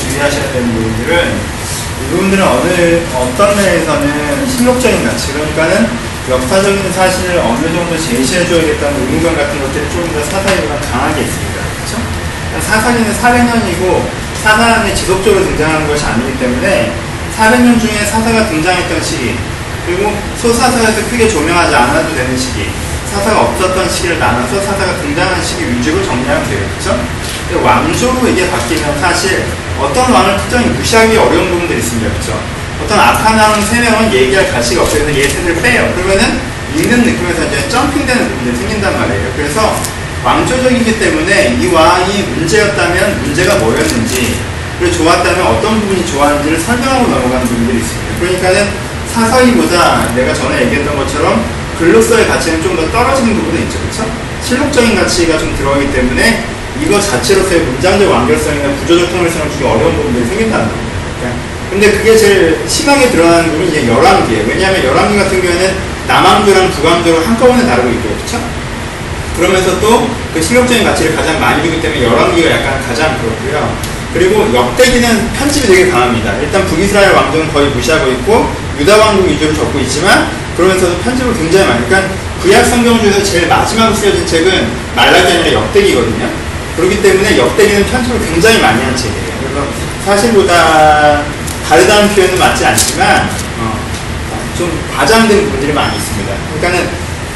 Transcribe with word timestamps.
주의하셔야 0.00 0.52
되는 0.52 0.72
부분들은 0.74 1.34
이 2.00 2.10
부분들은 2.10 2.46
어느 2.46 3.00
어떤 3.14 3.56
면에서는 3.56 4.48
실록적인 4.48 5.04
가치 5.04 5.32
그러니까는 5.32 5.88
역사적인 6.28 6.92
사실을 6.92 7.38
어느 7.40 7.72
정도 7.72 7.98
제시해줘야겠다는 7.98 9.00
의무감 9.00 9.36
같은 9.36 9.60
것들이 9.60 9.90
조금 9.90 10.12
더 10.12 10.22
사사기보다 10.22 10.80
강하게 10.92 11.22
있습니다. 11.22 11.60
그렇죠? 11.74 12.60
사사기는 12.60 13.12
400년이고 13.12 14.08
사사는 14.42 14.94
지속적으로 14.94 15.44
등장하는 15.44 15.88
것이 15.88 16.04
아니기 16.04 16.38
때문에 16.38 16.92
400년 17.36 17.80
중에 17.80 18.04
사사가 18.04 18.48
등장했던 18.48 19.02
시기 19.02 19.36
그리고 19.86 20.14
소사사에서 20.36 21.10
크게 21.10 21.28
조명하지 21.28 21.74
않아도 21.74 22.14
되는 22.14 22.36
시기 22.36 22.70
사사가 23.10 23.40
없었던 23.40 23.88
시기를 23.88 24.18
나눠서 24.20 24.60
사사가 24.62 25.00
등장한 25.00 25.42
시기 25.42 25.68
위주로 25.72 26.04
정리하면. 26.04 26.44
그렇죠? 26.44 27.19
왕조로 27.56 28.28
이게 28.28 28.50
바뀌면 28.50 28.98
사실 29.00 29.44
어떤 29.78 30.12
왕을 30.12 30.36
특정히 30.38 30.66
무시하기 30.66 31.16
어려운 31.16 31.50
부분들이 31.50 31.78
있습니다. 31.78 32.10
그렇죠? 32.12 32.40
어떤 32.84 32.98
악한 32.98 33.38
왕 33.38 33.62
세 33.62 33.80
명은 33.80 34.12
얘기할 34.12 34.50
가치가 34.52 34.82
없어서 34.82 35.06
얘네들을 35.08 35.62
빼요. 35.62 35.92
그러면은 35.94 36.40
읽는 36.76 37.02
느낌에서 37.02 37.44
이제 37.46 37.68
점핑되는 37.68 38.28
부분들이 38.28 38.56
생긴단 38.56 38.98
말이에요. 38.98 39.32
그래서 39.36 39.76
왕조적이기 40.24 40.98
때문에 40.98 41.56
이 41.60 41.66
왕이 41.66 42.22
문제였다면 42.36 43.22
문제가 43.22 43.54
뭐였는지 43.56 44.38
그리고 44.78 44.96
좋았다면 44.96 45.46
어떤 45.46 45.80
부분이 45.80 46.06
좋았는지를 46.06 46.58
설명하고 46.58 47.06
넘어가는 47.08 47.46
부분들이 47.46 47.78
있습니다. 47.78 48.18
그러니까는 48.20 48.68
사사기보다 49.12 50.14
내가 50.14 50.32
전에 50.34 50.62
얘기했던 50.66 50.96
것처럼 50.96 51.44
글로서의 51.78 52.28
가치는 52.28 52.62
좀 52.62 52.76
더 52.76 52.90
떨어지는 52.90 53.34
부분이 53.34 53.62
있죠. 53.64 53.78
그렇죠? 53.80 54.10
실록적인 54.42 54.94
가치가 54.96 55.38
좀 55.38 55.54
들어가기 55.56 55.92
때문에 55.92 56.44
이거 56.78 57.00
자체로서의 57.00 57.60
문장적 57.62 58.10
완결성이나 58.10 58.68
구조적 58.80 59.10
통일성을 59.10 59.50
주기 59.50 59.64
어려운 59.64 59.96
부분들이 59.96 60.26
생긴다는 60.26 60.68
겁니다. 60.68 60.90
근데 61.70 61.92
그게 61.92 62.16
제일 62.16 62.58
심하게 62.66 63.10
드러나는 63.10 63.50
부분이 63.50 63.68
이제 63.68 63.88
열왕기예요. 63.88 64.44
왜냐하면 64.48 64.84
열왕기 64.84 65.16
같은 65.16 65.40
경우에는 65.40 65.74
남왕조랑 66.08 66.70
북왕조를 66.70 67.26
한꺼번에 67.26 67.64
다루고 67.64 67.88
있고 67.90 68.08
그렇죠? 68.16 68.40
그러면서 69.36 69.80
또 69.80 70.20
그 70.32 70.40
실력적인 70.40 70.84
가치를 70.84 71.16
가장 71.16 71.40
많이 71.40 71.62
주기 71.62 71.80
때문에 71.80 72.04
열왕기가 72.04 72.50
약간 72.50 72.80
가장 72.86 73.18
그렇고요. 73.18 73.76
그리고 74.14 74.48
역대기는 74.54 75.32
편집이 75.32 75.66
되게 75.66 75.90
강합니다. 75.90 76.36
일단 76.38 76.66
북이스라엘 76.66 77.12
왕조는 77.12 77.52
거의 77.52 77.68
무시하고 77.70 78.10
있고 78.12 78.48
유다 78.78 78.96
왕국 78.96 79.28
위주로 79.28 79.52
적고 79.54 79.78
있지만 79.80 80.30
그러면서도 80.56 80.98
편집을 80.98 81.34
굉장히 81.34 81.66
많이 81.66 81.86
그러니까 81.86 82.12
구약 82.42 82.64
성경 82.64 83.00
중에서 83.00 83.22
제일 83.22 83.48
마지막으로 83.48 83.94
쓰여진 83.94 84.26
책은 84.26 84.68
말라기 84.96 85.32
아니라 85.32 85.52
역대기거든요. 85.52 86.49
그렇기 86.76 87.02
때문에 87.02 87.36
역대기는 87.38 87.86
편집을 87.86 88.20
굉장히 88.20 88.60
많이 88.60 88.82
한 88.82 88.96
책이에요. 88.96 89.32
그래서 89.40 89.66
사실보다 90.04 91.24
다르다는 91.68 92.08
표현은 92.14 92.38
맞지 92.38 92.64
않지만 92.66 93.28
어, 93.58 93.80
좀 94.56 94.70
과장된 94.96 95.44
부분들이 95.44 95.72
많이 95.72 95.96
있습니다. 95.96 96.32
그러니까는 96.54 96.88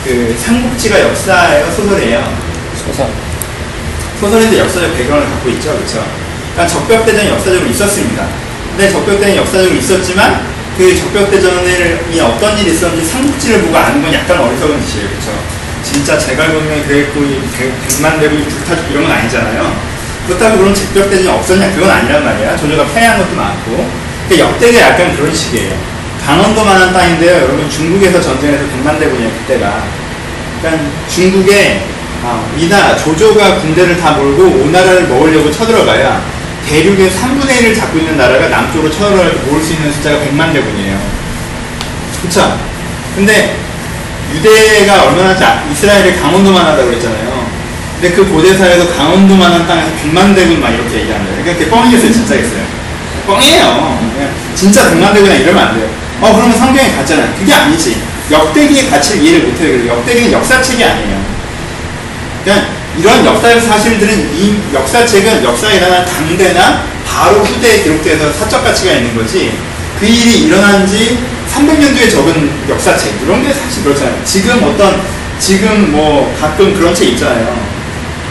그 0.04 0.36
삼국지가 0.38 1.00
역사예요, 1.00 1.70
소설이에요. 1.72 2.38
소설. 2.86 3.08
소설인데 4.20 4.58
역사적 4.60 4.96
배경을 4.96 5.24
갖고 5.24 5.48
있죠, 5.50 5.74
그렇죠? 5.76 6.04
그러니까 6.52 6.66
적벽대전이 6.66 7.28
역사적으로 7.28 7.66
있었습니다. 7.66 8.26
근데 8.70 8.90
적벽대전이 8.90 9.36
역사적으로 9.36 9.74
있었지만 9.76 10.46
그 10.76 10.96
적벽대전이 10.96 12.20
어떤 12.20 12.58
일이 12.58 12.72
있었는지 12.72 13.08
삼국지를 13.10 13.62
보고 13.62 13.76
아는 13.76 14.02
건 14.02 14.12
약간 14.12 14.38
어리석은 14.40 14.84
짓이에요, 14.84 15.08
그렇죠? 15.08 15.53
진짜 15.84 16.18
제갈공명이 16.18 16.82
그랬고 16.84 17.20
백만 17.20 18.18
대군이 18.18 18.44
불타고 18.48 18.82
이런 18.90 19.04
건 19.04 19.12
아니잖아요. 19.12 19.94
그렇다고 20.26 20.58
그런 20.58 20.74
적벽대전이 20.74 21.28
없었냐? 21.28 21.70
그건 21.72 21.90
아니란 21.90 22.24
말이야. 22.24 22.56
조조가 22.56 22.86
패한 22.92 23.18
것도 23.18 23.36
많고. 23.36 23.90
그 24.28 24.38
역대가 24.38 24.80
약간 24.80 25.14
그런 25.14 25.32
식이에요. 25.34 25.94
강원도만한 26.24 26.92
땅인데요. 26.94 27.42
여러분 27.42 27.68
중국에서 27.68 28.20
전쟁해서 28.20 28.64
백만 28.68 28.98
대군이에요, 28.98 29.30
그때가. 29.30 29.84
그러니까 30.60 30.84
중국에 31.08 31.82
어, 32.22 32.50
이나 32.56 32.96
조조가 32.96 33.56
군대를 33.58 33.98
다 33.98 34.12
몰고 34.12 34.64
오나라를 34.64 35.08
먹으려고 35.08 35.50
쳐들어가야 35.50 36.24
대륙의 36.66 37.10
3분의 37.10 37.48
1을 37.48 37.76
잡고 37.76 37.98
있는 37.98 38.16
나라가 38.16 38.48
남쪽으로 38.48 38.90
쳐들어가서 38.90 39.36
모을 39.44 39.62
수 39.62 39.74
있는 39.74 39.92
숫자가 39.92 40.20
100만 40.20 40.54
대군이에요. 40.54 40.98
그쵸? 42.22 42.58
근데 43.14 43.58
유대가 44.32 45.04
얼마나 45.04 45.36
자, 45.36 45.64
이스라엘이 45.70 46.16
강원도만 46.16 46.64
하다고 46.66 46.86
그랬잖아요. 46.86 47.44
근데 48.00 48.16
그 48.16 48.28
고대사에서 48.30 48.94
강원도만한 48.96 49.66
땅에서 49.66 49.90
100만 50.02 50.34
대군 50.34 50.60
막 50.60 50.70
이렇게 50.70 51.00
얘기하는 51.00 51.26
거예요. 51.26 51.44
그러니까 51.44 51.76
뻥이겠어요, 51.76 52.12
진짜겠어요. 52.12 52.62
뻥이에요. 53.26 53.98
진짜 54.54 54.90
100만 54.90 55.14
대군이나 55.14 55.34
이러면 55.36 55.68
안 55.68 55.74
돼요. 55.74 55.88
어, 56.20 56.34
그러면 56.34 56.56
성경에 56.56 56.92
갔잖아요. 56.96 57.34
그게 57.38 57.52
아니지. 57.52 58.02
역대기의 58.30 58.90
가치를 58.90 59.22
이해를 59.22 59.48
못해요. 59.48 59.72
그래서 59.72 59.86
역대기는 59.88 60.32
역사책이 60.32 60.82
아니에요. 60.82 61.24
그냥 62.44 62.66
이런 62.98 63.24
역사의 63.24 63.60
사실들은 63.60 64.34
이 64.34 64.56
역사책은 64.72 65.44
역사에 65.44 65.76
일어난 65.76 66.04
당대나 66.04 66.84
바로 67.06 67.38
후대에 67.40 67.82
기록돼서 67.82 68.32
사적 68.32 68.64
가치가 68.64 68.92
있는 68.92 69.16
거지 69.16 69.52
그 69.98 70.06
일이 70.06 70.44
일어난 70.44 70.86
지 70.86 71.18
300년 71.54 71.94
뒤에 71.94 72.10
적은 72.10 72.50
역사책 72.68 73.22
이런 73.22 73.42
게 73.42 73.52
사실 73.52 73.84
그렇잖아요. 73.84 74.24
지금 74.24 74.62
어떤 74.64 75.00
지금 75.38 75.92
뭐 75.92 76.34
가끔 76.40 76.74
그런 76.74 76.94
책 76.94 77.10
있잖아요. 77.10 77.56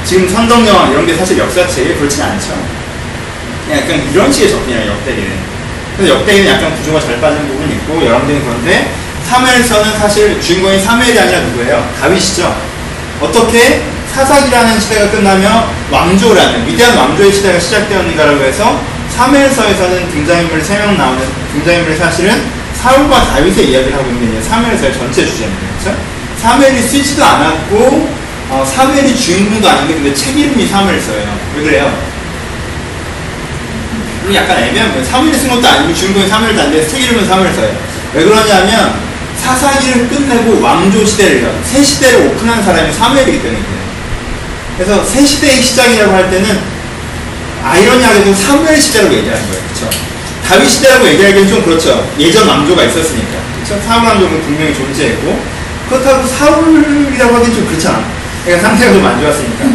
지금 0.06 0.28
선덕여왕 0.28 0.91
이런 0.91 1.06
게 1.06 1.16
사실 1.16 1.38
역사책에 1.38 1.95
그렇진 1.95 2.22
않죠. 2.22 2.53
약간 3.72 4.09
이런 4.11 4.31
식의 4.31 4.50
접근이에요 4.50 4.91
역대기는. 4.91 5.53
그래서 5.95 6.16
역대기는 6.16 6.51
약간 6.51 6.75
구조가 6.75 7.00
잘 7.00 7.22
빠진 7.22 7.47
부분이 7.47 7.75
있고 7.75 8.06
여러분들은 8.06 8.44
그런데 8.44 8.91
3회에서는 9.29 9.97
사실 10.00 10.41
주인공이 10.41 10.84
3회이 10.84 11.17
아니라 11.17 11.40
누구예요? 11.40 11.90
다윗이죠. 12.01 12.53
어떻게 13.22 13.84
사사기라는 14.11 14.79
시대가 14.79 15.09
끝나며 15.09 15.69
왕조라는 15.90 16.67
위대한 16.67 16.97
왕조의 16.97 17.31
시대가 17.31 17.57
시작되었는가라고 17.57 18.44
해서 18.44 18.81
3회서에서는 19.17 20.11
등장인물 20.11 20.61
3명 20.61 20.97
나오는 20.97 21.22
등장인물이 21.53 21.97
사실은 21.97 22.62
사울과 22.83 23.27
다윗의 23.27 23.71
이야기를 23.71 23.97
하고 23.97 24.09
있는 24.11 24.33
게 24.33 24.45
3회서의 24.45 24.94
전체 24.94 25.25
주제입니다. 25.25 25.67
그렇죠? 25.79 25.97
사무엘이 26.41 26.81
쓰지도 26.81 27.23
않았고 27.23 28.09
어, 28.49 28.66
사무엘이 28.66 29.17
주인공도 29.17 29.69
아닌데 29.69 29.94
근데 29.94 30.13
책 30.13 30.38
이름이 30.38 30.67
사무엘서예요. 30.67 31.39
왜 31.55 31.63
그래요? 31.63 31.97
그럼 34.22 34.35
약간 34.35 34.57
애매한 34.63 34.91
거예요. 34.91 35.05
사무엘이 35.05 35.38
쓴 35.38 35.49
것도 35.49 35.66
아니고 35.66 35.93
주인공이 35.93 36.27
사무엘도 36.27 36.61
아닌데 36.61 36.85
책 36.85 37.01
이름은 37.03 37.25
사무엘서예요. 37.25 37.77
왜 38.16 38.25
그러냐면 38.25 38.95
사사기를 39.38 40.09
끝내고 40.09 40.61
왕조 40.61 41.05
시대를 41.05 41.53
새 41.63 41.81
시대를 41.81 42.27
오픈한 42.27 42.63
사람이 42.63 42.91
사무엘이기 42.91 43.41
때문에 43.41 43.61
그래서 44.77 45.05
새 45.05 45.25
시대의 45.25 45.61
시작이라고 45.61 46.13
할 46.13 46.29
때는 46.29 46.59
아이러니하게도 47.63 48.33
사무엘 48.33 48.79
시대라고 48.79 49.13
얘기하는 49.13 49.41
거예요. 49.47 49.63
그렇죠? 49.73 50.12
다윗 50.47 50.69
시대라고 50.69 51.07
얘기하기엔 51.07 51.47
좀 51.47 51.63
그렇죠. 51.63 52.07
예전 52.19 52.47
왕조가 52.47 52.83
있었으니까. 52.83 53.39
그렇죠? 53.55 53.81
사울 53.87 54.05
왕조는 54.05 54.41
분명히 54.43 54.73
존재했고 54.73 55.39
그렇다고 55.89 56.27
사울이라고 56.27 57.35
하기엔 57.35 57.53
좀 57.53 57.67
그렇잖아. 57.67 58.03
그러니까 58.45 58.67
상태가 58.67 58.93
좀 58.93 59.05
안 59.05 59.21
좋았으니까. 59.21 59.65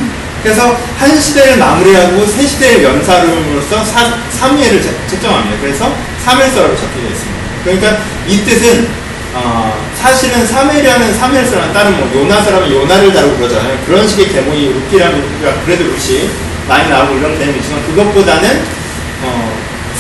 그래서 0.43 0.79
한 0.99 1.21
시대를 1.21 1.57
마무리하고 1.59 2.25
새 2.27 2.47
시대를 2.47 2.85
연사름으로써 2.85 3.85
사무엘을 4.31 4.83
책정합니다. 5.09 5.57
그래서 5.61 5.93
사무엘서라고 6.25 6.77
적혀져 6.77 7.09
있습니다. 7.09 7.39
그러니까 7.65 7.99
이 8.27 8.45
뜻은 8.45 8.89
어, 9.35 9.75
사실은 10.01 10.47
사무엘이라는 10.47 11.15
사무엘서라는 11.19 11.73
다른 11.75 11.97
뭐 11.99 12.11
요나서라면 12.23 12.71
요나를 12.71 13.13
다루고 13.13 13.37
그러잖아요. 13.37 13.79
그런 13.87 14.07
식의 14.07 14.29
개몽이 14.33 14.73
루키라는 14.73 15.23
그래도 15.67 15.85
루시 15.85 16.31
많이 16.69 16.89
나오고 16.89 17.17
이런 17.19 17.37
개념이 17.39 17.59
있지만 17.59 17.85
그것보다는 17.87 18.51
어, 18.51 18.78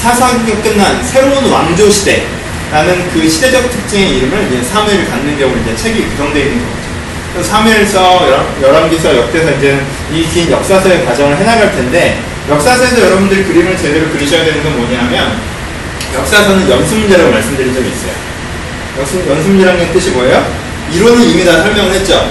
사사기가 0.02 0.62
끝난 0.62 1.02
새로운 1.04 1.50
왕조 1.50 1.90
시대라는 1.90 3.10
그 3.12 3.28
시대적 3.28 3.70
특징의 3.70 4.18
이름을 4.18 4.46
이제 4.50 4.62
사무엘을 4.62 5.08
갖는 5.08 5.38
경우 5.38 5.54
이제 5.62 5.74
책이 5.76 6.06
구성되어 6.10 6.42
있는 6.42 6.58
거죠. 6.58 7.42
사무엘서, 7.42 8.26
열왕기서, 8.62 9.16
역대서 9.16 9.50
이제 9.58 9.80
이 10.12 10.24
긴 10.32 10.50
역사서의 10.50 11.04
과정을 11.04 11.36
해나갈 11.36 11.70
텐데 11.72 12.20
역사서에서 12.48 13.00
여러분들이 13.00 13.44
그림을 13.44 13.76
제대로 13.76 14.08
그리셔야 14.10 14.44
되는 14.44 14.62
건 14.62 14.76
뭐냐면 14.78 15.38
역사서는 16.14 16.68
연습 16.70 16.98
문제라고 16.98 17.30
말씀드린 17.30 17.74
적이 17.74 17.88
있어요. 17.90 18.12
연습, 18.98 19.28
연습 19.28 19.50
문제라는 19.50 19.92
뜻이 19.92 20.10
뭐예요? 20.10 20.44
이론은 20.92 21.22
이미 21.28 21.44
다 21.44 21.60
설명을 21.62 21.92
했죠. 21.92 22.30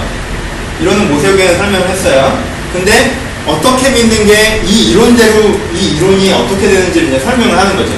이론은 0.80 1.08
모세오경에 1.12 1.54
설명을 1.54 1.88
했어요. 1.88 2.42
근데 2.72 3.16
어떻게 3.48 3.90
믿는 3.90 4.26
게 4.26 4.62
이 4.64 4.90
이론대로 4.90 5.58
이 5.74 5.96
이론이 5.96 6.32
어떻게 6.32 6.68
되는지 6.68 7.06
이제 7.06 7.18
설명을 7.18 7.56
하는 7.56 7.76
거죠. 7.76 7.92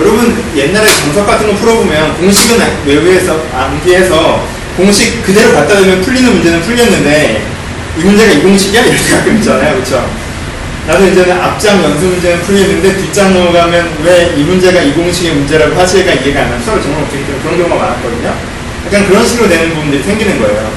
여러분 0.00 0.42
옛날에 0.56 0.86
정석 0.88 1.26
같은 1.26 1.46
거 1.48 1.54
풀어보면 1.56 2.16
공식은 2.18 2.58
외부에서 2.86 3.40
암기해서 3.54 4.46
공식 4.76 5.22
그대로 5.24 5.52
갖다 5.54 5.76
대면 5.76 6.00
풀리는 6.02 6.32
문제는 6.32 6.60
풀렸는데 6.62 7.42
이 7.98 8.00
문제가 8.04 8.30
이 8.32 8.42
공식이야? 8.42 8.82
이렇게 8.82 9.10
가끔 9.10 9.36
있잖아요. 9.38 9.74
그렇죠? 9.74 10.08
나도 10.86 11.06
이제는 11.08 11.32
앞장 11.40 11.82
연수 11.82 12.04
문제는 12.06 12.42
풀리는데 12.42 12.96
뒷장 12.96 13.34
넘어가면 13.34 13.98
왜 14.04 14.34
이 14.36 14.42
문제가 14.42 14.80
이 14.80 14.92
공식의 14.92 15.32
문제라고 15.32 15.74
화제가 15.74 16.12
이해가 16.12 16.40
안 16.42 16.50
나면 16.50 16.64
수업을 16.64 16.82
정말 16.82 17.08
때문에 17.10 17.38
그런 17.42 17.58
경우가 17.58 17.74
많았거든요. 17.76 18.34
약간 18.86 19.08
그런 19.08 19.26
식으로 19.26 19.48
되는 19.48 19.74
부분들이 19.74 20.02
생기는 20.02 20.40
거예요. 20.40 20.70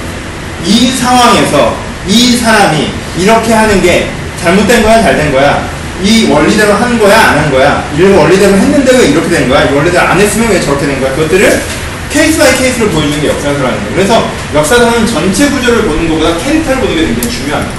이 0.66 0.92
상황에서 0.92 1.78
이 2.08 2.36
사람이 2.38 2.90
이렇게 3.18 3.54
하는 3.54 3.82
게 3.82 4.10
잘못된 4.42 4.84
거야, 4.84 5.02
잘 5.02 5.16
된 5.18 5.32
거야? 5.32 5.70
이 6.04 6.28
원리대로 6.32 6.74
한 6.74 6.98
거야, 6.98 7.16
안 7.30 7.38
한 7.40 7.52
거야? 7.52 7.84
이 7.98 8.02
원리대로 8.04 8.54
했는데 8.56 8.98
왜 8.98 9.06
이렇게 9.08 9.30
된 9.30 9.50
거야? 9.50 9.66
이 9.70 9.74
원리대로 9.74 10.08
안 10.08 10.20
했으면 10.20 10.50
왜 10.50 10.60
저렇게 10.60 10.88
된 10.88 11.00
거야? 11.00 11.12
그것들을 11.14 11.62
case 12.12 12.40
by 12.40 12.56
case로 12.58 12.90
보여주는 12.90 13.22
게 13.22 13.28
역사서라는 13.30 13.62
거예요. 13.78 13.92
그래서 13.96 14.30
역사서는 14.54 15.06
전체 15.06 15.50
구조를 15.50 15.84
보는 15.84 16.10
것보다 16.10 16.38
캐릭터를 16.44 16.82
보는 16.82 16.96
게 16.96 17.06
굉장히 17.06 17.30
중요합니다. 17.30 17.74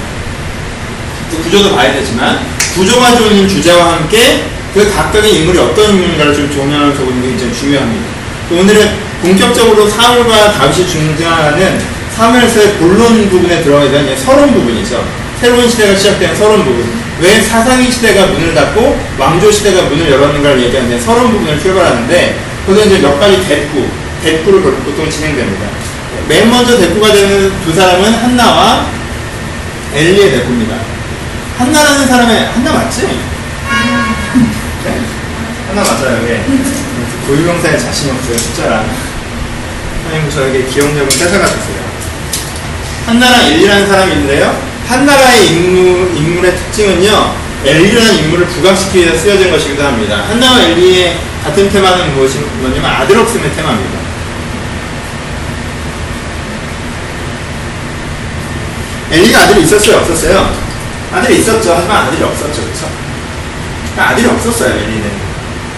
그 1.29 1.43
구조도 1.43 1.75
봐야 1.75 1.93
되지만 1.93 2.39
구조가 2.75 3.15
좋은 3.17 3.47
주제와 3.47 3.93
함께 3.93 4.45
그 4.73 4.91
각각의 4.91 5.35
인물이 5.35 5.59
어떤 5.59 5.91
인물인가를 5.91 6.33
좀 6.33 6.49
조명해서 6.51 7.03
보는 7.03 7.21
게 7.21 7.27
굉장히 7.29 7.53
중요합니다. 7.53 8.05
오늘은 8.51 8.91
본격적으로 9.21 9.87
사울과 9.87 10.53
다윗이 10.53 10.87
등장하는 10.87 11.79
사무엘서의 12.15 12.73
본론 12.77 13.29
부분에 13.29 13.63
들어가게 13.63 13.91
된 13.91 14.17
서론 14.17 14.53
부분이죠. 14.53 15.03
새로운 15.39 15.69
시대가 15.69 15.97
시작된 15.97 16.35
서론 16.35 16.63
부분. 16.63 16.85
왜 17.19 17.41
사사의 17.41 17.91
시대가 17.91 18.27
문을 18.27 18.53
닫고 18.53 18.99
왕조 19.17 19.51
시대가 19.51 19.83
문을 19.83 20.11
열었는가를 20.11 20.63
얘기하는 20.63 20.99
서론 20.99 21.31
부분을 21.31 21.59
출발하는데 21.59 22.39
거기에 22.65 22.85
이제 22.85 22.99
몇 22.99 23.19
가지 23.19 23.45
대꾸, 23.47 23.87
대꾸를 24.23 24.61
보통 24.61 25.09
진행됩니다. 25.09 25.67
맨 26.27 26.49
먼저 26.49 26.77
대꾸가 26.77 27.11
되는 27.11 27.51
두 27.65 27.73
사람은 27.73 28.13
한나와 28.13 28.87
엘리의 29.93 30.31
대꾸입니다. 30.31 30.75
한나라는 31.57 32.07
사람의 32.07 32.45
한나 32.53 32.73
맞지? 32.73 33.01
네? 34.85 35.01
한나 35.67 35.83
맞아요. 35.83 36.25
예. 36.29 36.43
고유명사에 37.27 37.77
자신이 37.77 38.11
없어요. 38.11 38.37
숫자랑. 38.37 38.85
하나님 40.05 40.29
저에게 40.29 40.65
기억력은 40.65 41.07
뺏어가 41.07 41.45
셨어요 41.47 41.82
한나랑 43.05 43.45
엘리라는 43.47 43.87
사람이 43.87 44.11
있는데요. 44.13 44.61
한나라의 44.87 45.47
인물, 45.47 46.15
인물의 46.15 46.55
특징은요. 46.55 47.35
엘리라는 47.65 48.15
인물을 48.15 48.47
부각시키기 48.47 48.99
위해서 48.99 49.17
쓰여진 49.17 49.51
것이기도 49.51 49.83
합니다. 49.83 50.23
한나와 50.27 50.61
엘리의 50.61 51.17
같은 51.43 51.69
테마는 51.69 52.15
무엇이, 52.15 52.39
뭐냐면 52.39 52.85
아들 52.85 53.17
없음의 53.17 53.53
테마입니다. 53.55 53.99
엘리가 59.11 59.39
아들이 59.41 59.63
있었어요? 59.63 59.97
없었어요? 59.97 60.63
아들이 61.13 61.39
있었죠. 61.39 61.75
하지만 61.75 62.07
아들이 62.07 62.23
없었죠. 62.23 62.61
그쵸? 62.63 62.89
그러니까 63.91 64.13
아들이 64.13 64.27
없었어요, 64.27 64.73
엘리는. 64.73 65.11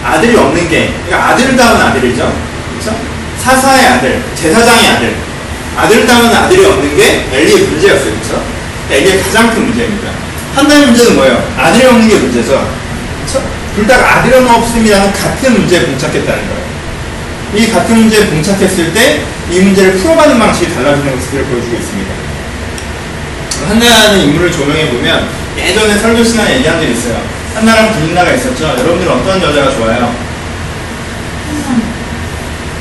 아들이 0.04 0.36
없는 0.36 0.68
게, 0.68 0.94
그러니까 1.04 1.36
낳은 1.56 1.80
아들이죠. 1.80 2.34
그쵸? 2.78 2.96
사사의 3.42 3.86
아들, 3.88 4.22
제사장의 4.34 4.88
아들. 4.90 5.35
낳은 5.76 6.34
아들이 6.34 6.64
없는 6.64 6.96
게 6.96 7.26
엘리의 7.32 7.60
문제였어요. 7.68 8.12
그쵸? 8.20 8.42
엘리의 8.90 9.22
가장 9.22 9.50
큰 9.50 9.66
문제입니다. 9.66 10.10
한나의 10.54 10.86
문제는 10.86 11.16
뭐예요? 11.16 11.54
아들이 11.58 11.86
없는 11.86 12.08
게 12.08 12.14
문제죠. 12.16 12.68
그쵸? 13.26 13.42
둘다 13.74 13.94
아들은 13.94 14.48
없음이라는 14.48 15.12
같은 15.12 15.52
문제에 15.52 15.86
봉착했다는 15.86 16.42
거예요. 16.48 16.66
이 17.54 17.70
같은 17.70 17.96
문제에 17.96 18.26
봉착했을 18.26 18.92
때 18.92 19.36
이 19.50 19.60
문제를 19.60 19.94
풀어가는 19.94 20.38
방식이 20.38 20.74
달라지는 20.74 21.14
것을 21.14 21.44
보여주고 21.44 21.76
있습니다. 21.76 22.14
한나라는 23.68 24.20
인물을 24.20 24.50
조명해 24.50 24.90
보면 24.90 25.28
예전에 25.56 25.98
설교 25.98 26.24
시간에 26.24 26.56
얘기한 26.56 26.80
적 26.80 26.88
있어요. 26.88 27.22
한나랑 27.54 27.92
분인나가 27.92 28.32
있었죠. 28.32 28.64
여러분들 28.64 29.08
어떤 29.08 29.40
여자가 29.40 29.70
좋아요? 29.70 30.14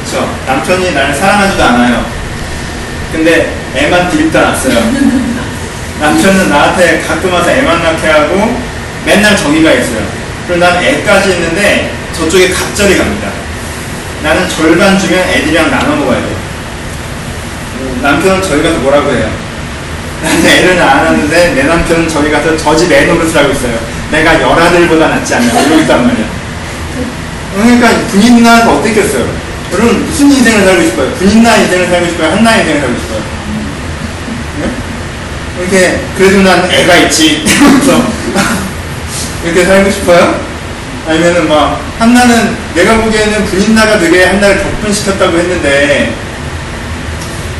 그렇죠. 0.06 0.30
남편이 0.48 0.92
나를 0.92 1.14
사랑하지도 1.14 1.64
않아요. 1.64 2.06
근데 3.16 3.50
애만 3.76 4.10
드립다 4.10 4.42
놨어요. 4.42 4.76
남편은 6.02 6.50
나한테 6.50 7.00
가끔 7.00 7.32
와서 7.32 7.50
애만 7.50 7.82
낳게 7.82 8.08
하고 8.10 8.60
맨날 9.06 9.38
저기가 9.38 9.72
있어요. 9.72 10.04
그리고 10.46 10.60
난 10.66 10.84
애까지 10.84 11.32
있는데 11.32 11.94
저쪽에 12.14 12.50
갑자기 12.50 12.98
갑니다. 12.98 13.30
나는 14.22 14.50
절반 14.50 15.00
주면 15.00 15.18
애들이랑 15.30 15.72
나눠 15.72 15.96
먹어야 15.96 16.18
돼요. 16.18 16.36
남편은 18.02 18.42
저희 18.42 18.62
가서 18.62 18.80
뭐라고 18.80 19.12
해요? 19.12 19.30
나는 20.22 20.46
애를 20.46 20.78
낳았는데 20.78 21.54
내 21.54 21.64
남편은 21.64 22.10
저기 22.10 22.32
가서 22.32 22.58
저집애 22.58 23.06
노릇을 23.06 23.38
하고 23.38 23.54
있어요. 23.54 23.80
내가 24.12 24.42
열 24.42 24.60
아들보다 24.60 25.08
낫지 25.08 25.36
않냐. 25.36 25.48
이러고 25.48 25.80
있단 25.80 26.06
말이야. 26.06 26.26
그러니까 27.56 28.08
군인나가 28.12 28.74
어떻겠어요? 28.74 29.45
여러분 29.72 30.06
무슨 30.06 30.32
인생을 30.32 30.64
살고 30.64 30.84
싶어요? 30.84 31.12
군인나 31.16 31.56
인생을 31.58 31.88
살고 31.88 32.08
싶어요? 32.08 32.32
한나 32.32 32.56
인생을 32.58 32.82
살고 32.82 33.00
싶어요? 33.00 33.20
네? 34.62 34.72
이렇게 35.60 36.00
그래도 36.18 36.42
난 36.44 36.70
애가 36.72 36.96
있지. 36.98 37.44
그래서 37.46 38.06
이렇게 39.44 39.66
살고 39.66 39.90
싶어요? 39.92 40.40
아니면은 41.08 41.48
막 41.50 41.82
한나는 42.00 42.56
내가 42.74 42.98
보기에는 42.98 43.46
군인나가 43.46 44.00
되게 44.00 44.26
한나를 44.26 44.64
격분시켰다고 44.64 45.38
했는데 45.38 46.14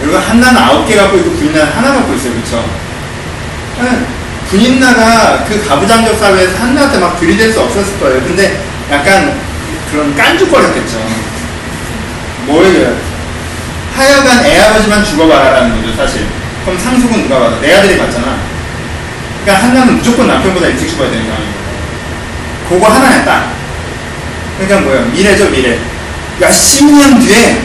여러분 0.02 0.20
한나는 0.22 0.62
아홉 0.62 0.88
개 0.88 0.96
갖고 0.96 1.18
있고 1.18 1.32
군인나는 1.32 1.72
하나 1.74 1.94
갖고 1.94 2.14
있어요. 2.16 2.34
그쵸? 2.34 2.66
군인나가 4.50 5.44
그 5.46 5.68
가부장적 5.68 6.18
사회에서 6.20 6.58
한나한테 6.58 7.00
막 7.00 7.20
들이댈 7.20 7.52
수 7.52 7.62
없었을 7.62 8.00
거예요. 8.00 8.22
근데 8.24 8.60
약간 8.92 9.34
그런 9.92 10.16
깐죽거렸겠죠. 10.16 11.25
뭐예요? 12.46 12.96
하여간 13.96 14.46
애 14.46 14.60
아버지만 14.60 15.04
죽어봐라라는 15.04 15.82
거죠, 15.82 15.96
사실. 15.96 16.26
그럼 16.64 16.80
상속은 16.80 17.24
누가 17.24 17.40
받아? 17.40 17.62
내 17.62 17.74
아들이 17.74 17.98
받잖아. 17.98 18.38
그러니까 19.44 19.68
한나는 19.68 19.98
무조건 19.98 20.28
남편보다 20.28 20.68
일찍 20.68 20.90
죽어야 20.90 21.10
되는 21.10 21.28
거 21.28 21.34
아니에요. 21.34 21.54
그거 22.70 22.88
하나에 22.88 23.24
딱. 23.24 23.54
그러니까 24.58 24.82
뭐예요? 24.82 25.06
미래죠, 25.08 25.50
미래. 25.50 25.80
몇십 26.40 26.92
년 26.92 27.20
뒤에 27.20 27.62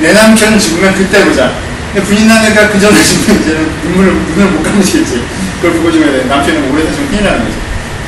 내 0.00 0.12
남편 0.12 0.58
죽으면 0.58 0.94
그때 0.94 1.24
보자. 1.24 1.52
근데 1.94 2.06
군인 2.06 2.28
나니까 2.28 2.68
그 2.68 2.80
전에 2.80 3.02
죽으면 3.02 3.42
이제는 3.42 3.70
눈물을, 3.84 4.12
눈을 4.12 4.50
못 4.50 4.62
감으시겠지. 4.62 5.22
그걸 5.60 5.78
보고 5.78 5.90
죽어야 5.90 6.12
돼. 6.12 6.24
남편은 6.24 6.70
오래 6.70 6.84
사시면 6.84 7.08
큰일 7.08 7.24
나는 7.24 7.44
거죠. 7.44 7.56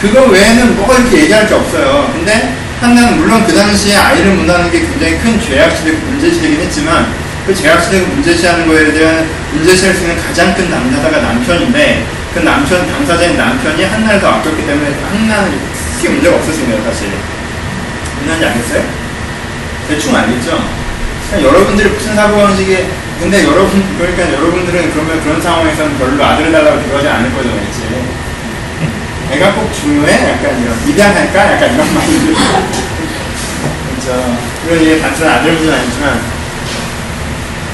그거 0.00 0.24
외에는 0.26 0.76
뭐가 0.76 0.98
이렇게 0.98 1.22
얘기할 1.22 1.48
게 1.48 1.54
없어요. 1.54 2.12
근데 2.14 2.56
한나는 2.80 3.18
물론 3.18 3.44
그 3.44 3.54
당시에 3.54 3.96
아이를 3.96 4.34
문하는 4.34 4.70
게 4.70 4.80
굉장히 4.80 5.18
큰 5.18 5.40
죄악시되고 5.40 5.98
문제시되긴 5.98 6.60
했지만 6.60 7.12
그 7.46 7.54
죄악시되고 7.54 8.06
문제시하는 8.06 8.68
거에 8.68 8.92
대한 8.92 9.28
문제시할 9.52 9.94
수 9.94 10.02
있는 10.02 10.16
가장 10.22 10.54
큰 10.54 10.70
당사자가 10.70 11.18
남편인데 11.18 12.06
그 12.34 12.40
남편, 12.40 12.86
당사자인 12.86 13.36
남편이 13.36 13.82
한나를 13.82 14.20
더 14.20 14.28
아꼈기 14.28 14.64
때문에 14.64 14.94
한나는 15.10 15.58
크게 15.96 16.10
문제가 16.10 16.36
없었습니다, 16.36 16.84
사실. 16.84 17.08
문제인지 18.20 18.46
알겠어요? 18.46 18.84
대충 19.88 20.14
알겠죠? 20.14 20.62
여러분들이 21.42 21.90
무슨 21.90 22.14
사고방식에 22.14 22.88
근데 23.18 23.44
여러분, 23.44 23.82
그러니까 23.98 24.32
여러분들은 24.32 24.92
그러면 24.92 25.20
그런 25.24 25.42
상황에서는 25.42 25.98
별로 25.98 26.24
아들을 26.24 26.52
달라고 26.52 26.80
기도하지 26.82 27.08
않을 27.08 27.32
거죠, 27.32 27.48
왠지. 27.48 27.80
애가 29.30 29.54
꼭 29.54 29.70
중요해? 29.72 30.30
약간 30.30 30.62
이런, 30.62 30.88
입양할까? 30.88 31.52
약간 31.52 31.74
이런 31.74 31.94
마인드. 31.94 32.34
그렇죠. 33.90 34.38
물론 34.64 34.82
이게 34.82 35.00
단순한 35.00 35.38
아들 35.38 35.52
문제는 35.52 35.78
아니지만, 35.78 36.20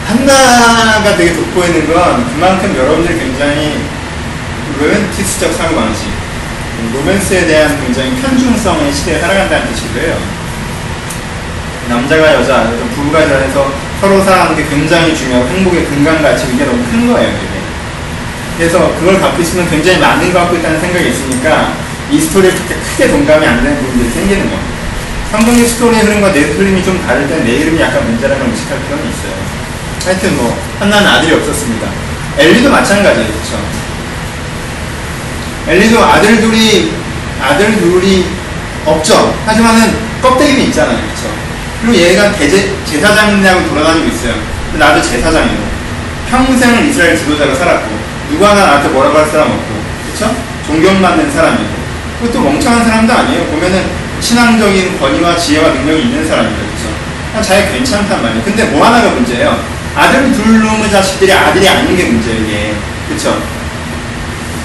한나가 0.09 1.17
되게 1.17 1.33
돋보이는 1.35 1.93
건 1.93 2.27
그만큼 2.35 2.77
여러분들이 2.77 3.19
굉장히 3.19 3.85
로맨티스적 4.81 5.55
사고 5.55 5.77
방식, 5.77 6.09
로맨스에 6.93 7.47
대한 7.47 7.81
굉장히 7.81 8.21
편중성의 8.21 8.93
시대에 8.93 9.21
살아간다는 9.21 9.73
뜻이기도 9.73 10.01
해요. 10.01 10.19
남자가 11.89 12.35
여자, 12.35 12.73
부부가 12.95 13.21
해서 13.21 13.73
서로 14.01 14.23
사랑하는 14.25 14.57
게 14.57 14.67
굉장히 14.69 15.15
중요하고 15.17 15.49
행복의 15.49 15.85
근간가치 15.87 16.53
이게 16.53 16.65
너무 16.65 16.83
큰 16.91 17.13
거예요. 17.13 17.54
그래서 18.57 18.95
그걸 18.99 19.21
있으면 19.41 19.69
굉장히 19.69 19.99
많은 19.99 20.33
거 20.33 20.41
갖고 20.41 20.57
있다는 20.57 20.81
생각이 20.81 21.09
있으니까 21.09 21.75
이 22.11 22.21
스토리에 22.21 22.51
그렇게 22.53 22.75
크게 22.77 23.09
동감이 23.09 23.47
안 23.47 23.63
되는 23.63 23.77
부분들이 23.83 24.11
생기는 24.11 24.47
거예요. 24.47 24.75
성경의 25.33 25.67
스토리의 25.67 26.03
흐름과 26.05 26.33
내 26.33 26.41
흐름이 26.43 26.85
좀 26.85 27.05
다를 27.05 27.27
땐 27.27 27.45
내 27.45 27.53
이름이 27.57 27.81
약간 27.81 28.05
문제라는 28.05 28.41
걸 28.41 28.53
의식할 28.53 28.79
필요는 28.85 29.05
있어요. 29.11 29.33
하여튼 30.05 30.37
뭐, 30.37 30.57
한나는 30.79 31.09
아들이 31.09 31.35
없었습니다. 31.35 31.89
엘리도 32.39 32.71
마찬가지예요, 32.71 33.27
그쵸? 33.27 33.59
엘리도 35.67 36.05
아들 36.05 36.41
둘이, 36.41 36.93
아들 37.43 37.77
둘이 37.79 38.27
없죠. 38.85 39.35
하지만은 39.47 39.97
껍데기는 40.23 40.67
있잖아요, 40.67 40.99
그쵸? 40.99 41.29
그리고 41.81 41.97
얘가 41.97 42.33
대제, 42.33 42.71
제사장이라고 42.85 43.69
돌아다니고 43.69 44.09
있어요. 44.09 44.35
나도 44.75 45.03
제사장이고. 45.03 45.65
평생을 46.31 46.87
이스라엘 46.87 47.17
지도자로 47.17 47.55
살았고. 47.55 48.14
누가 48.31 48.51
하나 48.51 48.67
나한테 48.67 48.89
뭐라고 48.89 49.19
할 49.19 49.27
사람 49.27 49.51
없고. 49.51 49.85
그쵸? 50.13 50.35
존경받는 50.67 51.31
사람이고. 51.31 51.85
그것도 52.21 52.41
멍청한 52.41 52.85
사람도 52.85 53.13
아니에요. 53.13 53.45
보면은 53.47 53.85
신앙적인 54.21 54.99
권위와 54.99 55.37
지혜와 55.37 55.71
능력이 55.71 56.03
있는 56.03 56.27
사람이죠. 56.27 56.57
그렇죠? 56.57 57.49
자기 57.49 57.73
괜찮단 57.73 58.23
말이에요. 58.23 58.43
근데 58.45 58.65
뭐 58.65 58.87
하나가 58.87 59.11
문제예요. 59.11 59.59
아들 59.97 60.33
둘 60.33 60.63
놈의 60.63 60.91
자식들이 60.91 61.33
아들이 61.33 61.69
아닌 61.69 61.97
게 61.97 62.05
문제예요, 62.05 62.41
이게. 62.41 62.75
그쵸? 63.09 63.41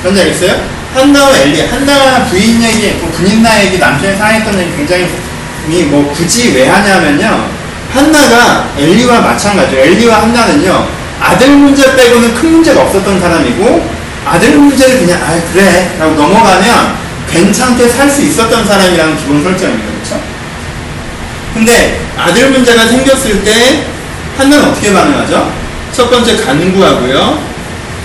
뭔지 0.01 0.22
알겠어요? 0.22 0.80
한나와 0.94 1.38
엘리, 1.38 1.68
한나 1.68 2.25
부인 2.25 2.63
얘기, 2.63 2.94
뭐 2.94 3.12
군인나 3.12 3.63
얘기, 3.63 3.78
남편이 3.78 4.18
사랑했던 4.18 4.60
얘기 4.60 4.75
굉장히 4.78 5.08
뭐 5.86 6.12
굳이 6.13 6.54
왜 6.56 6.68
하냐면요. 6.68 7.48
한나가 7.94 8.70
엘리와 8.78 9.20
마찬가지예요. 9.20 9.84
엘리와 9.84 10.22
한나는요. 10.22 10.88
아들 11.20 11.50
문제 11.50 11.96
빼고는 11.96 12.34
큰 12.36 12.52
문제가 12.52 12.82
없었던 12.84 13.20
사람이고 13.20 13.90
아들 14.26 14.58
문제를 14.58 15.00
그냥 15.00 15.22
아 15.22 15.40
그래 15.52 15.96
라고 16.00 16.16
넘어가면 16.16 16.96
괜찮게 17.30 17.88
살 17.90 18.10
수 18.10 18.22
있었던 18.24 18.66
사람이라는 18.66 19.18
기본 19.18 19.44
설정입니다. 19.44 19.92
그렇죠? 19.92 20.22
근데 21.54 22.02
아들 22.18 22.50
문제가 22.52 22.88
생겼을 22.88 23.44
때 23.44 23.86
한나는 24.38 24.70
어떻게 24.70 24.94
반응하죠? 24.94 25.54
첫 25.92 26.10
번째 26.10 26.38
간구하고요. 26.38 27.44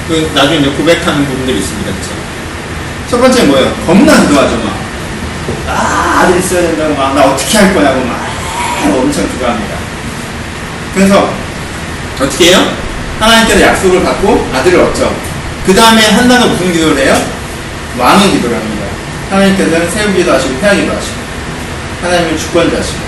그 0.09 0.31
나중에 0.35 0.59
이제 0.59 0.71
고백하는 0.71 1.25
부분들이 1.27 1.59
있습니다. 1.59 1.91
그렇죠? 1.91 2.11
첫 3.09 3.21
번째 3.21 3.45
뭐예요? 3.45 3.73
겁나 3.87 4.21
기도하죠. 4.21 4.57
막. 4.57 4.75
아, 5.69 6.21
아들 6.23 6.39
있어야 6.39 6.63
된다고 6.63 6.95
막, 6.95 7.15
나 7.15 7.23
어떻게 7.23 7.59
할 7.59 7.73
거냐고 7.75 8.01
막, 8.05 8.27
엄청 8.97 9.29
기도합니다. 9.31 9.77
그래서, 10.95 11.33
어떻게 12.21 12.47
해요? 12.47 12.67
하나님께서 13.25 13.63
약속을 13.63 14.03
받고 14.03 14.49
아들을 14.55 14.81
얻죠. 14.81 15.15
그 15.67 15.75
다음에 15.75 16.11
한나가 16.11 16.47
무슨 16.47 16.73
기도를 16.73 16.99
해요? 16.99 17.17
왕의 17.99 18.33
기도를 18.33 18.57
합니다. 18.57 18.85
하나님께서는 19.31 19.91
세우기도 19.91 20.33
하시고, 20.33 20.61
태하기도 20.61 20.93
하시고, 20.93 21.17
하나님은 22.03 22.39
주권자시고, 22.39 22.99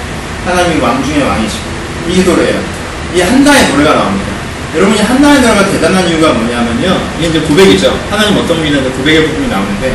하나님이 0.47 0.81
왕 0.81 1.05
중의 1.05 1.23
왕이시고, 1.23 1.65
이 2.09 2.15
기도를 2.15 2.47
해요. 2.47 2.61
이 3.15 3.21
한나의 3.21 3.69
노래가 3.69 3.95
나옵니다. 3.95 4.27
여러분이 4.75 5.01
한나의 5.01 5.41
노래가 5.41 5.67
대단한 5.71 6.09
이유가 6.09 6.33
뭐냐면요. 6.33 7.01
이게 7.19 7.29
이제 7.29 7.41
고백이죠. 7.41 7.99
하나님 8.11 8.37
어떤 8.39 8.57
분이냐는 8.57 8.93
고백의 8.93 9.27
부분이 9.27 9.49
나오는데, 9.49 9.95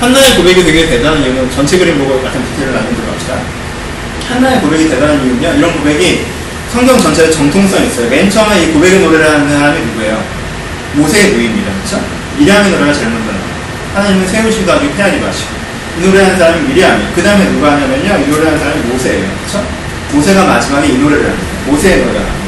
한나의 0.00 0.36
고백이 0.36 0.64
되게 0.64 0.86
대단한 0.86 1.22
이유는 1.22 1.50
전체 1.54 1.78
그림 1.78 1.98
보고 1.98 2.18
약간 2.24 2.44
디테일을 2.44 2.74
나중에 2.74 2.94
들어갑시다. 2.94 3.34
한나의 4.28 4.60
고백이 4.60 4.88
대단한 4.88 5.24
이유는요. 5.24 5.58
이런 5.58 5.72
고백이 5.78 6.24
성경 6.72 6.96
전체에 6.98 7.30
정통성이 7.30 7.88
있어요. 7.88 8.08
맨 8.08 8.30
처음에 8.30 8.62
이 8.62 8.72
고백의 8.72 9.00
노래를 9.00 9.28
하는 9.28 9.48
사람이 9.48 9.80
누구예요? 9.86 10.22
모세의 10.94 11.32
부입니다. 11.32 11.70
그렇죠? 11.72 12.04
미리암의 12.38 12.70
노래가 12.70 12.86
먼저 12.86 13.04
나와요. 13.04 13.50
하나님은 13.94 14.28
세우시기도 14.28 14.72
하시고 14.72 14.94
패하기도 14.94 15.26
하시고. 15.26 15.48
이 15.98 16.06
노래 16.06 16.22
하는 16.22 16.38
사람이 16.38 16.68
미리암이. 16.68 17.04
그 17.14 17.22
다음에 17.22 17.44
누가 17.50 17.72
하냐면요. 17.72 18.24
이 18.24 18.30
노래 18.30 18.44
하는 18.46 18.58
사람이 18.58 18.82
모세예요. 18.82 19.26
그렇죠? 19.40 19.66
모세가 20.12 20.44
마지막에 20.44 20.88
이 20.88 20.98
노래를 20.98 21.24
합니다. 21.24 21.46
모세의 21.66 21.98
노래가 21.98 22.20
나옵니다. 22.20 22.40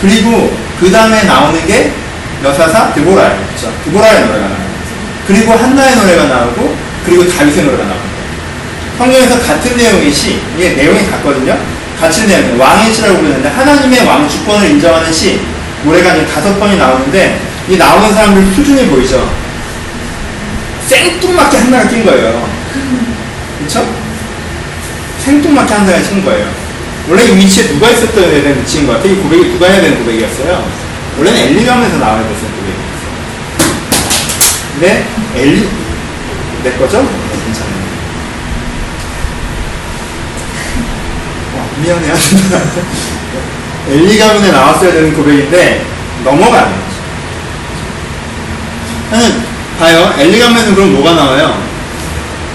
그리고 0.00 0.56
그 0.78 0.90
다음에 0.90 1.24
나오는 1.24 1.66
게 1.66 1.92
여사사 2.44 2.94
드보라예요. 2.94 3.46
그렇죠? 3.48 3.72
드보라의 3.84 4.20
노래가 4.26 4.46
나와요. 4.46 4.72
그리고 5.26 5.52
한나의 5.52 5.96
노래가 5.96 6.24
나오고 6.26 6.76
그리고 7.04 7.28
다윗의 7.28 7.64
노래가 7.64 7.84
나옵니다. 7.84 8.12
성경에서 8.98 9.40
같은 9.40 9.76
내용의 9.76 10.12
시, 10.12 10.40
이게 10.56 10.70
내용이 10.74 11.10
같거든요. 11.10 11.58
내용, 12.26 12.60
왕의 12.60 12.92
시라고 12.92 13.18
부르는데 13.18 13.48
하나님의 13.48 14.04
왕 14.06 14.28
주권을 14.28 14.70
인정하는 14.70 15.12
시 15.12 15.40
노래가 15.84 16.16
이제 16.16 16.26
다섯 16.26 16.58
번이 16.58 16.76
나오는데 16.76 17.40
이 17.68 17.76
나오는 17.76 18.12
사람들 18.12 18.54
수준이 18.54 18.88
보이죠? 18.88 19.32
생뚱맞게 20.86 21.56
한나가 21.56 21.88
낀 21.88 22.04
거예요. 22.04 22.48
그렇죠? 23.58 23.86
생뚱맞게 25.20 25.74
한나가 25.74 26.02
낀 26.02 26.24
거예요. 26.24 26.62
원래 27.08 27.24
이 27.24 27.36
위치에 27.36 27.68
누가 27.68 27.90
있었어야 27.90 28.30
되는 28.30 28.60
위치인 28.60 28.86
것 28.86 28.94
같아요. 28.94 29.12
이 29.12 29.16
고백이 29.16 29.52
누가 29.52 29.66
해야 29.66 29.80
되는 29.80 29.98
고백이었어요. 29.98 30.68
원래는 31.18 31.40
엘리가면서 31.40 31.98
나와야 31.98 32.22
됐어요, 32.22 32.50
고백이. 32.50 32.76
근데 34.74 35.06
엘리 35.36 35.68
내 36.64 36.72
거죠? 36.72 37.06
괜찮아요. 37.44 37.82
와, 41.56 41.61
미안해. 41.80 42.12
엘리 43.90 44.18
가문에 44.18 44.52
나왔어야 44.52 44.92
되는 44.92 45.14
고백인데 45.14 45.84
넘어가는 46.24 46.70
거죠. 46.70 46.92
봐요. 49.78 50.14
엘리 50.18 50.38
가문에는 50.38 50.74
그럼 50.74 50.92
뭐가 50.94 51.14
나와요? 51.14 51.62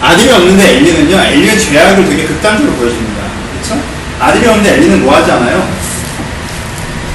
아들이 0.02 0.32
없는데 0.32 0.78
엘리는요. 0.78 1.16
엘리의 1.18 1.60
죄악을 1.60 2.08
되게 2.08 2.26
극단적으로 2.26 2.76
보여줍니다. 2.76 3.24
그렇죠? 3.54 3.82
아들이 4.20 4.48
없는데 4.48 4.76
엘리는 4.76 5.04
뭐 5.04 5.16
하지 5.16 5.32
않아요? 5.32 5.68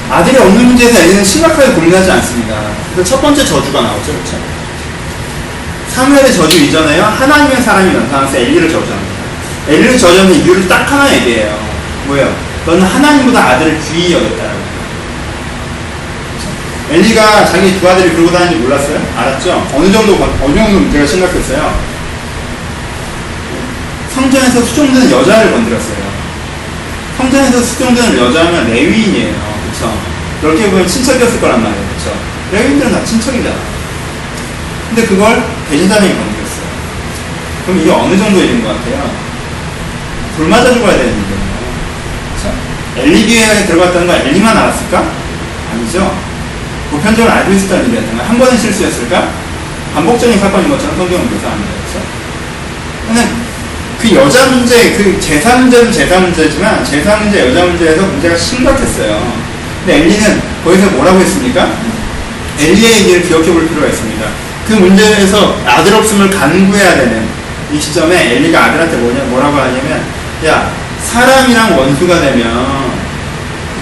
아들이 0.09 0.37
없는 0.37 0.67
문제에서 0.67 0.99
엘리는 0.99 1.23
심각하게 1.23 1.73
고민하지 1.73 2.11
않습니다. 2.11 2.61
그래서 2.93 3.09
첫 3.09 3.21
번째 3.21 3.43
저주가 3.43 3.81
나오죠. 3.81 4.11
그렇죠? 4.11 4.37
사무엘의 5.89 6.33
저주 6.33 6.63
이전에요. 6.65 7.03
하나님의 7.03 7.61
사람이 7.61 7.93
나타나서 7.93 8.37
엘리를 8.37 8.69
저주합니다. 8.69 9.13
엘리를 9.69 9.97
저주하는 9.97 10.33
이유를 10.33 10.67
딱 10.67 10.91
하나 10.91 11.13
얘기해요. 11.15 11.72
뭐예요? 12.13 12.35
너는 12.65 12.83
하나님보다 12.83 13.39
아들을 13.39 13.79
귀히 13.79 14.13
여겼다라고. 14.13 14.63
엘리가 16.91 17.45
자기 17.45 17.79
두 17.79 17.89
아들이 17.89 18.11
그러고 18.11 18.31
다니는지 18.31 18.59
몰랐어요? 18.59 19.01
알았죠? 19.17 19.67
어느 19.73 19.91
정도, 19.91 20.13
어느 20.41 20.55
정도 20.55 20.79
문제가 20.79 21.05
심각했어요? 21.05 21.93
성전에서 24.13 24.61
수종되는 24.61 25.11
여자를 25.11 25.51
건드렸어요. 25.51 26.13
성전에서 27.17 27.61
수종되는 27.61 28.17
여자면 28.17 28.69
레위인이에요. 28.69 29.33
그쵸? 29.71 29.97
넓게 30.41 30.69
보면 30.69 30.87
친척이었을 30.87 31.41
거란 31.41 31.63
말이에요. 31.63 31.87
그쵸? 31.97 32.15
레위인들은 32.51 32.91
다 32.91 33.03
친척이잖아. 33.03 33.55
근데 34.89 35.07
그걸 35.07 35.43
대제사장이 35.69 36.09
건드렸어요. 36.13 36.65
그럼 37.65 37.79
이게 37.79 37.89
어느 37.91 38.15
정도 38.17 38.39
일인 38.39 38.63
것 38.63 38.69
같아요? 38.69 39.09
돌 40.37 40.47
맞아 40.47 40.71
죽어야 40.73 40.97
되는. 40.97 41.32
엘리기에 42.97 43.65
들어갔다는 43.65 44.07
건 44.07 44.21
엘리만 44.21 44.55
알았을까? 44.55 45.03
아니죠. 45.73 46.15
보편적으로 46.91 47.33
알고 47.33 47.51
있었다는 47.53 47.89
일이었던 47.89 48.19
한 48.19 48.37
번의 48.37 48.57
실수였을까? 48.57 49.29
반복적인 49.95 50.39
사건인 50.39 50.69
것처럼 50.69 50.97
성경은 50.97 51.29
묘사합니다. 51.31 51.71
그렇죠? 51.73 52.05
근데 53.07 53.29
그 53.99 54.15
여자 54.15 54.47
문제, 54.47 54.91
그 54.93 55.19
제사 55.19 55.57
문제는 55.57 55.91
제사 55.91 56.19
문제지만 56.19 56.83
제사 56.83 57.17
문제, 57.17 57.47
여자 57.47 57.63
문제에서 57.65 58.01
문제가 58.03 58.35
심각했어요. 58.35 59.33
근데 59.85 60.01
엘리는 60.01 60.41
거기서 60.63 60.89
뭐라고 60.91 61.19
했습니까? 61.19 61.71
엘리의 62.59 62.99
얘기를 62.99 63.23
기억해 63.23 63.51
볼 63.51 63.67
필요가 63.67 63.87
있습니다. 63.87 64.25
그 64.67 64.73
문제에서 64.73 65.57
아들 65.65 65.93
없음을 65.95 66.29
간구해야 66.29 66.95
되는 66.95 67.27
이 67.71 67.79
시점에 67.79 68.35
엘리가 68.35 68.65
아들한테 68.65 68.97
뭐냐, 68.97 69.23
뭐라고 69.25 69.57
하냐면 69.57 70.03
야 70.45 70.71
사람이랑 71.03 71.77
원수가 71.77 72.19
되면 72.21 72.91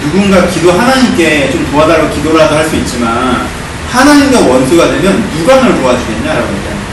누군가 0.01 0.47
기도 0.47 0.71
하나님께 0.71 1.51
좀 1.51 1.67
도와달라고 1.71 2.09
기도라도 2.13 2.55
할 2.55 2.65
수 2.67 2.75
있지만 2.77 3.47
하나님과 3.91 4.39
원수가 4.39 4.85
되면 4.89 5.29
누가 5.37 5.55
널 5.55 5.75
도와주겠냐라고 5.79 6.47
얘기합니다. 6.47 6.91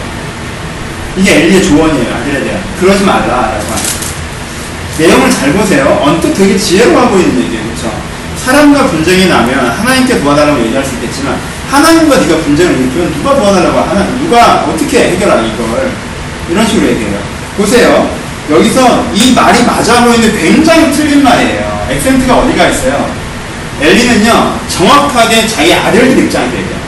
이게 1.16 1.36
엘리의 1.44 1.64
조언이에요. 1.64 2.14
아들에 2.14 2.44
대한. 2.44 2.60
그러지 2.80 3.04
말라라고 3.04 3.54
합니다. 3.54 3.98
내용을 4.98 5.30
잘 5.30 5.52
보세요. 5.52 6.00
언뜻 6.02 6.34
되게 6.34 6.58
지혜로워 6.58 7.08
보이는 7.08 7.40
얘기예요. 7.40 7.62
그렇죠? 7.64 7.92
사람과 8.44 8.86
분쟁이 8.88 9.26
나면 9.28 9.70
하나님께 9.70 10.20
도와달라고 10.20 10.60
얘기할 10.66 10.84
수 10.84 10.94
있겠지만 10.96 11.38
하나님과 11.70 12.16
네가 12.18 12.36
분쟁을 12.38 12.72
일으키면 12.78 13.12
누가 13.14 13.34
도와달라고 13.36 13.78
하나 13.80 14.04
누가 14.20 14.64
어떻게 14.64 15.10
해결하냐 15.10 15.46
이걸 15.54 15.90
이런 16.50 16.66
식으로 16.66 16.88
얘기해요. 16.88 17.18
보세요. 17.56 18.17
여기서 18.50 19.06
이 19.14 19.32
말이 19.32 19.62
맞아 19.64 20.04
보이는데 20.04 20.38
굉장히 20.40 20.90
틀린 20.92 21.22
말이에요. 21.22 21.86
액센트가 21.90 22.38
어디가 22.38 22.68
있어요? 22.68 23.14
엘리는요, 23.80 24.60
정확하게 24.68 25.46
자기 25.46 25.72
아들들 25.74 26.24
입장에서 26.24 26.52
얘기해요. 26.52 26.78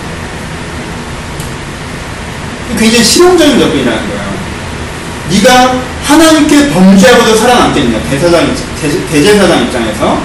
굉장히 2.79 3.05
실용적인 3.05 3.59
접근이라는 3.59 4.09
거예요. 4.09 4.31
네가 5.31 5.75
하나님께 6.07 6.71
범죄하고도 6.71 7.37
살아남겠느냐? 7.37 8.00
대사장, 8.11 8.55
대, 8.81 9.23
제사장 9.23 9.62
입장에서 9.62 10.21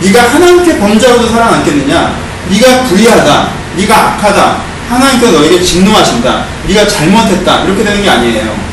네가 0.00 0.34
하나님께 0.34 0.78
범죄하고도 0.78 1.28
살아남겠느냐? 1.28 2.16
네가 2.48 2.84
불의하다, 2.84 3.48
네가 3.76 3.96
악하다, 3.96 4.62
하나님께서 4.88 5.32
너에게 5.32 5.60
진노하신다, 5.60 6.44
네가 6.68 6.86
잘못했다 6.86 7.64
이렇게 7.64 7.82
되는 7.82 8.02
게 8.02 8.08
아니에요. 8.08 8.65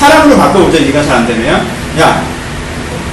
사람으로 0.00 0.38
바꿔보자 0.38 0.78
네가 0.80 1.02
잘 1.02 1.16
안 1.18 1.26
되면 1.26 1.66
야 2.00 2.24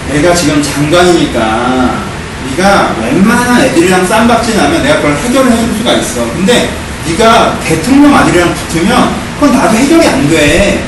내가 0.10 0.34
지금 0.34 0.64
장관이니까 0.64 2.08
네가 2.50 2.96
웬만한 3.02 3.62
애들이랑 3.62 4.08
쌈박질 4.08 4.56
나면 4.56 4.82
내가 4.84 4.96
그걸 4.98 5.18
해결을 5.18 5.52
해줄 5.52 5.76
수가 5.78 5.92
있어 5.96 6.22
근데 6.34 6.72
네가 7.06 7.60
대통령 7.60 8.16
아들이랑 8.16 8.54
붙으면 8.54 9.16
그건 9.38 9.58
나도 9.58 9.76
해결이 9.76 10.08
안 10.08 10.30
돼 10.30 10.86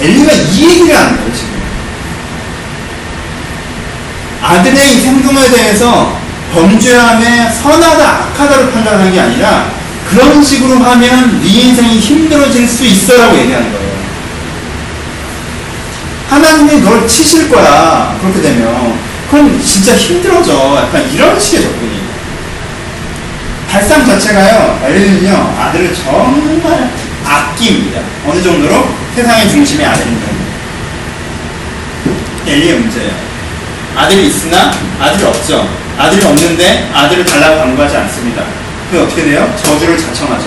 엘리가 0.00 0.32
이 0.32 0.64
얘기를 0.64 0.96
하는 0.96 1.16
거예요, 1.18 1.34
지금. 1.34 1.60
아들의 4.42 4.78
행동에 5.04 5.50
대해서 5.50 6.16
범죄함에 6.54 7.50
선하다, 7.50 8.08
악하다로 8.08 8.70
판단하는 8.70 9.12
게 9.12 9.20
아니라 9.20 9.66
그런 10.08 10.42
식으로 10.42 10.78
하면 10.78 11.40
네 11.42 11.48
인생이 11.48 11.98
힘들어질 11.98 12.66
수 12.66 12.84
있어라고 12.86 13.36
얘기하는 13.36 13.70
거예요. 13.72 13.89
하나님이 16.30 16.80
널 16.80 17.06
치실 17.06 17.48
거야. 17.50 18.16
그렇게 18.20 18.40
되면. 18.40 18.98
그럼 19.30 19.60
진짜 19.64 19.94
힘들어져. 19.96 20.76
약간 20.76 21.10
이런 21.12 21.38
식의 21.38 21.62
접근이에요. 21.62 22.00
발상 23.68 24.04
자체가요, 24.04 24.80
엘리는요, 24.84 25.54
아들을 25.58 25.94
정말 25.94 26.90
아낍니다. 27.24 28.00
어느 28.26 28.42
정도로? 28.42 28.88
세상의 29.14 29.48
중심의 29.48 29.86
아들입니다. 29.86 30.26
엘리의 32.48 32.74
문제예요. 32.80 33.12
아들이 33.96 34.26
있으나 34.26 34.72
아들이 35.00 35.24
없죠. 35.24 35.68
아들이 35.96 36.24
없는데 36.24 36.90
아들을 36.92 37.24
달라고 37.24 37.58
강구하지 37.58 37.96
않습니다. 37.96 38.42
그게 38.90 39.02
어떻게 39.02 39.22
돼요? 39.22 39.54
저주를 39.62 39.96
자청하죠. 39.98 40.46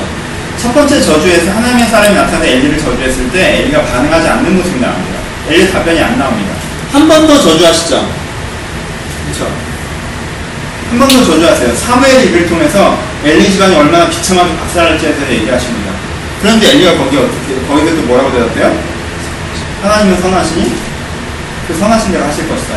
첫 0.61 0.73
번째 0.73 1.01
저주에서 1.01 1.51
하나님의 1.51 1.87
사람이 1.87 2.15
나타나 2.15 2.43
엘리를 2.43 2.77
저주했을 2.77 3.31
때 3.31 3.61
엘리가 3.61 3.83
반응하지 3.85 4.27
않는 4.27 4.57
모습이 4.57 4.81
나옵니다. 4.81 5.12
엘리 5.49 5.71
답변이 5.71 5.99
안 5.99 6.17
나옵니다. 6.17 6.53
한 6.91 7.07
번 7.07 7.27
더 7.27 7.37
저주하시죠. 7.39 7.95
그렇죠? 9.25 9.51
한 10.91 10.99
번 10.99 11.07
더 11.09 11.23
저주하세요. 11.25 11.75
사무엘 11.75 12.25
입을 12.27 12.47
통해서 12.47 12.97
엘리 13.25 13.51
집안이 13.51 13.75
얼마나 13.75 14.09
비참하게 14.09 14.55
박살날지에 14.57 15.13
대해서 15.15 15.33
얘기하십니다. 15.33 15.91
그런데 16.41 16.69
엘리가 16.71 16.97
거기 16.97 17.17
어떻게 17.17 17.55
거기서 17.67 17.95
또 17.95 18.01
뭐라고 18.03 18.31
대답해요? 18.31 18.77
하나님은 19.81 20.21
선하시니 20.21 20.75
그 21.67 21.73
선하신 21.77 22.11
대로 22.11 22.25
하실 22.25 22.47
것이다. 22.47 22.73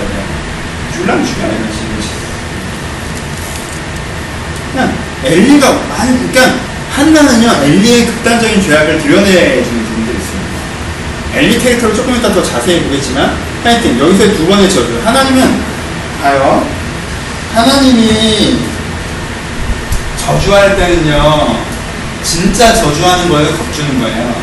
줄랑 0.94 1.24
죽여야 1.24 1.46
이런 1.48 1.68
식으로. 1.72 1.96
그냥 4.72 4.92
엘리가 5.24 5.72
많이 5.88 6.30
그러니까 6.32 6.58
한나는요 6.94 7.64
엘리의 7.64 8.06
극단적인 8.06 8.62
죄악을 8.62 8.98
드러내주는 9.02 9.60
있습니다. 9.60 10.15
엘리 11.36 11.58
캐릭터를 11.58 11.94
조금 11.94 12.16
이따 12.16 12.32
더 12.32 12.42
자세히 12.42 12.82
보겠지만 12.84 13.36
하여튼 13.62 13.98
여기서의 14.00 14.34
두 14.34 14.46
번의 14.46 14.70
저주 14.70 15.02
하나님은 15.04 15.60
봐요. 16.22 16.66
하나님이 17.54 18.58
저주할 20.16 20.76
때는요 20.76 21.62
진짜 22.22 22.74
저주하는 22.74 23.28
거예요 23.28 23.54
겁주는 23.54 24.00
거예요? 24.00 24.34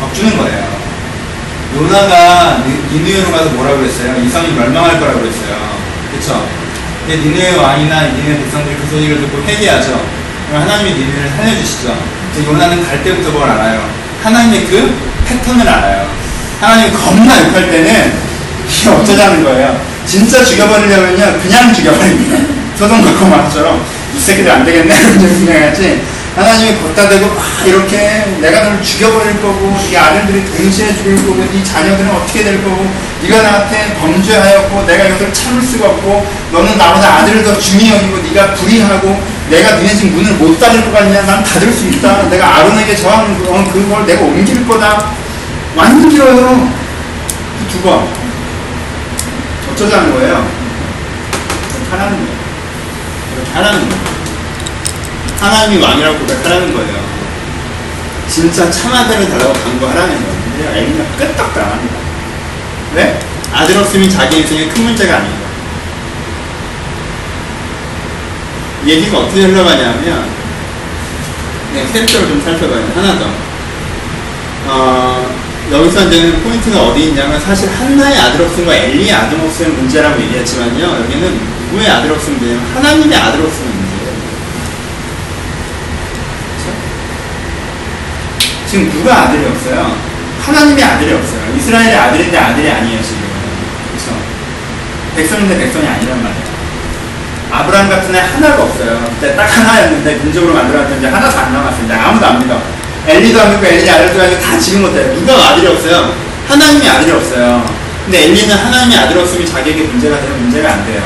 겁주는 0.00 0.38
거예요. 0.38 0.78
요나가 1.76 2.64
니누에로 2.92 3.32
가서 3.32 3.50
뭐라고 3.50 3.78
그랬어요? 3.78 4.16
이성이 4.22 4.52
멸망할 4.52 5.00
거라고 5.00 5.20
그랬어요. 5.20 5.76
그쵸? 6.14 6.48
근데 7.04 7.16
니누의 7.16 7.56
왕이나 7.56 8.12
니누의 8.12 8.38
백성들이 8.42 8.76
그 8.76 8.86
소식을 8.90 9.22
듣고 9.22 9.42
회개하죠. 9.42 10.00
그럼 10.48 10.62
하나님이 10.62 10.92
니누를 10.92 11.30
살려주시죠. 11.30 11.98
요나는 12.46 12.86
갈 12.86 13.02
때부터 13.02 13.30
뭘 13.32 13.50
알아요 13.50 14.07
하나님의 14.22 14.66
그 14.66 14.94
패턴을 15.26 15.68
알아요. 15.68 16.08
하나님 16.60 16.92
겁나 16.92 17.38
욕할 17.46 17.70
때는 17.70 18.12
이게 18.68 18.88
어쩌자는 18.88 19.44
거예요. 19.44 19.80
진짜 20.06 20.44
죽여버리려면요 20.44 21.40
그냥 21.40 21.72
죽여버립니다. 21.72 22.38
소돔과 22.78 23.18
고마처럼 23.18 23.84
이 24.14 24.20
새끼들 24.20 24.50
안 24.50 24.64
되겠네? 24.64 24.94
생각하지. 24.94 26.02
하나님이 26.34 26.78
걷다 26.78 27.08
대고 27.08 27.26
막 27.26 27.66
이렇게 27.66 28.24
내가 28.40 28.62
너를 28.62 28.80
죽여버릴 28.80 29.42
거고 29.42 29.76
이 29.90 29.96
아들들이 29.96 30.44
동시에 30.44 30.94
죽을 30.94 31.16
거고 31.26 31.42
이 31.52 31.64
자녀들은 31.64 32.10
어떻게 32.10 32.44
될 32.44 32.62
거고 32.62 32.86
네가 33.22 33.42
나한테 33.42 33.96
범죄하였고 34.00 34.86
내가 34.86 35.04
이것을 35.04 35.32
참을 35.32 35.62
수가 35.62 35.88
없고 35.88 36.26
너는 36.52 36.78
나보다 36.78 37.16
아들을 37.18 37.42
더 37.42 37.58
중히 37.58 37.90
여기고 37.90 38.18
네가 38.18 38.54
불의하고 38.54 39.20
내가 39.50 39.76
너네 39.76 39.94
집 39.94 40.12
문을 40.12 40.34
못 40.34 40.58
닫을 40.58 40.84
것 40.84 40.92
같냐 40.92 41.22
난 41.22 41.42
닫을 41.42 41.72
수 41.72 41.86
있다 41.86 42.28
내가 42.28 42.56
아론에게 42.56 42.96
저항 42.96 43.42
어, 43.46 43.70
그걸 43.72 44.06
내가 44.06 44.22
옮길 44.22 44.66
거다 44.66 45.12
완전 45.74 46.08
길어요 46.08 46.70
그 47.58 47.72
두번 47.72 48.08
어쩌자는 49.72 50.12
거예요 50.12 50.46
하라는 51.90 52.16
거예요 52.16 52.38
하라는 53.54 53.88
거예요 53.88 54.08
하나님이 55.40 55.82
왕이라고 55.82 56.18
고백하라는 56.18 56.74
거예요. 56.74 57.08
진짜 58.28 58.70
참아대를 58.70 59.30
달라고 59.30 59.52
강구하라는 59.52 60.14
거예요. 60.14 60.42
근데 60.44 60.78
엘리가 60.80 61.04
끄떡 61.16 61.54
당합니다. 61.54 61.94
왜? 62.94 63.18
아들 63.52 63.78
없으면 63.78 64.10
자기 64.10 64.38
인생에 64.38 64.68
큰 64.68 64.84
문제가 64.84 65.16
아니에요. 65.18 65.47
얘기가 68.86 69.18
어떻게 69.18 69.42
흘러가냐면 69.42 70.26
네, 71.74 71.86
캐릭터를 71.92 72.28
좀 72.28 72.42
살펴봐요. 72.42 72.90
하나 72.94 73.18
더. 73.18 73.26
어, 74.66 75.38
여기서 75.70 76.06
이제 76.08 76.32
포인트가 76.42 76.82
어디 76.88 77.08
있냐면 77.08 77.38
사실 77.40 77.68
한나의 77.68 78.18
아들 78.18 78.44
없음과 78.46 78.74
엘리의 78.74 79.12
아들 79.12 79.38
없음의 79.40 79.72
문제라고 79.72 80.20
얘기했지만요. 80.22 81.04
여기는 81.04 81.40
누구의 81.70 81.90
아들 81.90 82.10
없음 82.12 82.32
문제예요? 82.34 82.60
하나님의 82.74 83.18
아들 83.18 83.44
없음의 83.44 83.70
문제예요. 83.70 83.88
지금 88.66 88.90
누가 88.90 89.22
아들이 89.22 89.44
없어요? 89.46 89.96
하나님의 90.42 90.84
아들이 90.84 91.12
없어요. 91.12 91.54
이스라엘의 91.56 91.96
아들인데 91.96 92.38
아들이 92.38 92.70
아니에요, 92.70 93.02
지금. 93.02 93.18
그렇죠? 93.90 94.18
백성인데 95.16 95.58
백성이 95.58 95.86
아니란 95.86 96.22
말이에요. 96.22 96.57
아브라함 97.50 97.88
같은 97.88 98.14
애 98.14 98.18
하나가 98.18 98.62
없어요. 98.62 99.08
그때 99.14 99.34
딱 99.34 99.44
하나였는데 99.44 100.16
민족으로 100.16 100.54
만들어놨는데 100.54 101.08
하나도 101.08 101.38
안 101.38 101.52
남았어요. 101.52 102.00
아무도 102.00 102.26
안 102.26 102.38
믿어. 102.40 102.60
엘리도 103.06 103.40
안 103.40 103.50
믿고 103.52 103.66
엘리 103.66 103.90
아들도 103.90 104.22
아니고 104.22 104.40
다 104.40 104.58
지금 104.58 104.82
못해요. 104.82 105.14
누가 105.14 105.32
아들이 105.50 105.66
없어요? 105.66 106.14
하나님의 106.46 106.88
아들이 106.88 107.12
없어요. 107.12 107.64
근데 108.04 108.24
엘리는 108.24 108.56
하나님의 108.56 108.98
아들 108.98 109.18
없으면 109.18 109.46
자기에게 109.46 109.82
문제가 109.84 110.20
되면 110.20 110.42
문제가 110.42 110.72
안 110.72 110.86
돼요. 110.86 111.02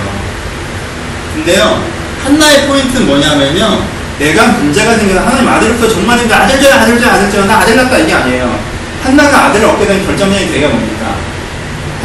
근데요, 1.35 1.83
한나의 2.25 2.67
포인트는 2.67 3.07
뭐냐면요. 3.07 4.03
내가 4.19 4.47
문제가 4.49 4.95
생겨서 4.97 5.21
하나님 5.21 5.49
아들 5.49 5.71
없어 5.73 5.89
정말 5.89 6.19
인데 6.21 6.35
아들 6.35 6.61
줘야 6.61 6.81
아들 6.83 7.01
줘야 7.01 7.15
아들 7.15 7.31
줘야 7.31 7.45
나 7.47 7.59
아들 7.59 7.77
낳다 7.77 7.99
이게 7.99 8.13
아니에요. 8.13 8.59
한나가 9.03 9.47
아들을 9.47 9.67
얻게 9.67 9.87
된 9.87 10.07
결정적인 10.07 10.47
계기가 10.49 10.69
뭡니까? 10.69 11.15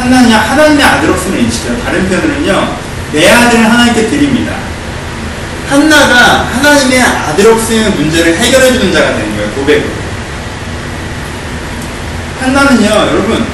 한나는 0.00 0.32
하나님의 0.32 0.84
아들 0.84 1.10
없으면 1.10 1.40
인식해요. 1.40 1.78
다른 1.84 2.08
표현으로는요. 2.08 2.87
내 3.12 3.30
아들을 3.30 3.70
하나님께 3.70 4.08
드립니다. 4.08 4.52
한나가 5.68 6.48
하나님의 6.52 7.02
아들 7.02 7.50
없으면 7.52 7.96
문제를 7.96 8.36
해결해 8.36 8.72
주는 8.72 8.92
자가 8.92 9.16
되는 9.16 9.36
거예요. 9.36 9.50
고백으로. 9.52 9.88
한나는요. 12.40 12.86
여러분 12.86 13.46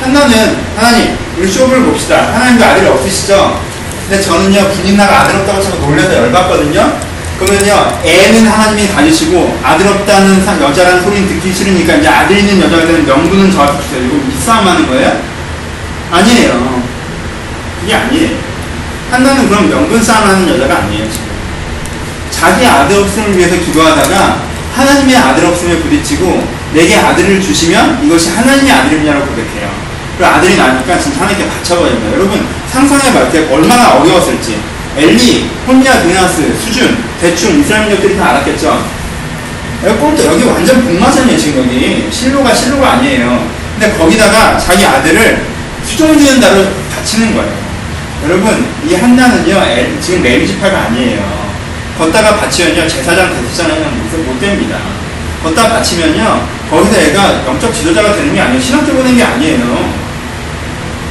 한나는 0.00 0.56
하나님 0.76 1.16
우리 1.38 1.50
쇼를 1.50 1.82
봅시다. 1.84 2.32
하나님도 2.34 2.64
아들이 2.64 2.86
없으시죠? 2.86 3.60
근데 4.08 4.22
저는요 4.22 4.68
분인나가 4.70 5.20
아들 5.22 5.36
없다고 5.36 5.62
자꾸 5.62 5.86
놀려서 5.86 6.14
열받거든요. 6.14 7.10
그러면요, 7.38 7.98
애는 8.04 8.46
하나님이 8.46 8.88
가지시고 8.88 9.58
아들 9.62 9.86
없다는 9.88 10.46
여자라는 10.46 11.02
소리는 11.02 11.26
듣기 11.26 11.54
싫으니까 11.54 11.94
이제 11.94 12.06
아들 12.06 12.36
있는 12.36 12.60
여자가 12.60 12.84
되는 12.84 13.06
명분은 13.06 13.50
저한테 13.50 13.82
주세요. 13.82 14.04
이거 14.04 14.16
입싸움 14.28 14.68
하는 14.68 14.86
거예요? 14.86 15.22
아니에요. 16.10 16.82
그게 17.80 17.94
아니에요. 17.94 18.49
한나는 19.10 19.48
그럼 19.48 19.68
명분 19.68 20.02
싸움하는 20.02 20.48
여자가 20.48 20.82
아니에요. 20.82 21.06
자기 22.30 22.64
아들 22.64 22.98
없음을 22.98 23.36
위해서 23.36 23.56
기도하다가 23.56 24.42
하나님의 24.74 25.16
아들 25.16 25.44
없음에 25.46 25.78
부딪히고 25.80 26.46
내게 26.72 26.96
아들을 26.96 27.40
주시면 27.42 28.04
이것이 28.04 28.30
하나님의 28.30 28.72
아들이냐고 28.72 29.26
고백해요. 29.26 29.70
그리고 30.16 30.32
아들이 30.32 30.56
나니까 30.56 30.98
진짜 30.98 31.22
하나님께 31.22 31.48
바쳐버립니다. 31.48 32.12
여러분 32.12 32.46
상상해봐요. 32.70 33.52
얼마나 33.52 33.94
어려웠을지. 33.94 34.60
엘리, 34.96 35.50
혼야, 35.66 36.02
드나스, 36.02 36.54
수준, 36.62 36.96
대충 37.20 37.60
이스라엘 37.60 37.86
민족들이 37.86 38.16
다 38.16 38.30
알았겠죠. 38.30 39.00
여기, 39.84 40.26
여기 40.26 40.44
완전 40.44 40.84
복마전이에요 40.84 41.38
지금 41.38 41.64
여기 41.64 42.08
실로가 42.10 42.52
실로가 42.54 42.92
아니에요. 42.94 43.48
근데 43.78 43.96
거기다가 43.96 44.58
자기 44.58 44.84
아들을 44.84 45.46
수종되는 45.84 46.40
다로 46.40 46.66
바치는 46.94 47.34
거예요. 47.34 47.59
여러분 48.24 48.66
이 48.86 48.94
한나는요 48.94 50.00
지금 50.00 50.22
레위지파가 50.22 50.78
아니에요. 50.86 51.50
걷다가 51.98 52.36
바치면요 52.36 52.86
제사장 52.88 53.34
대제사장은 53.34 54.02
무슨 54.02 54.26
못 54.26 54.38
됩니다. 54.40 54.78
걷다 55.42 55.68
바치면요 55.70 56.46
거기서 56.70 57.00
애가 57.00 57.46
영적 57.46 57.74
지도자가 57.74 58.14
되는 58.14 58.34
게 58.34 58.40
아니에요. 58.40 58.60
신학적으로 58.60 59.02
되는 59.04 59.16
게 59.16 59.24
아니에요. 59.24 60.00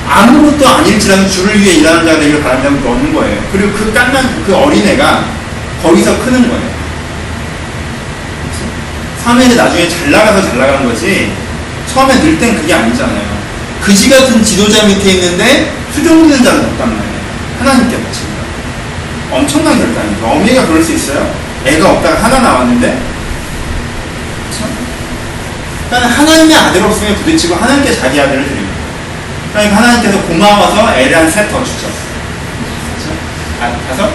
아무것도 0.07 0.67
아닐지라도 0.67 1.27
주를 1.27 1.59
위해 1.59 1.75
일하는 1.75 2.05
자가 2.05 2.19
되기를 2.19 2.41
바란다고 2.41 2.75
넣는 2.75 3.13
거예요. 3.13 3.43
그리고 3.51 3.71
그 3.73 3.91
깐난 3.93 4.43
그 4.45 4.55
어린애가 4.55 5.25
거기서 5.83 6.19
크는 6.25 6.47
거예요. 6.47 6.69
사무엘이 9.23 9.55
나중에 9.55 9.87
잘 9.87 10.11
나가서 10.11 10.41
잘 10.49 10.57
나간 10.57 10.85
거지 10.85 11.31
처음에 11.91 12.15
늘 12.21 12.39
땐 12.39 12.55
그게 12.55 12.73
아니잖아요. 12.73 13.38
그지 13.81 14.09
같은 14.09 14.43
지도자 14.43 14.85
밑에 14.85 15.11
있는데 15.13 15.73
수종되는 15.93 16.43
자는 16.43 16.65
없단 16.65 16.87
말이에요. 16.89 17.19
하나님께 17.59 18.03
바칩니다. 18.03 18.39
엄청난 19.31 19.77
결단이죠. 19.77 20.25
어미가 20.25 20.67
그럴 20.67 20.83
수 20.83 20.93
있어요. 20.93 21.33
애가 21.65 21.91
없다가 21.91 22.23
하나 22.23 22.39
나왔는데 22.39 22.87
그렇죠? 24.49 24.65
그러니까 25.89 26.09
하나님의 26.19 26.55
아들 26.55 26.83
없으면 26.83 27.15
부딪히고 27.17 27.55
하나님께 27.55 27.93
자기 27.99 28.19
아들을 28.19 28.43
드립니다. 28.45 28.69
그러니까 29.53 29.77
하나님께서 29.77 30.21
고마워서 30.23 30.93
애를 30.95 31.17
한 31.17 31.29
셋 31.31 31.49
더 31.51 31.63
주죠. 31.63 31.87
그렇죠? 31.87 33.17
아, 33.61 33.75
가서 33.89 34.11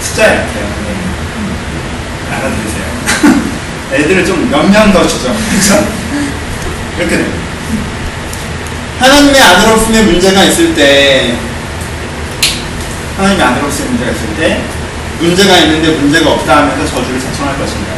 숫자 0.00 0.22
약해요. 0.24 0.66
네. 0.86 2.34
알아들으세요. 2.36 3.42
애들을 3.92 4.24
좀몇명더 4.24 5.06
주죠. 5.06 5.34
그렇죠? 5.50 5.86
이렇게 6.98 7.16
돼요. 7.18 7.46
하나님의 8.98 9.40
아들 9.40 9.72
없음에 9.72 10.02
문제가 10.02 10.44
있을 10.44 10.74
때 10.74 11.36
하나님의 13.16 13.46
아들 13.46 13.64
없음에 13.64 13.88
문제가 13.88 14.10
있을 14.10 14.36
때 14.36 14.60
문제가 15.20 15.56
있는데 15.58 15.90
문제가 15.98 16.32
없다 16.32 16.58
하면서 16.58 16.86
저주를 16.86 17.20
자청할 17.20 17.58
것입니다. 17.58 17.92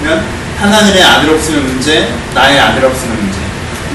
그러면 0.00 0.24
하나님의 0.58 1.02
아들 1.02 1.30
없으면 1.30 1.66
문제, 1.66 2.12
나의 2.34 2.58
아들 2.58 2.84
없으면 2.84 3.16
문제. 3.16 3.38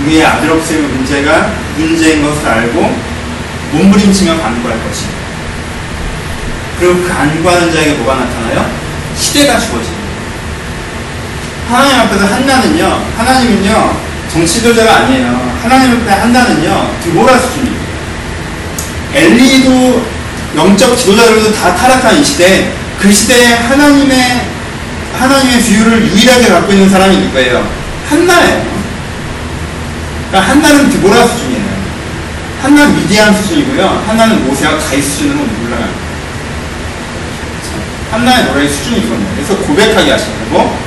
우리의 0.01 0.25
아들 0.25 0.51
없으면 0.51 0.95
문제가 0.95 1.51
문제인 1.77 2.23
것을 2.23 2.47
알고 2.47 2.95
몸부림치며 3.71 4.41
간구할 4.41 4.83
것입니다. 4.83 5.19
그리고 6.79 6.95
그 6.95 7.07
간구하는 7.09 7.71
자에게 7.71 7.93
뭐가 7.95 8.15
나타나요? 8.21 8.69
시대가 9.15 9.59
주어집니다. 9.59 9.99
하나님 11.69 11.99
앞에서 11.99 12.25
한나는요, 12.25 13.05
하나님은요, 13.17 14.08
정치도자가 14.31 14.97
아니에요. 14.97 15.59
하나님 15.61 16.01
앞에 16.01 16.11
한나는요, 16.11 16.95
드보라 17.03 17.37
수준입니다. 17.37 17.89
엘리도 19.13 20.05
영적 20.55 20.97
지도자들도 20.97 21.53
다 21.53 21.75
타락한 21.75 22.19
이 22.19 22.23
시대, 22.23 22.71
그 22.99 23.11
시대에 23.11 23.55
하나님의, 23.55 24.47
하나님의 25.17 25.63
비유를 25.63 26.07
유일하게 26.07 26.47
갖고 26.49 26.71
있는 26.71 26.89
사람이 26.89 27.17
누구예요? 27.17 27.67
한나예요. 28.07 28.79
그러니까 30.29 30.51
한나는 30.51 30.89
드보라 30.89 31.27
수준이에요. 31.27 31.69
한나는 32.61 32.95
미디안 32.97 33.33
수준이고요. 33.33 34.03
한나는 34.05 34.45
모세와 34.45 34.77
가이 34.77 35.01
수준으로 35.01 35.39
올라갑니다. 35.39 36.09
한나의 38.11 38.45
노래의 38.45 38.69
수준이 38.69 38.99
이거예요. 38.99 39.25
그래서 39.35 39.55
고백하게 39.57 40.11
하시는 40.11 40.51
거고, 40.51 40.77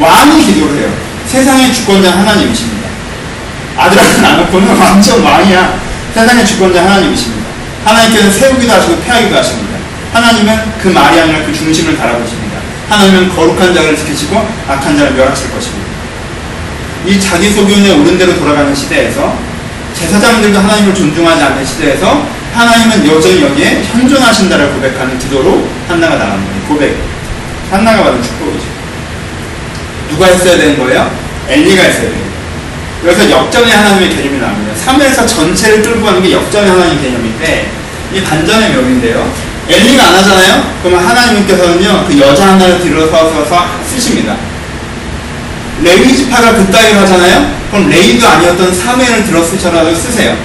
왕이 0.00 0.46
기도를 0.46 0.78
해요. 0.78 1.11
세상의 1.32 1.72
주권자 1.72 2.10
하나님이십니다. 2.10 2.88
아들한테 3.78 4.26
안 4.26 4.36
놓고는 4.36 4.76
완전 4.76 5.22
왕이야. 5.22 5.80
세상의 6.12 6.44
주권자 6.44 6.82
하나님이십니다. 6.84 7.46
하나님께서 7.86 8.30
세우기도 8.30 8.70
하시고 8.70 9.00
패하기도 9.00 9.34
하십니다. 9.34 9.78
하나님은 10.12 10.72
그 10.82 10.88
말이 10.88 11.18
아니라 11.18 11.46
그 11.46 11.54
중심을 11.54 11.96
달아보십니다. 11.96 12.58
하나님은 12.90 13.34
거룩한 13.34 13.72
자를 13.72 13.96
지키시고 13.96 14.46
악한 14.68 14.98
자를 14.98 15.14
멸하실 15.14 15.50
것입니다. 15.54 15.88
이 17.06 17.18
자기 17.18 17.50
소견에 17.50 17.92
옳은 17.92 18.18
대로 18.18 18.38
돌아가는 18.38 18.74
시대에서 18.74 19.34
제사장들도 19.94 20.58
하나님을 20.58 20.94
존중하지 20.94 21.42
않는 21.42 21.64
시대에서 21.64 22.26
하나님은 22.52 23.08
여전히 23.08 23.40
여기에 23.40 23.84
현존하신다를 23.84 24.74
고백하는 24.74 25.18
기도로 25.18 25.66
한나가 25.88 26.16
나갑니다. 26.16 26.68
고백. 26.68 26.94
한나가 27.70 28.02
받은 28.02 28.22
축복이죠. 28.22 28.71
누가 30.12 30.26
했어야 30.26 30.56
되는 30.56 30.78
거예요? 30.78 31.10
엘리가 31.48 31.82
했어야 31.82 32.02
돼요. 32.02 32.22
그래서 33.02 33.28
역전의 33.28 33.72
하나님의 33.74 34.10
개념이 34.10 34.38
나옵니다. 34.38 34.74
3회에서 34.86 35.26
전체를 35.26 35.82
끌고 35.82 36.04
가는 36.04 36.22
게 36.22 36.32
역전의 36.32 36.70
하나님 36.70 37.00
개념인데 37.02 37.70
이 38.14 38.22
반전의 38.22 38.70
묘인데요. 38.74 39.32
엘리가 39.68 40.06
안 40.06 40.14
하잖아요? 40.16 40.76
그러면 40.82 41.04
하나님께서는요 41.06 42.04
그 42.06 42.18
여자 42.20 42.48
하나를 42.48 42.80
들어서서 42.80 43.66
쓰십니다. 43.88 44.36
레위 45.82 46.16
지파가 46.16 46.52
그 46.52 46.70
따위로 46.70 47.00
하잖아요? 47.00 47.50
그럼 47.70 47.88
레위도 47.88 48.26
아니었던 48.26 48.74
사무엘을 48.74 49.24
들어 49.24 49.42
쓰셔라도 49.42 49.94
쓰세요. 49.94 50.36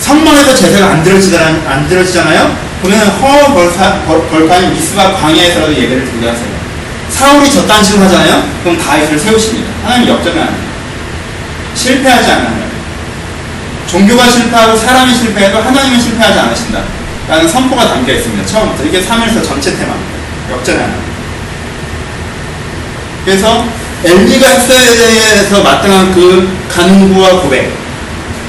성막에서 0.00 0.54
제사가 0.54 0.92
안 0.92 1.02
들어지잖아요? 1.02 1.62
안 1.66 1.88
들어지잖아요? 1.88 2.56
그러면 2.82 3.08
허 3.08 3.54
벌파, 3.54 4.02
벌파인 4.04 4.74
미스바 4.74 5.14
광야에서라도 5.14 5.72
예배를 5.74 6.04
드리게 6.04 6.28
하세요. 6.28 6.55
사울이 7.10 7.50
저딴 7.50 7.82
식으로 7.82 8.04
하잖아요? 8.04 8.42
그럼 8.62 8.78
다윗을 8.78 9.18
세우십니다. 9.18 9.70
하나님 9.84 10.08
역전을 10.08 10.40
안 10.40 10.48
해요. 10.48 10.66
실패하지 11.74 12.30
않아요. 12.30 12.66
종교가 13.86 14.28
실패하고 14.28 14.76
사람이 14.76 15.14
실패해도 15.14 15.58
하나님은 15.58 16.00
실패하지 16.00 16.38
않으신다. 16.38 16.82
라는 17.28 17.48
선포가 17.48 17.88
담겨 17.88 18.12
있습니다. 18.12 18.46
처음부터. 18.46 18.84
이게 18.84 19.00
3일서 19.00 19.44
전체 19.46 19.70
테마입니다. 19.76 20.16
역전을 20.52 20.80
안 20.80 20.90
합니다. 20.90 21.06
그래서 23.24 23.66
엘리가 24.04 24.46
했어야에서 24.48 25.62
마땅한 25.62 26.14
그 26.14 26.56
간구와 26.68 27.40
고백 27.40 27.72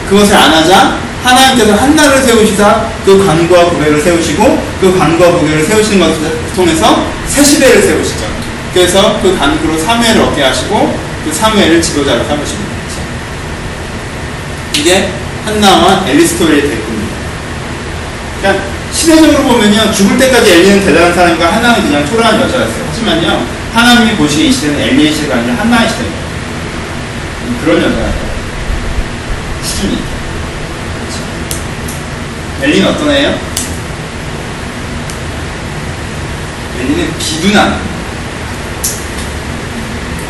그것을 0.07 0.35
안 0.35 0.53
하자 0.53 0.99
하나님께서 1.23 1.73
한나를 1.73 2.21
세우시사 2.21 2.85
그 3.03 3.25
간구와 3.25 3.65
고백을 3.65 4.01
세우시고 4.01 4.63
그 4.79 4.97
간구와 4.97 5.31
고백을 5.31 5.63
세우시는 5.63 5.99
것을 5.99 6.39
통해서 6.55 7.07
새 7.27 7.43
시대를 7.43 7.81
세우시죠. 7.81 8.46
그래서 8.73 9.19
그 9.21 9.37
간구로 9.37 9.77
사무엘을 9.77 10.21
얻게 10.21 10.43
하시고 10.43 10.99
그 11.23 11.33
사무엘을 11.33 11.81
지도자로 11.81 12.23
삼으십니다. 12.25 12.71
이게 14.75 15.11
한나와 15.45 16.05
엘리스토의 16.07 16.61
대꾸입니다. 16.61 17.15
그러니까 18.41 18.65
시대적으로 18.91 19.43
보면요 19.43 19.91
죽을 19.91 20.17
때까지 20.17 20.51
엘리는 20.51 20.85
대단한 20.85 21.13
사람이고 21.13 21.43
한나는 21.43 21.83
그냥 21.83 22.05
초라한 22.05 22.41
여자였어요. 22.41 22.85
하지만요 22.89 23.47
하나님이 23.73 24.15
보시기에 24.15 24.47
이 24.47 24.51
시대는 24.51 24.79
엘리의 24.79 25.13
시대가 25.13 25.35
아니라 25.35 25.55
한나의 25.55 25.89
시대입니다. 25.89 26.27
그런 27.63 27.77
여자예요. 27.77 28.13
수준이. 29.63 29.95
그렇죠. 29.95 31.19
엘리는 32.63 32.87
어떤 32.87 33.11
애예요? 33.11 33.39
엘리는 36.79 37.17
비둔한. 37.17 37.96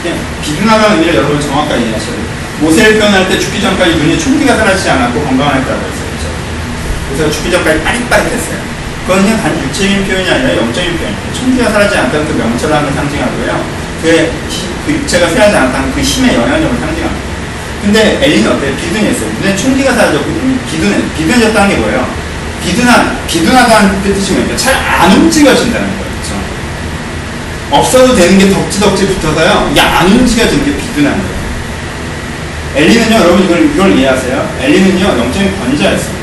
그냥 0.08 0.20
비둔하다는 0.42 0.98
의미를 0.98 1.16
여러분 1.16 1.42
정확하게 1.42 1.82
이해하셔야 1.84 2.16
돼요. 2.16 2.28
모세를 2.62 2.98
표현할 3.00 3.30
때 3.30 3.38
죽기 3.40 3.62
전까지 3.62 3.96
눈에 3.96 4.18
총기가 4.18 4.56
사라지지 4.56 4.90
않았고 4.90 5.22
건강했다고 5.24 5.80
했어요. 5.80 6.08
그렇죠? 6.10 6.28
그래서 7.10 7.32
죽기 7.32 7.52
전까지 7.52 7.84
빠릿빠릿했어요. 7.84 8.58
그건 9.06 9.24
그냥 9.24 9.42
단 9.42 9.60
육체적인 9.64 10.06
표현이 10.08 10.30
아니라 10.30 10.58
영적인 10.58 10.98
표현이에요. 10.98 11.34
총기가 11.34 11.70
사라지지 11.72 11.98
않다는 12.00 12.28
그 12.28 12.34
명철함을 12.34 12.94
상징하고요. 12.94 13.66
그의 14.02 14.32
그 14.86 14.94
육체가 14.94 15.30
쇠하지 15.30 15.56
않다는 15.58 15.92
그 15.94 16.02
힘의 16.02 16.36
영향력을 16.36 16.80
상징합니다. 16.80 17.28
근데 17.82 18.20
엘리는 18.22 18.52
어때요? 18.52 18.76
비둔했어요. 18.76 19.30
눈에 19.42 19.56
총기가 19.56 19.94
사라졌고 19.94 20.26
비둔해. 20.72 20.98
비둔해졌다는 21.16 21.70
게 21.70 21.76
뭐예요? 21.78 22.08
비둔한, 22.64 23.18
비둔하다는 23.28 24.04
뜻이 24.04 24.34
뭐예요? 24.34 24.58
잘 24.58 24.76
안 24.76 25.12
움직여진다는 25.12 25.88
거예요. 25.88 26.07
없어도 27.72 28.16
되는 28.16 28.38
게 28.38 28.50
덕지덕지 28.50 29.08
붙어서요. 29.08 29.70
이게 29.72 29.82
안 29.82 30.08
움직여지는 30.08 30.66
게 30.66 30.78
비둔한 30.78 31.14
거예요. 31.14 31.38
엘리는요, 32.76 33.16
여러분 33.16 33.44
이걸, 33.44 33.72
이걸 33.74 33.98
이해하세요? 33.98 34.58
엘리는요, 34.62 35.06
영적인 35.20 35.60
권자였어요. 35.60 36.18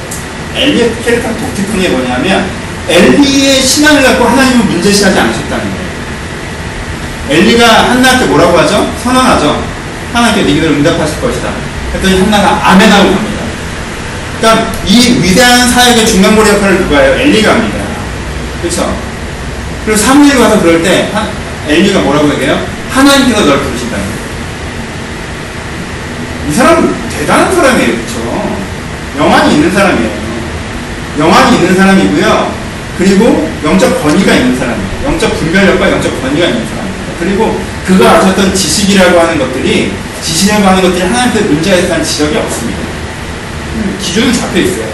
엘리의 0.54 0.92
캐릭터 1.04 1.28
독특한 1.36 1.80
게 1.80 1.88
뭐냐면, 1.88 2.46
엘리의 2.88 3.60
신앙을 3.60 4.02
갖고 4.02 4.24
하나님을 4.24 4.64
문제시하지 4.66 5.18
않으셨다는 5.18 5.64
거예요. 5.64 5.84
엘리가 7.30 7.90
한나한테 7.90 8.26
뭐라고 8.26 8.58
하죠? 8.58 8.92
선언하죠? 9.02 9.64
하나님께 10.12 10.42
네 10.42 10.54
기도를 10.54 10.76
응답하실 10.76 11.20
것이다. 11.20 11.48
했더니 11.94 12.20
한나가 12.20 12.70
아멘하고 12.70 13.14
갑니다. 13.14 13.34
그러니까 14.40 14.72
이 14.86 15.20
위대한 15.22 15.68
사역의 15.68 16.06
중간고리 16.06 16.48
역할을 16.50 16.78
누가 16.78 17.00
해요? 17.00 17.16
엘리가 17.18 17.50
합니다. 17.50 17.78
그렇죠? 18.60 19.13
그리고 19.84 19.98
사무엘이 19.98 20.40
와서 20.40 20.60
그럴 20.60 20.82
때 20.82 21.10
하, 21.12 21.28
엘리가 21.68 22.00
뭐라고 22.00 22.32
얘기해요? 22.34 22.66
하나님께서 22.90 23.44
널 23.44 23.60
부르신다는 23.60 24.04
거예요. 24.04 24.24
이 26.48 26.52
사람은 26.52 26.94
대단한 27.10 27.54
사람이에요. 27.54 27.92
그렇죠? 27.92 28.58
영안이 29.18 29.54
있는 29.54 29.72
사람이에요. 29.72 30.10
영안이 31.18 31.56
있는 31.56 31.76
사람이고요. 31.76 32.54
그리고 32.98 33.50
영적 33.64 34.02
권위가 34.02 34.34
있는 34.34 34.58
사람이에요. 34.58 35.04
영적 35.04 35.38
분별력과 35.38 35.90
영적 35.90 36.22
권위가 36.22 36.46
있는 36.46 36.66
사람입니다. 36.66 37.04
그리고 37.20 37.60
그가 37.86 38.18
아셨던 38.18 38.54
지식이라고 38.54 39.20
하는 39.20 39.38
것들이 39.38 39.92
지식이라고 40.22 40.66
하는 40.66 40.82
것들이 40.82 41.02
하나님께 41.02 41.40
문제가 41.40 41.76
있다는 41.76 42.04
지적이 42.04 42.36
없습니다. 42.38 42.78
기준은 44.00 44.32
잡혀 44.32 44.60
있어요. 44.60 44.88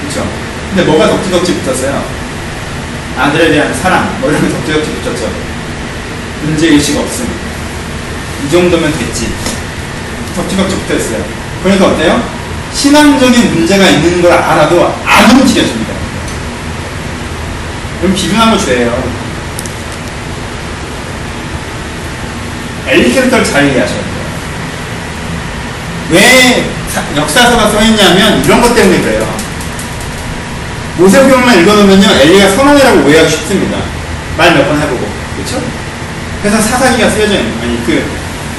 그렇죠? 0.00 0.28
근데 0.70 0.84
뭐가 0.84 1.08
덕지덕지 1.08 1.54
붙었어요? 1.60 2.19
아들에 3.18 3.52
대한 3.52 3.74
사랑, 3.74 4.16
뭐 4.20 4.30
이런 4.30 4.42
게 4.46 4.48
덕지덕지 4.48 4.90
붙었죠. 5.02 5.30
문제의식 6.44 6.96
없음. 6.96 7.28
이 8.46 8.50
정도면 8.50 8.92
됐지. 8.98 9.32
덕지덕지 10.34 10.76
붙어 10.76 10.94
있어요. 10.94 11.24
그러니까 11.62 11.86
어때요? 11.88 12.22
신앙적인 12.72 13.54
문제가 13.54 13.88
있는 13.88 14.22
걸 14.22 14.32
알아도 14.32 14.94
안 15.04 15.30
움직여집니다. 15.38 15.92
그럼 18.00 18.16
거 18.50 18.56
죄예요. 18.56 19.20
엘리 22.86 23.12
캐릭터를 23.12 23.44
잘 23.44 23.64
이해하셔야 23.66 23.98
돼요. 23.98 24.10
왜 26.10 26.70
사- 26.92 27.04
역사서가 27.16 27.70
써있냐면 27.70 28.42
이런 28.44 28.60
것 28.62 28.74
때문에 28.74 29.00
그래요. 29.00 29.39
모세오경만 31.00 31.60
읽어놓으면요 31.62 32.08
엘리가 32.10 32.48
선언이라고 32.50 33.00
오해하기 33.06 33.30
쉽습니다. 33.30 33.78
말 34.36 34.52
몇 34.54 34.66
번 34.68 34.80
해보고 34.80 35.08
그렇죠? 35.36 35.60
그래서 36.42 36.60
사사기가 36.60 37.08
쓰여져 37.10 37.34
있는. 37.34 37.52
아니 37.62 37.84
그 37.86 38.04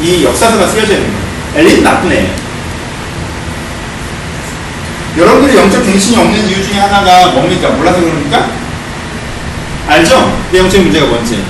이 0.01 0.23
역사서가 0.25 0.67
쓰여져 0.67 0.93
있는 0.93 1.08
거예요. 1.12 1.21
엘리는 1.58 1.84
나쁜 1.84 2.12
애예요. 2.12 2.30
여러분들이 5.17 5.58
영적 5.58 5.86
갱신이 5.86 6.17
없는 6.17 6.47
이유 6.47 6.63
중에 6.65 6.80
하나가 6.80 7.27
뭡니까? 7.34 7.69
몰라서 7.69 7.99
그럽니까? 7.99 8.49
알죠? 9.88 10.39
내 10.51 10.60
영적 10.60 10.82
문제가 10.82 11.06
뭔지 11.08 11.43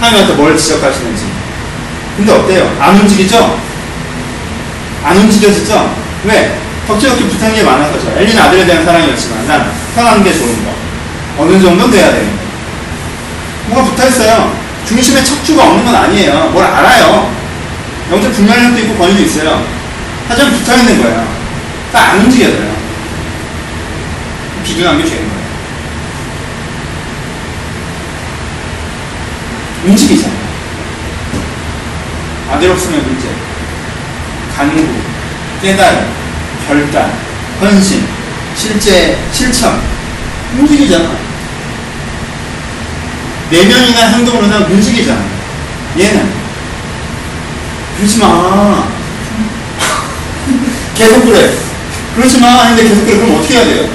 하나님한테 0.00 0.34
뭘 0.34 0.56
지적하시는지 0.56 1.24
근데 2.16 2.32
어때요? 2.32 2.76
안 2.78 2.96
움직이죠? 3.00 3.58
안 5.02 5.16
움직여지죠? 5.16 5.96
왜? 6.24 6.58
덕지덕지 6.86 7.24
붙는 7.24 7.54
게 7.54 7.62
많아서죠. 7.64 8.12
엘리는 8.16 8.40
아들에 8.40 8.66
대한 8.66 8.84
사랑이었지만 8.84 9.46
난 9.48 9.72
편하는 9.96 10.22
게 10.22 10.32
좋은 10.34 10.64
거. 10.64 10.74
어느 11.38 11.58
정도는 11.60 11.90
돼야 11.90 12.12
되는 12.12 12.26
거. 12.36 12.42
뭐가 13.68 13.90
붙어 13.90 14.06
있어요. 14.08 14.54
중심에 14.86 15.24
척추가 15.24 15.64
없는 15.64 15.84
건 15.86 15.94
아니에요. 15.94 16.50
뭘 16.52 16.64
알아요. 16.64 17.34
영적 18.12 18.30
불면력도 18.34 18.78
있고 18.80 18.94
권위도 18.98 19.22
있어요. 19.22 19.64
하지만 20.28 20.52
붙어 20.52 20.76
있는 20.76 21.02
거예요. 21.02 21.26
딱 21.92 22.10
안 22.12 22.20
움직여져요. 22.20 22.76
비둔한 24.64 24.98
게 24.98 25.04
죄인 25.04 25.16
거예요. 25.28 25.46
움직이잖아요. 29.86 30.46
아들 32.50 32.70
없으면 32.70 33.02
문제. 33.02 33.28
간구, 34.56 34.86
깨달음, 35.62 36.06
결단, 36.66 37.12
헌신, 37.60 38.06
실제 38.56 39.18
실천 39.32 39.80
움직이잖아. 40.58 41.16
내면이나 43.50 44.00
행동으로나 44.08 44.66
움직이잖아. 44.66 45.22
얘는 45.98 46.32
그러지 47.98 48.18
마. 48.18 48.88
계속 50.96 51.24
그래. 51.24 51.52
그러지 52.16 52.40
마. 52.40 52.48
하는데 52.48 52.82
계속 52.82 53.04
그래. 53.04 53.16
그럼 53.16 53.36
어떻게 53.36 53.54
해야 53.56 53.64
돼요? 53.64 53.88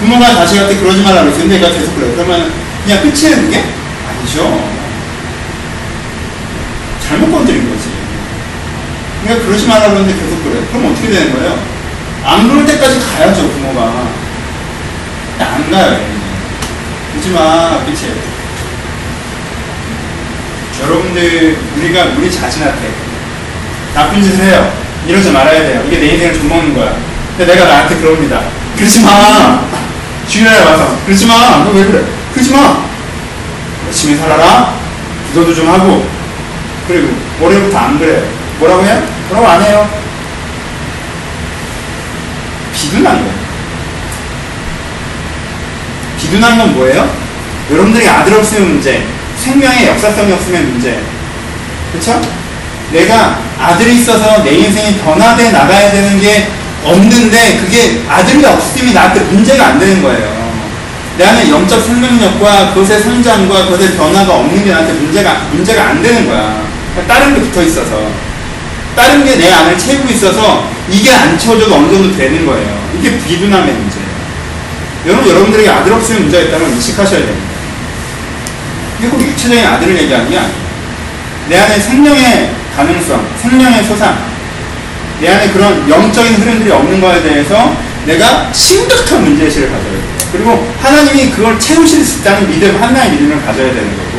부모가 0.00 0.34
자식한테 0.34 0.76
그러지 0.78 1.02
말라고 1.02 1.28
했는데 1.28 1.56
얘가 1.56 1.70
계속 1.70 1.94
그래. 1.96 2.12
그러면 2.14 2.52
그냥 2.84 3.02
끝이에요, 3.02 3.36
그게? 3.36 3.64
아니죠. 4.08 4.70
잘못 7.06 7.30
건드린 7.30 7.68
거지. 7.68 7.88
그러니까 9.22 9.46
그러지 9.46 9.66
말라고 9.66 9.96
했는데 9.96 10.14
계속 10.20 10.42
그래. 10.44 10.60
그럼 10.70 10.92
어떻게 10.92 11.08
되는 11.10 11.32
거예요? 11.34 11.73
안 12.24 12.48
그럴 12.48 12.66
때까지 12.66 12.98
가야죠, 13.00 13.48
부모가. 13.50 14.08
안 15.38 15.70
가요, 15.70 15.92
얘는. 15.92 16.24
그러지 17.12 17.30
마, 17.30 17.84
끝이에요. 17.84 18.34
여러분들, 20.82 21.56
우리가 21.76 22.04
우리 22.18 22.30
자신한테 22.32 22.90
나쁜 23.94 24.22
짓을 24.22 24.44
해요. 24.44 24.72
이러지 25.06 25.30
말아야 25.30 25.60
돼요. 25.60 25.84
이게 25.86 25.98
내 25.98 26.06
인생을 26.14 26.34
좀먹는 26.34 26.74
거야. 26.74 26.96
근데 27.36 27.52
내가 27.54 27.66
나한테 27.66 27.96
그럽니다. 27.96 28.40
그러지 28.76 29.00
마! 29.02 29.62
주일날 30.28 30.64
와서, 30.66 30.96
그러지 31.04 31.26
마! 31.26 31.64
너 31.64 31.70
왜 31.72 31.84
그래? 31.84 32.02
그러지 32.32 32.50
마! 32.52 32.84
열심히 33.86 34.16
살아라. 34.16 34.74
기도도 35.28 35.54
좀 35.54 35.68
하고, 35.68 36.06
그리고 36.88 37.08
월요일부터 37.40 37.78
안 37.78 37.98
그래. 37.98 38.24
뭐라고 38.58 38.82
해요? 38.84 39.02
뭐라고 39.28 39.46
안 39.48 39.62
해요? 39.62 40.03
비둔한 42.84 43.16
거예요. 43.16 43.44
비둔한 46.20 46.58
건 46.58 46.74
뭐예요? 46.74 47.10
여러분들이 47.70 48.06
아들 48.08 48.34
없으면 48.34 48.74
문제, 48.74 49.06
생명의 49.38 49.86
역사성이 49.88 50.32
없으면 50.32 50.72
문제. 50.72 51.00
그쵸? 51.92 52.20
내가 52.92 53.40
아들이 53.58 53.96
있어서 53.96 54.42
내 54.42 54.54
인생이 54.54 54.98
변화돼 54.98 55.50
나가야 55.50 55.90
되는 55.90 56.20
게 56.20 56.48
없는데 56.84 57.58
그게 57.58 58.02
아들이 58.08 58.44
없으면 58.44 58.92
나한테 58.92 59.20
문제가 59.20 59.68
안 59.68 59.78
되는 59.78 60.02
거예요. 60.02 60.44
내 61.16 61.24
안에 61.24 61.48
영적 61.48 61.82
생명력과 61.82 62.74
그것의 62.74 63.00
성장과 63.00 63.66
그것의 63.66 63.96
변화가 63.96 64.34
없는 64.34 64.64
게 64.64 64.70
나한테 64.70 64.92
문제가, 64.94 65.48
문제가 65.52 65.90
안 65.90 66.02
되는 66.02 66.26
거야. 66.26 66.62
다른 67.08 67.34
게 67.34 67.40
붙어 67.40 67.62
있어서. 67.62 68.10
다른 68.96 69.24
게 69.24 69.36
내 69.36 69.50
안을 69.52 69.78
채우고 69.78 70.08
있어서 70.10 70.68
이게 70.88 71.12
안 71.12 71.38
채워져도 71.38 71.74
어느 71.74 71.90
정도 71.92 72.16
되는 72.16 72.46
거예요. 72.46 72.90
이게 72.98 73.18
비둔함의 73.18 73.72
문제예요. 73.74 74.04
여러분, 75.06 75.28
여러분들에게 75.28 75.68
아들 75.68 75.92
없으면 75.92 76.22
문제가 76.22 76.44
있다는 76.44 76.66
걸 76.66 76.74
인식하셔야 76.76 77.18
됩니다. 77.20 77.46
이게 78.98 79.08
꼭 79.08 79.20
육체적인 79.20 79.64
아들을 79.66 80.02
얘기하는 80.02 80.30
게 80.30 80.38
아니에요. 80.38 80.54
내 81.48 81.58
안에 81.58 81.78
생명의 81.78 82.50
가능성, 82.76 83.26
생명의 83.42 83.84
소상, 83.84 84.18
내 85.20 85.28
안에 85.28 85.50
그런 85.52 85.88
영적인 85.88 86.34
흐름들이 86.36 86.70
없는 86.70 87.00
거에 87.00 87.22
대해서 87.22 87.76
내가 88.06 88.50
심각한 88.52 89.24
문제의식을 89.24 89.68
가져야 89.68 89.90
돼요. 89.90 90.02
그리고 90.32 90.72
하나님이 90.80 91.30
그걸 91.30 91.58
채우실 91.58 92.04
수 92.04 92.20
있다는 92.20 92.48
믿음, 92.50 92.80
하나의 92.82 93.12
믿음을 93.12 93.44
가져야 93.44 93.72
되는 93.72 93.96
거고, 93.96 94.13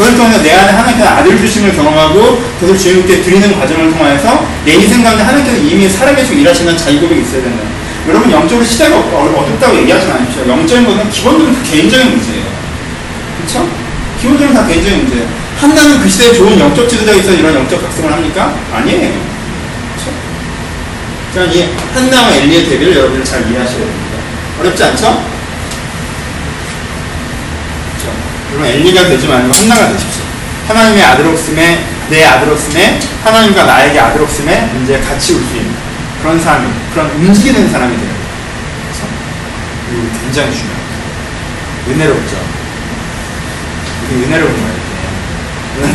그걸 0.00 0.16
통해서 0.16 0.42
내 0.42 0.54
안에 0.54 0.72
하나님께서 0.72 1.10
아들 1.10 1.36
주심을 1.36 1.76
경험하고, 1.76 2.42
그것을 2.58 2.78
주님께 2.78 3.20
드리는 3.20 3.60
과정을 3.60 3.92
통해서 3.92 4.46
내 4.64 4.72
인생 4.72 5.04
가운데 5.04 5.22
하나님께서 5.22 5.58
이미 5.58 5.86
살아계시고 5.90 6.38
일하시는 6.38 6.74
자유고백이 6.74 7.20
있어야 7.20 7.42
된다. 7.42 7.64
여러분, 8.08 8.32
영적으로 8.32 8.64
시대가 8.64 8.96
어- 8.96 9.44
어둡다고 9.46 9.76
얘기하지 9.76 10.06
마십시오. 10.08 10.48
영적인 10.48 10.86
것은 10.86 11.10
기본적으로 11.10 11.52
다 11.54 11.60
개인적인 11.70 12.10
문제예요. 12.12 12.44
그렇죠? 13.36 13.68
기본적으로 14.22 14.54
다 14.54 14.66
개인적인 14.66 14.98
문제예요. 15.04 15.28
한나는 15.58 16.00
그 16.00 16.08
시대에 16.08 16.32
좋은 16.32 16.58
영적 16.58 16.88
지도자가 16.88 17.18
있어 17.18 17.32
이런 17.32 17.54
영적 17.54 17.82
각성을 17.82 18.10
합니까? 18.10 18.54
아니에요. 18.72 19.12
그렇죠? 21.34 21.50
자, 21.52 21.52
이 21.52 21.68
한나와 21.92 22.34
엘리의 22.36 22.64
대비를 22.70 22.96
여러분들 22.96 23.22
잘 23.22 23.42
이해하셔야 23.50 23.76
됩니다. 23.80 24.16
어렵지 24.60 24.82
않죠? 24.82 25.22
그렇죠? 27.98 28.12
여러분 28.60 28.66
엘리가 28.66 29.08
되지 29.08 29.26
말고 29.26 29.52
한나가 29.54 29.88
되십시오. 29.88 30.22
하나님의 30.68 31.02
아들 31.02 31.26
없음에 31.26 31.82
내 32.10 32.24
아들 32.26 32.52
없음에 32.52 33.00
하나님과 33.24 33.64
나에게 33.64 33.98
아들 33.98 34.20
없음에 34.22 34.66
문제에 34.74 35.00
같이 35.00 35.32
올 35.34 35.40
수 35.40 35.56
있는 35.56 35.72
그런 36.20 36.38
사람, 36.38 36.70
그런 36.92 37.10
움직이는 37.12 37.70
사람이 37.70 37.96
돼요. 37.96 38.10
그렇죠? 38.84 39.06
이거 39.90 40.02
굉장히 40.22 40.52
중요합니다. 40.52 40.90
은혜롭죠? 41.88 42.36
이게 44.10 44.26
은혜로운 44.26 44.52
거예요. 44.52 44.78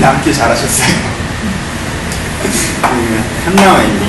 남기 0.01 0.34
잘하셨어요. 0.34 0.88
한나와 3.45 3.84
엘리. 3.84 4.01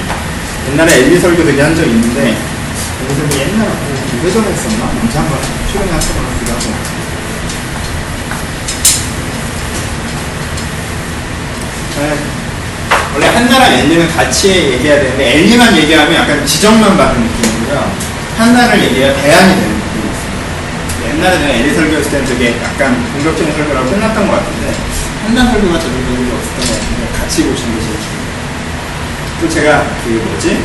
옛날에 0.73 0.91
엘리 1.01 1.21
설교 1.21 1.45
되게 1.45 1.61
한 1.61 1.77
적이 1.77 1.91
있는데, 1.91 2.29
엘리 2.31 3.15
설교 3.15 3.37
옛날에 3.39 3.69
뭐 3.69 4.25
예전에 4.25 4.49
했었나? 4.49 4.89
언제 5.03 5.19
한번 5.19 5.39
최근에 5.71 5.93
했던 5.93 6.17
것 6.17 6.23
같기도 6.33 6.53
하고. 6.53 6.96
원래 13.15 13.27
한나랑 13.27 13.73
엘리는 13.73 14.15
같이 14.15 14.49
얘기해야 14.51 15.01
되는데, 15.01 15.39
엘리만 15.39 15.75
얘기하면 15.79 16.15
약간 16.15 16.45
지적만 16.45 16.97
받는 16.97 17.23
느낌이고요. 17.25 17.93
한나를 18.37 18.85
얘기해야 18.85 19.15
대안이 19.15 19.55
되는 19.55 19.73
느낌이 19.79 20.05
있어요. 20.13 21.09
옛날에 21.09 21.39
제가 21.39 21.53
엘리 21.55 21.75
설교했을 21.75 22.11
때는 22.11 22.27
되게 22.27 22.57
약간 22.63 23.13
공격적인 23.15 23.55
설교라고 23.55 23.91
끝났던 23.91 24.29
것 24.29 24.33
같은데, 24.35 24.75
한나 25.25 25.51
설교가 25.51 25.79
저는 25.81 26.05
별로 26.05 26.37
없었던 26.37 26.61
것 26.61 26.69
같은데, 26.69 27.19
같이 27.19 27.45
보시는 27.45 27.75
게 27.75 27.81
제일 27.81 27.97
중요해요. 27.97 28.37
또 29.41 29.49
제가 29.49 29.87
그 30.05 30.09
뭐지 30.29 30.63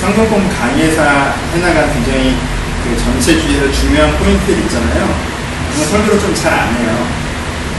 성경 0.00 0.28
공부 0.28 0.54
강의에서 0.58 1.02
해나간 1.54 1.92
굉장히 1.94 2.36
그 2.82 2.98
전체 2.98 3.40
주제에서 3.40 3.70
중요한 3.72 4.18
포인트들 4.18 4.58
있잖아요. 4.64 5.14
그런 5.72 5.88
설교를 5.88 6.20
좀 6.20 6.34
잘 6.34 6.52
안 6.52 6.74
해요. 6.74 7.06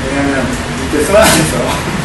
왜냐하면 0.07 0.47
이때 0.87 1.03
써야해서 1.03 1.57
이거 1.57 1.98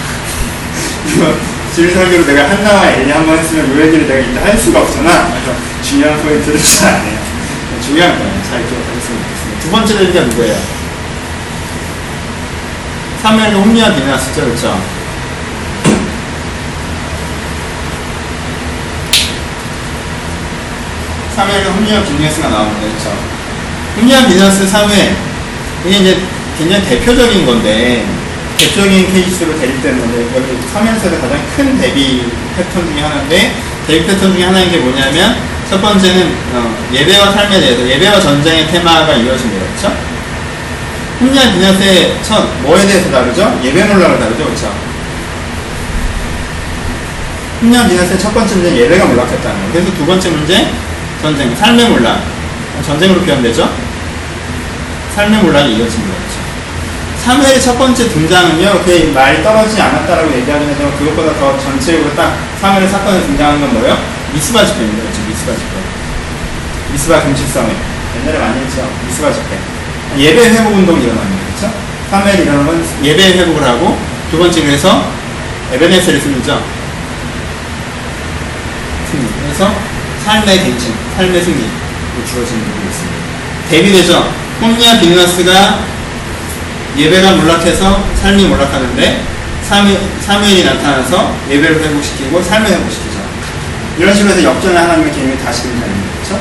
질사교로 1.75 2.25
내가 2.27 2.49
한나와 2.51 2.87
엘리 2.91 3.11
한번 3.11 3.39
했으면 3.39 3.71
요 3.77 3.83
얘기를 3.85 4.07
내가 4.07 4.21
일단 4.21 4.45
할 4.47 4.57
수가 4.59 4.81
없잖아. 4.81 5.29
그래서 5.31 5.57
중요한 5.83 6.23
포인트를 6.23 6.59
잘 6.63 6.95
안 6.95 7.05
해요. 7.05 7.19
네, 7.73 7.81
중요한 7.81 8.19
거예요. 8.19 8.33
잘 8.49 8.61
기억하셨으면 8.67 9.23
좋겠습니다. 9.23 9.61
두 9.61 9.71
번째 9.71 10.01
얘기가 10.05 10.25
누구예요? 10.27 10.57
3회는 13.23 13.55
홈리한 13.55 13.95
대나왔었죠, 13.97 14.45
그렇죠? 14.45 14.81
3회는 21.37 21.75
홈리한 21.77 22.05
비즈니스가 22.05 22.49
나오는데 22.49 22.81
그렇죠? 22.89 23.17
홈리한 23.97 24.27
비즈니스 24.29 24.67
3회 24.67 25.15
이게 25.87 25.97
이제 25.99 26.21
굉장히 26.59 26.85
대표적인 26.85 27.45
건데 27.47 28.07
대표적인 28.59 29.13
케이스로 29.13 29.59
대립되는데 29.59 30.37
여기 30.37 30.59
서면서도 30.73 31.21
가장 31.21 31.41
큰 31.57 31.79
대비 31.79 32.25
패턴 32.57 32.87
중에 32.87 33.03
하나인데 33.03 33.37
네? 33.37 33.55
대비 33.87 34.07
패턴 34.07 34.33
중에 34.33 34.45
하나인 34.45 34.71
게 34.71 34.79
뭐냐면 34.79 35.37
첫 35.69 35.81
번째는 35.81 36.35
어, 36.53 36.77
예배와 36.93 37.33
삶에 37.33 37.61
대해서 37.61 37.89
예배와 37.89 38.21
전쟁의 38.21 38.69
테마가 38.69 39.15
이어진 39.15 39.51
거였죠. 39.51 39.97
혼자 41.21 41.53
비냐스의 41.53 42.19
첫 42.23 42.45
뭐에 42.63 42.87
대해서 42.87 43.11
다루죠? 43.11 43.61
예배 43.63 43.85
몰락을 43.85 44.19
다루죠, 44.19 44.45
그렇죠? 44.45 44.75
훈련 47.61 47.89
비냐스의 47.89 48.19
첫 48.19 48.35
번째 48.35 48.55
문제는 48.57 48.79
예배가 48.79 49.07
몰락했다는 49.07 49.63
거. 49.63 49.73
그래서 49.73 49.95
두 49.95 50.05
번째 50.05 50.31
문제 50.31 50.71
전쟁, 51.23 51.55
삶의 51.57 51.89
몰락, 51.89 52.23
전쟁으로 52.85 53.23
표현되죠. 53.23 53.71
삶의 55.15 55.43
몰락이 55.43 55.77
이어진 55.77 56.04
3회의 57.25 57.61
첫 57.63 57.79
번째 57.79 58.09
등장은요, 58.09 58.83
그 58.85 59.13
말 59.15 59.43
떨어지지 59.43 59.81
않았다라고 59.81 60.35
얘기하긴 60.37 60.69
하지만 60.71 60.99
그것보다 60.99 61.33
더 61.39 61.59
전체적으로 61.59 62.15
딱 62.15 62.37
3회의 62.61 62.89
사건에 62.91 63.21
등장한 63.23 63.61
건 63.61 63.73
뭐예요? 63.75 63.97
미스바 64.35 64.65
집회입니다. 64.67 65.03
그렇죠? 65.05 65.23
미스바 65.29 65.53
집회. 65.53 65.65
미스바 66.93 67.23
금식성회. 67.23 67.75
옛날에 68.21 68.39
많이 68.39 68.61
했죠? 68.65 68.89
미스바 69.07 69.33
집회. 69.33 69.59
예배 70.19 70.51
회복 70.51 70.75
운동이 70.75 71.05
일어납니다. 71.05 71.43
그렇죠? 71.57 71.75
3회를 72.13 72.43
일어나는 72.43 72.67
건 72.67 72.85
예배 73.03 73.39
회복을 73.39 73.63
하고 73.65 73.99
두 74.31 74.39
번째 74.39 74.61
그래서 74.63 75.09
에베네스를 75.73 76.21
승리죠. 76.21 76.63
승리. 79.11 79.27
그래서 79.45 79.73
삶의 80.25 80.59
대칭, 80.59 80.95
삶의 81.17 81.43
승리. 81.43 81.65
주어진 82.31 82.59
부분이 82.65 82.87
있습니다. 82.91 83.17
대비되죠? 83.71 84.33
홈리아 84.61 85.01
비누아스가 85.01 85.94
예배가 86.97 87.33
몰락해서 87.33 88.05
삶이 88.23 88.47
몰락하는데 88.47 89.23
사무, 89.63 89.97
사무엘이 90.21 90.65
나타나서 90.65 91.35
예배를 91.51 91.83
회복시키고 91.83 92.43
삶을 92.43 92.71
회복시키죠. 92.71 93.19
이런 93.99 94.15
식으로 94.15 94.35
해서 94.35 94.45
역전을 94.45 94.77
하나님의 94.77 95.13
개념이 95.13 95.39
다시 95.39 95.63
등장합니다. 95.63 96.13
그렇죠? 96.23 96.41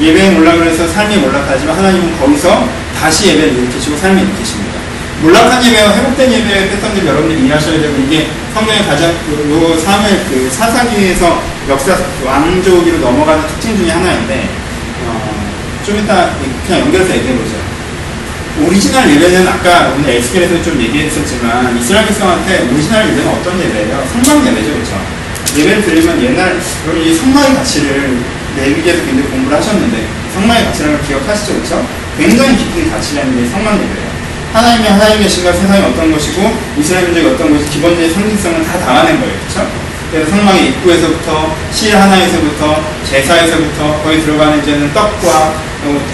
예배에 0.00 0.30
몰락을 0.30 0.66
해서 0.66 0.88
삶이 0.88 1.16
몰락하지만 1.18 1.76
하나님은 1.76 2.18
거기서 2.18 2.68
다시 2.98 3.28
예배를 3.28 3.52
일으키시고 3.54 3.96
삶을 3.96 4.22
일으키십니다. 4.22 4.72
몰락한 5.22 5.64
예배와 5.64 5.94
회복된 5.94 6.32
예배의 6.32 6.70
패턴들 6.70 7.06
여러분들이 7.06 7.46
이해하셔야 7.46 7.80
되고 7.80 7.94
이게 8.00 8.28
성경의 8.52 8.84
가장 8.84 9.10
요, 9.10 9.72
요 9.72 9.78
사무엘 9.78 10.24
그 10.28 10.50
사사기에서 10.50 11.42
역사 11.68 11.96
왕조기로 12.24 12.98
넘어가는 12.98 13.46
특징 13.46 13.76
중에 13.76 13.90
하나인데 13.90 14.48
어, 15.06 15.46
좀 15.86 15.98
이따 15.98 16.34
그냥 16.66 16.80
연결해서 16.80 17.14
얘기해 17.14 17.34
보죠. 17.36 17.61
오리지널 18.60 19.10
예배는 19.10 19.48
아까 19.48 19.94
오늘 19.96 20.10
에스겔에서 20.10 20.62
좀 20.62 20.80
얘기했었지만 20.80 21.76
이스라엘 21.78 22.06
백성한테 22.06 22.68
오리지널 22.70 23.08
예배는 23.08 23.28
어떤 23.28 23.58
예배예요? 23.58 24.06
성막 24.12 24.46
예배죠, 24.46 24.72
그렇죠? 24.74 25.00
예배를 25.56 25.82
드리면 25.82 26.22
옛날 26.22 26.60
여러분 26.86 27.02
이 27.02 27.14
성막의 27.14 27.54
가치를 27.54 28.18
레위기에서 28.56 29.04
굉장히 29.04 29.30
공부를 29.30 29.56
하셨는데 29.56 30.06
성막의 30.34 30.64
가치라는 30.66 30.98
걸 30.98 31.06
기억하시죠, 31.06 31.54
그렇죠? 31.54 31.86
굉장히 32.18 32.56
깊은 32.58 32.90
가치라는 32.90 33.42
게 33.42 33.48
성막 33.48 33.74
예배예요. 33.74 34.12
하나님이 34.52 34.86
하나님의 34.86 35.30
신과 35.30 35.52
세상이 35.54 35.82
어떤 35.86 36.12
것이고 36.12 36.54
이스라엘 36.78 37.06
민족이 37.06 37.34
어떤 37.34 37.56
것이 37.56 37.70
기본적인 37.70 38.12
상징성을 38.12 38.66
다 38.66 38.78
담아낸 38.80 39.18
거예요, 39.18 39.34
그렇죠? 39.48 39.70
그래서 40.10 40.30
성막의 40.30 40.68
입구에서부터 40.68 41.56
실 41.72 41.96
하나에서부터 41.96 42.84
제사에서부터 43.08 44.02
거기 44.04 44.20
들어가는 44.20 44.62
이제는 44.62 44.92
떡과 44.92 45.54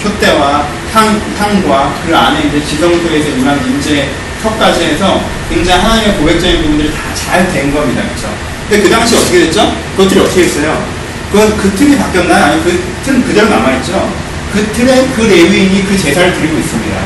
표대와 0.01 0.78
향, 0.93 1.21
향과 1.37 1.93
그 2.05 2.15
안에 2.15 2.47
이제 2.47 2.65
지성소에서 2.65 3.29
임한 3.37 3.65
인재 3.65 4.09
턱까지 4.41 4.83
해서 4.85 5.21
굉장히 5.49 5.81
하나님의 5.81 6.17
고백적인 6.17 6.61
부분들이 6.61 6.91
다 6.91 7.13
잘 7.15 7.45
된 7.53 7.71
겁니다. 7.73 8.01
그렇죠? 8.03 8.33
근데 8.69 8.83
그 8.83 8.89
당시 8.89 9.15
어떻게 9.15 9.39
됐죠? 9.45 9.75
그것들이 9.95 10.19
어떻게 10.21 10.43
했어요? 10.43 10.83
그, 11.31 11.57
그 11.61 11.69
틀이 11.75 11.97
바뀌었나요? 11.97 12.45
아니, 12.45 12.63
그 12.63 12.81
틀은 13.05 13.23
그대로 13.23 13.49
남아있죠? 13.49 14.11
그 14.53 14.65
틀에 14.73 15.07
그 15.15 15.21
레위인이 15.21 15.85
그 15.85 15.95
제사를 15.97 16.33
드리고 16.33 16.57
있습니다. 16.57 16.97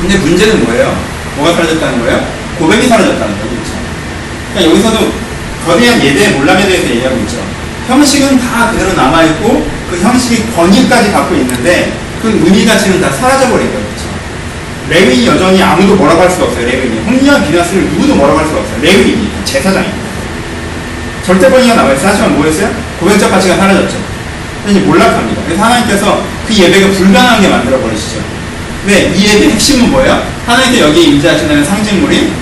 근데 0.00 0.16
문제는 0.18 0.64
뭐예요? 0.64 0.96
뭐가 1.36 1.54
사라졌다는 1.54 2.00
거예요? 2.00 2.26
고백이 2.58 2.88
사라졌다는 2.88 3.38
거죠. 3.38 3.48
그러니까 4.54 4.72
여기서도 4.72 5.12
거대한 5.66 6.02
예배의 6.02 6.32
몰락에 6.32 6.66
대해서 6.66 6.88
얘기하고 6.90 7.16
있죠. 7.20 7.36
형식은 7.88 8.38
다 8.40 8.70
그대로 8.72 8.92
남아있고 8.94 9.66
그 9.90 10.00
형식이 10.00 10.50
권위까지 10.54 11.12
갖고 11.12 11.34
있는데 11.36 11.92
그 12.24 12.40
의미가 12.42 12.78
지금 12.78 13.02
다 13.02 13.10
사라져버린 13.10 13.70
거예요. 13.70 13.84
레위인이 14.88 15.26
여전히 15.26 15.62
아무도 15.62 15.94
뭐라고 15.94 16.22
할 16.22 16.30
수가 16.30 16.46
없어요. 16.46 16.64
레위인이. 16.64 17.00
홍리와 17.00 17.42
비나스를 17.42 17.84
누구도 17.90 18.14
뭐라고 18.14 18.38
할 18.38 18.46
수가 18.46 18.60
없어요. 18.60 18.80
레위인이. 18.80 19.30
제사장입니다. 19.44 20.04
절대 21.26 21.50
권위가 21.50 21.74
남아있어요. 21.74 22.08
하지만 22.08 22.36
뭐였어요? 22.36 22.70
고백적 22.98 23.30
가치가 23.30 23.56
사라졌죠. 23.56 23.96
이제 24.66 24.80
몰락합니다. 24.80 25.42
그래서 25.44 25.62
하나님께서 25.62 26.22
그 26.46 26.54
예배가 26.54 26.92
불가능하게 26.92 27.48
만들어버리시죠. 27.48 28.20
왜? 28.86 29.12
이 29.14 29.26
예배의 29.26 29.52
핵심은 29.52 29.90
뭐예요? 29.90 30.26
하나님께 30.46 30.80
여기 30.80 31.04
임재하신다는 31.04 31.62
상징물인 31.62 32.32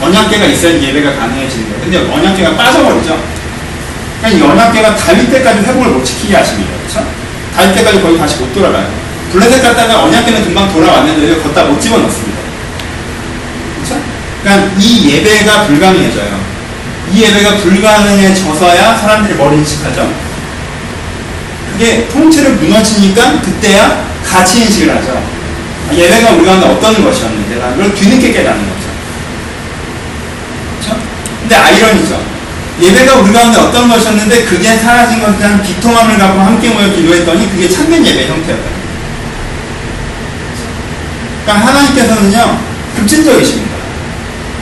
언약계가 0.00 0.46
있어야 0.46 0.80
예배가 0.80 1.16
가능해지는 1.16 1.70
거예요. 1.70 1.80
근데 1.82 1.98
언약계가 2.12 2.56
빠져버리죠. 2.56 3.20
그러니까 4.20 4.46
이 4.46 4.48
언약계가 4.48 4.96
다윗 4.96 5.30
때까지 5.30 5.58
회복을 5.60 5.88
못 5.88 6.04
시키게 6.04 6.36
하십니다. 6.36 6.70
그렇죠? 6.78 7.08
다윗 7.56 7.74
때까지 7.74 8.00
거의 8.00 8.18
다시 8.18 8.38
못 8.38 8.52
돌아가요. 8.54 9.03
블레셋 9.32 9.62
갔다가 9.62 10.04
언약계는 10.04 10.44
금방 10.44 10.72
돌아왔는데 10.72 11.42
걷다 11.42 11.64
못 11.64 11.80
집어넣습니다. 11.80 12.38
그렇죠? 13.76 14.02
그러니까 14.42 14.72
이 14.78 15.10
예배가 15.10 15.66
불가능해져요. 15.66 16.40
이 17.12 17.22
예배가 17.22 17.56
불가능해져서야 17.56 18.96
사람들이 18.96 19.34
머리 19.36 19.58
인식하죠. 19.58 20.12
그게 21.72 22.08
통째로 22.08 22.54
무너지니까 22.54 23.40
그때야 23.40 24.04
가치 24.24 24.62
인식을 24.62 24.96
하죠. 24.96 25.22
예배가 25.92 26.30
우리 26.32 26.46
가운데 26.46 26.66
어떤 26.66 27.04
것이었는데 27.04 27.56
나 27.56 27.70
그걸 27.70 27.94
뒤늦게 27.94 28.32
깨닫는 28.32 28.62
거죠. 28.62 28.88
그렇죠? 30.80 31.02
근데 31.40 31.56
아이러니죠. 31.56 32.20
예배가 32.80 33.16
우리 33.16 33.32
가운데 33.32 33.58
어떤 33.58 33.88
것이었는데 33.88 34.44
그게 34.44 34.76
사라진 34.76 35.20
것에 35.20 35.38
대한 35.38 35.62
비통함을 35.62 36.18
갖고 36.18 36.40
함께 36.40 36.70
모여 36.70 36.88
기도했더니 36.90 37.50
그게 37.50 37.68
참된 37.68 38.04
예배 38.04 38.28
형태였다. 38.28 38.73
그러니까 41.44 41.66
하나님께서는요 41.66 42.58
급진적이십니다. 42.96 43.74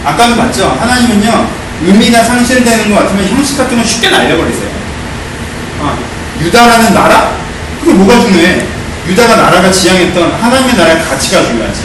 아까도 0.05 0.37
봤죠? 0.37 0.77
하나님은요 0.81 1.49
의미가 1.85 2.25
상실되는 2.25 2.91
것 2.91 3.01
같으면 3.01 3.29
형식 3.29 3.59
같은 3.59 3.77
건 3.77 3.87
쉽게 3.87 4.11
날려버리세요. 4.11 4.69
아, 5.81 5.97
유다라는 6.41 6.95
나라? 6.95 7.33
그게 7.81 7.93
뭐가 7.95 8.21
중요해? 8.21 8.67
유다가 9.09 9.37
나라가 9.37 9.71
지향했던 9.71 10.33
하나님의 10.33 10.77
나라의 10.77 11.03
가치가 11.03 11.43
중요하지. 11.45 11.83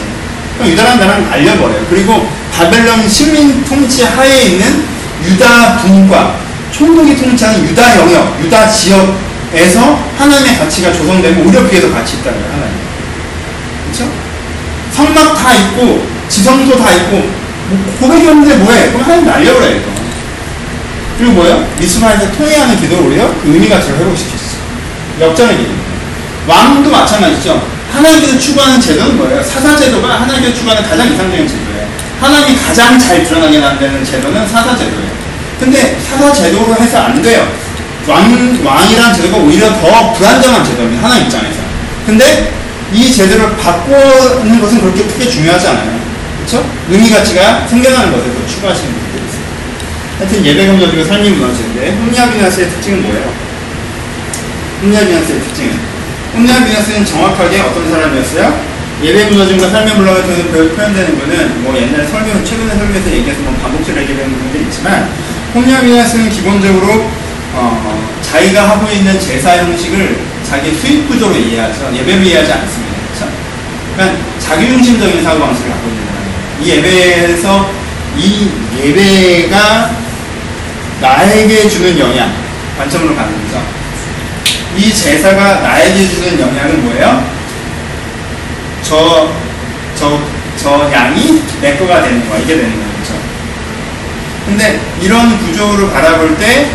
그럼 0.56 0.70
유다라는 0.70 1.00
나라는 1.00 1.30
날려버려요. 1.30 1.86
그리고 1.90 2.28
바벨론 2.54 3.08
식민 3.08 3.64
통치 3.64 4.04
하에 4.04 4.42
있는 4.44 4.84
유다 5.24 5.78
분과 5.78 6.36
총독이 6.70 7.16
통치하는 7.16 7.64
유다 7.64 7.98
영역, 7.98 8.40
유다 8.40 8.68
지역에서 8.68 9.98
하나님의 10.16 10.58
가치가 10.58 10.92
조성되고 10.92 11.42
오히려 11.42 11.62
그게 11.62 11.80
더 11.80 11.92
가치 11.92 12.16
있다는 12.16 12.40
거예요, 12.40 12.54
하나님. 12.54 12.74
그렇죠? 13.84 14.27
성막 14.92 15.36
다 15.36 15.54
있고, 15.54 16.06
지성소 16.28 16.76
다 16.78 16.92
있고, 16.92 17.16
뭐 17.68 17.96
고백이 18.00 18.28
없는데 18.28 18.56
뭐해? 18.56 18.88
그럼 18.88 19.02
하나님 19.02 19.26
날려버려요, 19.26 19.76
이거. 19.76 19.98
그리고 21.18 21.32
뭐예요? 21.32 21.68
미스마에서 21.78 22.30
통해하는 22.32 22.80
기도를 22.80 23.06
오히려 23.08 23.28
그 23.42 23.52
의미 23.52 23.68
가치를 23.68 23.98
회복시켰어. 23.98 24.58
역전의 25.20 25.56
기도. 25.58 25.70
왕도 26.46 26.90
마찬가지죠. 26.90 27.60
하나님께서 27.92 28.38
추구하는 28.38 28.80
제도는 28.80 29.16
뭐예요? 29.16 29.42
사사제도가 29.42 30.22
하나님께서 30.22 30.54
추구하는 30.54 30.82
가장 30.82 31.12
이상적인 31.12 31.48
제도예요. 31.48 31.88
하나님이 32.20 32.58
가장 32.58 32.98
잘 32.98 33.24
드러나게 33.24 33.58
만드는 33.58 34.04
제도는 34.04 34.48
사사제도예요. 34.48 35.18
근데 35.58 35.98
사사제도로 36.08 36.74
해서 36.76 36.98
안 36.98 37.20
돼요. 37.20 37.48
왕, 38.06 38.58
왕이란 38.64 39.14
제도가 39.14 39.38
오히려 39.38 39.68
더 39.80 40.12
불안정한 40.12 40.64
제도입니다. 40.64 41.02
하나님 41.02 41.26
입장에서. 41.26 41.58
근데 42.06 42.52
이 42.92 43.12
제도를 43.12 43.56
바꾸는 43.56 44.60
것은 44.60 44.80
그렇게 44.80 45.04
크게 45.04 45.28
중요하지 45.28 45.68
않아요. 45.68 46.00
그렇죠? 46.38 46.64
의미 46.88 47.10
가치가 47.10 47.66
생겨나는 47.66 48.12
것에 48.12 48.24
더 48.24 48.46
추구하시는 48.46 48.92
분들이 48.92 49.22
있어요. 49.26 49.42
하여튼 50.18 50.44
무너지고 50.72 51.04
삶이 51.04 51.30
무너지는데 51.30 51.90
홈리아비나스의 51.90 52.70
특징은 52.70 53.02
뭐예요? 53.02 53.32
홈리아비나스의 54.82 55.40
특징은 55.40 55.78
홈리아비나스는 56.34 57.04
정확하게 57.04 57.60
어떤 57.60 57.90
사람이었어요? 57.90 58.78
예배 59.02 59.26
무너짐과 59.26 59.68
삶의 59.68 59.94
물러가 59.94 60.22
표현되는 60.22 61.18
것은 61.18 61.62
뭐 61.62 61.76
옛날 61.76 62.06
설교, 62.06 62.44
최근에 62.44 62.74
설교에서 62.74 63.10
얘기해서 63.12 63.40
뭐 63.42 63.52
반복적으로 63.62 64.02
얘기하는 64.02 64.32
부분들이 64.32 64.64
있지만 64.64 65.08
홈리아비나스는 65.54 66.30
기본적으로 66.30 67.08
어, 67.54 68.10
자기가 68.22 68.68
하고 68.70 68.90
있는 68.90 69.18
제사 69.20 69.56
형식을 69.58 70.18
자기 70.48 70.74
수익 70.74 71.06
구조로 71.06 71.36
이해하죠. 71.36 71.94
예배로 71.94 72.22
이해하지 72.22 72.52
않습니다. 72.52 72.96
그렇죠? 73.08 73.32
그러니까 73.94 74.18
자기중심적인 74.38 75.22
사고 75.22 75.40
방식을 75.40 75.70
갖고 75.70 75.88
있는 75.88 76.04
사람이에요. 76.06 76.38
이 76.62 76.70
예배에서 76.70 77.70
이 78.16 78.50
예배가 78.78 79.90
나에게 81.00 81.68
주는 81.68 81.98
영향, 81.98 82.32
관점으로 82.78 83.14
가는 83.14 83.32
거죠. 83.44 83.62
이 84.76 84.94
제사가 84.94 85.60
나에게 85.60 86.08
주는 86.08 86.40
영향은 86.40 86.84
뭐예요? 86.84 87.30
저, 88.82 89.30
저, 89.94 90.18
저 90.56 90.90
양이 90.92 91.42
내 91.60 91.76
거가 91.76 92.02
되는 92.02 92.26
거야. 92.28 92.38
이게 92.40 92.56
되는 92.56 92.70
거죠. 92.70 93.14
근데 94.46 94.80
이런 95.02 95.38
구조로 95.38 95.90
바라볼 95.90 96.36
때 96.38 96.70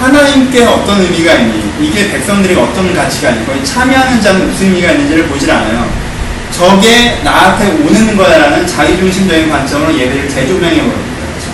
하나님께 0.00 0.64
어떤 0.64 1.00
의미가 1.00 1.34
있니? 1.34 1.72
이게 1.80 2.10
백성들이 2.10 2.54
어떤 2.54 2.94
가치가? 2.94 3.32
거의 3.46 3.64
참여하는 3.64 4.20
자는 4.20 4.48
무슨 4.48 4.66
의미가 4.66 4.92
있는지를 4.92 5.26
보질 5.26 5.50
않아요. 5.50 5.90
저게 6.50 7.20
나한테 7.22 7.68
오는 7.82 8.16
거야라는 8.16 8.66
자기중심적인 8.66 9.50
관점으로 9.50 9.92
예배를 9.98 10.28
재조명해 10.28 10.76
버립니다. 10.76 11.26
그렇죠? 11.26 11.50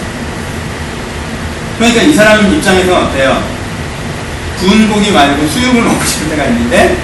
그러니까 1.78 2.03
이 2.03 2.14
사람 2.14 2.53
입장에서 2.53 2.99
어때요? 2.99 3.43
구운 4.59 4.88
고기 4.88 5.11
말고 5.11 5.47
수육을 5.47 5.82
먹고 5.82 6.05
싶을 6.05 6.30
때가 6.30 6.45
있는데 6.47 6.97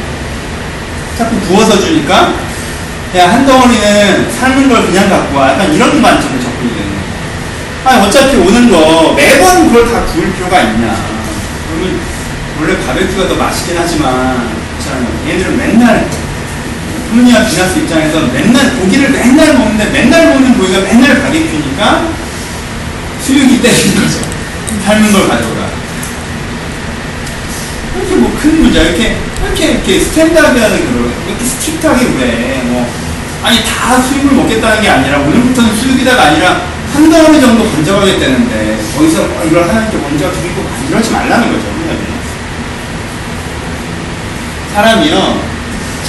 자꾸 1.16 1.40
구워서 1.40 1.80
주니까 1.80 2.34
야, 3.16 3.32
한 3.32 3.46
덩어리는 3.46 4.30
삶은 4.30 4.68
걸 4.68 4.86
그냥 4.86 5.08
갖고 5.08 5.38
와. 5.38 5.52
약간 5.52 5.72
이런 5.72 6.02
관점을 6.02 6.40
접근이 6.40 6.74
되는 6.74 6.88
거예요. 6.88 7.02
아니, 7.84 8.06
어차피 8.06 8.36
오는 8.36 8.70
거 8.70 9.14
매번 9.16 9.72
그걸 9.72 9.90
다 9.90 10.04
구울 10.04 10.32
필요가 10.34 10.60
있냐. 10.60 11.17
그러면 11.78 12.00
원래 12.60 12.78
바베큐가 12.86 13.28
더 13.28 13.34
맛있긴 13.36 13.76
하지만. 13.78 14.58
얘들은 15.28 15.56
맨날 15.58 16.08
홈리아 17.12 17.44
비나스 17.44 17.78
입장에서 17.80 18.20
맨날 18.28 18.74
고기를 18.76 19.10
맨날 19.10 19.52
먹는데 19.58 19.90
맨날 19.90 20.28
먹는 20.28 20.56
고기가 20.56 20.80
맨날 20.80 21.20
바베큐니까 21.22 22.08
수육이 23.22 23.60
떼는 23.60 23.94
거죠. 23.96 24.20
삶은 24.86 25.12
걸 25.12 25.28
가져오라. 25.28 25.68
이렇게 27.96 28.14
뭐 28.16 28.30
큰 28.40 28.62
문제 28.62 28.80
이렇게 28.80 29.16
이렇게 29.44 29.64
이렇게 29.72 30.00
스탠다드하는 30.00 30.78
그런 30.86 31.12
이렇게 31.28 31.44
스틱하게 31.44 32.06
왜 32.18 32.62
뭐 32.68 32.88
아니 33.42 33.58
다 33.64 34.00
수육을 34.00 34.32
먹겠다는 34.36 34.82
게 34.82 34.88
아니라 34.88 35.18
오늘부터는 35.20 35.74
수육이다가 35.76 36.22
아니라 36.28 36.62
한 36.98 37.08
덩어리 37.08 37.40
정도 37.40 37.64
건져가겠다는데 37.70 38.76
거기서 38.96 39.22
어, 39.22 39.44
이걸 39.46 39.68
하나님께 39.68 39.96
먼저 39.98 40.32
드리고 40.32 40.68
이러지 40.90 41.12
말라는 41.12 41.52
거죠. 41.52 41.68
사람이요 44.74 45.42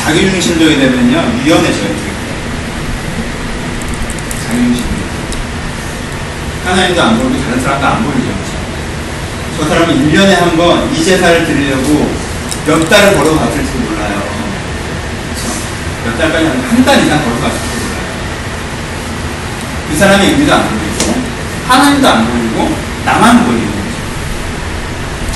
자기 0.04 0.22
중심적이 0.32 0.78
되면요 0.80 1.18
유연해져요. 1.46 1.88
되게. 1.88 2.10
자기 4.48 4.58
중심적. 4.64 4.90
하나님도 6.66 7.02
안 7.04 7.18
보이고 7.20 7.44
다른 7.46 7.62
사람도 7.62 7.86
안 7.88 8.04
보이죠. 8.04 8.26
그렇죠? 8.26 8.52
저 9.60 9.68
사람은 9.70 9.96
1년에 9.96 10.40
한 10.40 10.58
번 10.58 10.90
이 10.92 11.04
제사를 11.04 11.46
드리려고 11.46 12.12
몇 12.66 12.90
달을 12.90 13.16
걸어갔을지 13.16 13.72
몰라요. 13.78 14.22
그렇죠? 15.34 15.50
몇 16.06 16.18
달까지 16.18 16.46
한 16.48 16.84
달 16.86 17.06
이상 17.06 17.24
걸어갔을지 17.24 17.68
몰라요. 17.78 18.00
그 19.90 19.96
사람의 19.98 20.30
의미도 20.32 20.54
안 20.54 20.79
보이고 21.14 21.30
하나님도 21.68 22.08
안 22.08 22.28
보이고 22.28 22.76
나만 23.06 23.46
보이는 23.46 23.66
거죠. 23.68 23.80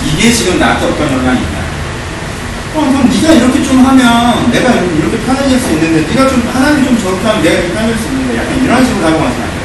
이게 0.06 0.32
지금 0.32 0.60
나한테 0.60 0.86
어떤 0.86 1.12
영향이 1.12 1.40
있나? 1.40 1.64
어, 2.76 2.80
그럼 2.90 3.10
네가 3.10 3.34
이렇게 3.34 3.64
좀 3.64 3.86
하면 3.86 4.52
내가 4.52 4.72
이렇게 4.74 5.18
편해질 5.20 5.60
수 5.60 5.72
있는데 5.74 6.08
네가 6.10 6.28
좀 6.28 6.50
하나님 6.52 6.86
좀 6.86 6.98
저렇게 6.98 7.26
하면 7.26 7.44
내가 7.44 7.56
이렇게 7.56 7.74
편해질 7.74 7.98
수 7.98 8.08
있는데 8.08 8.38
약간 8.38 8.64
이런 8.64 8.86
식으로 8.86 9.06
하고 9.06 9.20
가시면 9.20 9.44
안 9.44 9.50
돼요. 9.50 9.64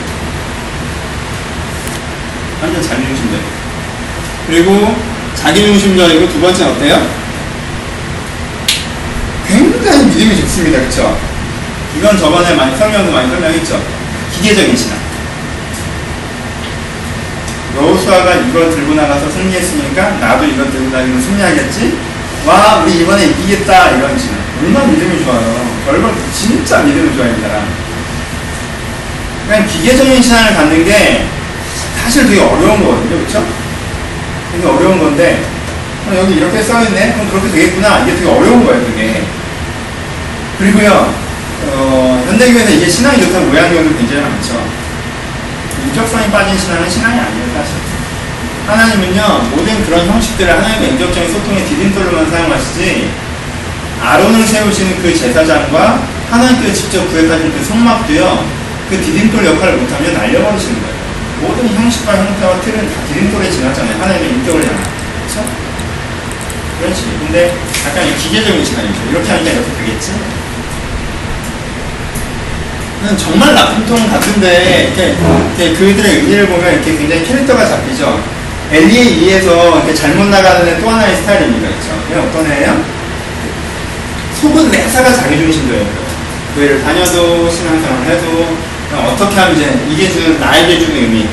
완전 2.63 2.83
자기중심적. 2.83 3.41
그리고 4.47 4.97
자기중심적이고 5.35 6.29
두 6.29 6.41
번째는 6.41 6.73
어때요? 6.73 7.19
굉장히 9.47 10.05
믿음이 10.07 10.41
좋습니다. 10.43 10.81
그쵸? 10.81 11.19
이건 11.97 12.19
저번에 12.19 12.55
많이 12.55 12.77
설명도 12.77 13.11
많이 13.11 13.31
설명했죠. 13.31 13.83
기계적인 14.35 14.77
신앙. 14.77 15.08
여호수아가 17.81 18.35
이걸 18.35 18.70
들고 18.70 18.95
나가서 18.95 19.31
승리했으니까 19.31 20.11
나도 20.18 20.45
이걸 20.45 20.70
들고 20.70 20.91
다니면 20.91 21.20
승리하겠지? 21.20 21.97
와 22.47 22.83
우리 22.83 23.01
이번에 23.01 23.26
이기겠다 23.26 23.91
이런 23.91 24.18
신앙. 24.18 24.39
얼마나 24.61 24.87
믿음이 24.87 25.24
좋아요. 25.24 25.68
결국 25.87 26.14
진짜 26.33 26.81
믿음이 26.83 27.16
좋아요 27.16 27.35
이 27.37 27.41
사람. 27.41 27.66
그냥 29.47 29.66
기계적인 29.66 30.20
신앙을 30.22 30.55
갖는 30.55 30.85
게 30.85 31.26
사실 32.03 32.26
되게 32.26 32.41
어려운 32.41 32.85
거거든요. 32.85 33.24
그쵸? 33.24 33.47
되게 34.53 34.66
어려운 34.66 34.99
건데 34.99 35.43
어, 36.09 36.16
여기 36.16 36.35
이렇게 36.35 36.62
써있네? 36.62 37.12
그럼 37.12 37.31
그렇게 37.31 37.51
되겠구나. 37.51 38.01
이게 38.01 38.14
되게 38.14 38.29
어려운 38.29 38.64
거예요. 38.64 38.85
그게. 38.87 39.22
그리고요. 40.59 41.14
어, 41.70 42.24
현대교회에서 42.26 42.70
이게 42.72 42.89
신앙이 42.89 43.20
좋다는 43.22 43.49
모양 43.51 43.72
경우도 43.72 43.97
굉장히 43.97 44.22
많죠. 44.22 44.78
인격성이 45.89 46.30
빠진 46.30 46.59
신앙은 46.59 46.89
신앙이 46.89 47.18
아니에요. 47.18 47.47
사실. 47.55 47.74
하나님은요. 48.66 49.51
모든 49.57 49.84
그런 49.86 50.07
형식들을 50.07 50.53
하나님의 50.53 50.91
인격적인 50.91 51.32
소통의 51.32 51.64
디딤돌로만 51.64 52.30
사용하시지 52.30 53.11
아론을 54.03 54.47
세우시는 54.47 55.03
그 55.03 55.16
제사장과 55.16 56.03
하나님께서 56.30 56.74
직접 56.74 57.09
구획하신 57.09 57.53
그 57.53 57.64
성막도요. 57.64 58.47
그 58.91 59.03
디딤돌 59.03 59.45
역할을 59.47 59.78
못하면 59.78 60.14
날려버리시는 60.14 60.82
거예요. 60.82 60.99
모든 61.41 61.68
형식과 61.68 62.16
형태와 62.16 62.61
틀은 62.61 62.78
다 62.89 62.95
디딤돌에 63.12 63.51
지났잖아요. 63.51 64.03
하나님의 64.03 64.30
인격을 64.30 64.62
향한. 64.66 64.82
그렇죠? 64.82 65.45
그렇지. 66.80 67.03
근데 67.20 67.55
약간 67.86 68.16
기계적인 68.16 68.64
시간이죠. 68.64 69.01
이렇게 69.11 69.30
하니까 69.30 69.51
이렇게 69.51 69.70
되겠지? 69.78 70.12
정말 73.17 73.55
나쁜 73.55 73.87
통 73.87 73.97
같은데 74.09 74.93
이렇게, 74.95 75.15
이렇게 75.57 75.79
그들의 75.79 76.17
의미를 76.17 76.49
보면 76.49 76.75
이렇게 76.75 76.97
굉장히 76.97 77.25
캐릭터가 77.25 77.67
잡히죠. 77.67 78.23
엘리에 78.71 79.01
의해서 79.01 79.77
이렇게 79.77 79.95
잘못 79.95 80.27
나가는 80.27 80.81
또 80.81 80.91
하나의 80.91 81.17
스타일입니다. 81.17 81.69
그렇죠? 81.69 82.29
어떤 82.29 82.51
애예요? 82.51 82.85
속은 84.41 84.71
내사가 84.71 85.13
자기중심적이에요. 85.13 86.09
교회를 86.55 86.83
다녀도 86.83 87.49
신앙생활을 87.51 88.07
해도 88.07 88.57
어떻게 89.07 89.39
하면 89.39 89.57
이제 89.57 89.79
이게 89.89 90.11
주는 90.11 90.41
나에게 90.41 90.79
주는 90.79 90.97
의미 90.97 91.29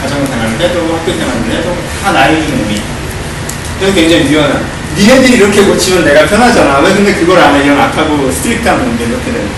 가정생활을 0.00 0.60
해도 0.60 0.96
학교생활을 0.96 1.50
해도 1.50 1.76
다 2.02 2.12
나에게 2.12 2.42
주는 2.42 2.58
의미 2.60 2.80
그래서 3.78 3.94
굉장히 3.94 4.30
유연한 4.30 4.64
니네들이 4.96 5.34
이렇게 5.38 5.62
고치면 5.62 6.04
내가 6.04 6.26
편하잖아 6.26 6.78
왜 6.80 6.94
근데 6.94 7.14
그걸 7.14 7.38
안 7.38 7.54
해? 7.54 7.64
이런 7.64 7.78
악하고 7.78 8.30
strict한 8.30 8.78
건데 8.78 9.04
이렇게 9.04 9.24
되는 9.32 9.48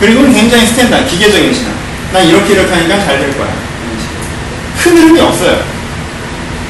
그리고 0.00 0.22
굉장히 0.32 0.66
standard 0.66 1.06
기계적인 1.06 1.52
신앙 1.54 1.72
난 2.12 2.26
이렇게 2.26 2.52
이렇게 2.54 2.72
하니까 2.72 2.98
잘 3.04 3.18
될 3.18 3.36
거야 3.36 3.48
큰 4.82 4.96
흐름이 4.96 5.20
없어요 5.20 5.62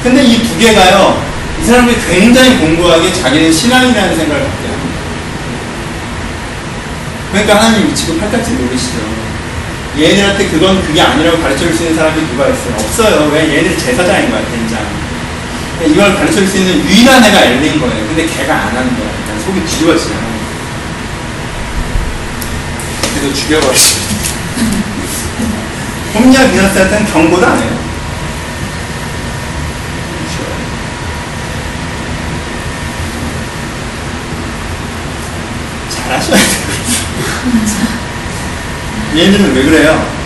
근데 0.03 0.23
이 0.23 0.39
두 0.47 0.57
개가요 0.57 1.21
이 1.61 1.65
사람들이 1.65 1.97
굉장히 2.09 2.57
공고하게 2.57 3.11
자기는 3.13 3.51
신앙이라는 3.51 4.15
생각을 4.15 4.43
갖게 4.43 4.67
합니다 4.67 4.99
그러니까 7.31 7.55
하나님 7.57 7.87
미치고 7.89 8.17
팔짝 8.17 8.38
뛸 8.38 8.53
노릇이시죠. 8.53 8.97
얘네들한테 9.99 10.47
그건 10.47 10.81
그게 10.81 10.99
아니라고 11.01 11.39
가르쳐 11.41 11.59
줄 11.65 11.75
수 11.75 11.83
있는 11.83 11.95
사람이 11.95 12.21
누가 12.31 12.47
있어요? 12.47 12.73
없어요. 12.75 13.29
왜? 13.31 13.41
얘네들 13.49 13.77
제사장인 13.77 14.31
거야, 14.31 14.41
된장. 14.49 14.79
이걸 15.85 16.15
가르쳐 16.15 16.39
줄수 16.39 16.57
있는 16.57 16.83
유일한 16.85 17.23
애가 17.23 17.41
엘리인 17.41 17.79
거예요. 17.79 18.07
근데 18.07 18.25
걔가 18.25 18.53
안 18.53 18.67
하는 18.75 18.97
거야. 18.97 19.09
그냥 19.25 19.39
속이 19.45 19.61
뒤집어지잖아. 19.61 20.19
그래서 23.15 23.33
죽여버리죠. 23.33 23.99
홈리아 26.15 26.49
비너스한테는 26.49 27.05
경고도 27.11 27.45
안 27.45 27.57
해요. 27.59 27.79
잘하셔야 35.89 36.37
돼요. 36.37 36.69
얘들은 39.15 39.55
왜 39.55 39.63
그래요? 39.63 40.18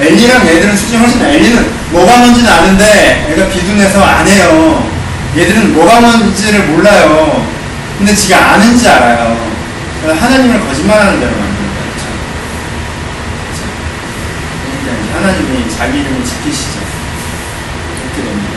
엘리랑 0.00 0.46
얘들은 0.46 0.76
수준이 0.76 0.98
훨씬 0.98 1.20
나. 1.20 1.28
엘리는 1.28 1.70
뭐가 1.90 2.18
뭔지는 2.18 2.50
아는데 2.50 3.26
애가 3.30 3.48
비둔해서 3.48 4.02
안 4.02 4.26
해요. 4.26 4.88
얘들은 5.36 5.74
뭐가 5.74 6.00
뭔지를 6.00 6.66
몰라요. 6.66 7.46
근데 7.98 8.14
지가 8.14 8.52
아는지 8.52 8.88
알아요. 8.88 9.48
하나님을 10.06 10.60
거짓말하는 10.66 11.18
대로 11.18 11.32
만드는 11.32 11.68
거예요. 11.68 11.90
그렇죠? 13.42 13.64
그러니까 14.84 15.16
하나님이 15.18 15.70
자기 15.76 16.00
이름을 16.00 16.24
지키시죠. 16.24 16.78
그렇게 18.00 18.28
됩니다. 18.28 18.52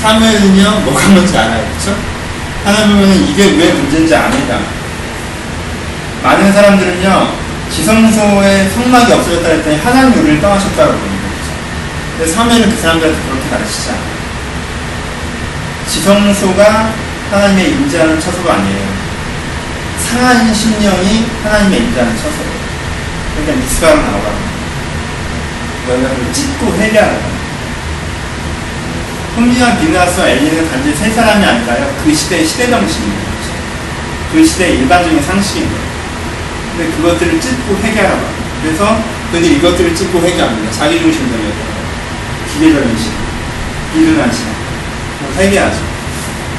사무엘은요 0.00 0.80
뭐가 0.80 1.08
뭔지 1.08 1.36
알아요, 1.36 1.66
그렇죠? 1.68 1.96
하나님 2.64 2.96
보면 2.96 3.14
이게 3.28 3.44
왜 3.58 3.72
문제인지 3.74 4.14
압니다. 4.14 4.58
많은 6.22 6.50
사람들은요 6.50 7.43
지성소에 7.74 8.68
성막이 8.70 9.12
없어졌다 9.12 9.48
했더니 9.48 9.76
우리를 10.16 10.40
떠나셨다고 10.40 10.92
그럽니다. 10.92 11.24
근데 12.16 12.30
사무엘은 12.32 12.70
그 12.70 12.80
사람들한테 12.80 13.20
그렇게 13.22 13.50
가르치지 13.50 13.90
않아요. 13.90 14.14
지성소가 15.88 16.92
하나님의 17.32 17.70
임재하는 17.72 18.20
처소가 18.20 18.54
아니에요. 18.54 18.94
상한 19.98 20.54
심령이 20.54 21.26
하나님의 21.42 21.80
임재하는 21.80 22.16
처소예요. 22.16 22.54
그러니까 23.34 23.64
미스바로 23.64 23.96
나오라고. 23.96 24.38
너희가 25.88 26.08
그 26.10 26.32
찢고 26.32 26.72
회개하라. 26.74 27.34
흥미와 29.34 29.78
비나스와 29.78 30.28
엘리는 30.28 30.70
단지 30.70 30.94
세 30.94 31.10
사람이 31.10 31.44
아니라요. 31.44 31.92
그 32.04 32.14
시대의 32.14 32.46
시대 32.46 32.70
정신인 32.70 33.10
거죠. 33.10 33.52
그 34.32 34.44
시대의 34.44 34.78
일반적인 34.78 35.20
상식인 35.20 35.68
거예요. 35.68 35.83
근데 36.76 36.90
그것들을 36.96 37.40
찢고 37.40 37.76
회개하라고. 37.82 38.26
그래서 38.62 38.98
그들이 39.30 39.56
이것들을 39.56 39.94
찢고 39.94 40.20
회개합니다. 40.20 40.72
자기중심적이었다. 40.72 41.74
기계적인 42.52 42.96
신, 42.98 43.12
이른한 43.96 44.32
신. 44.32 44.46
회개하죠. 45.38 45.76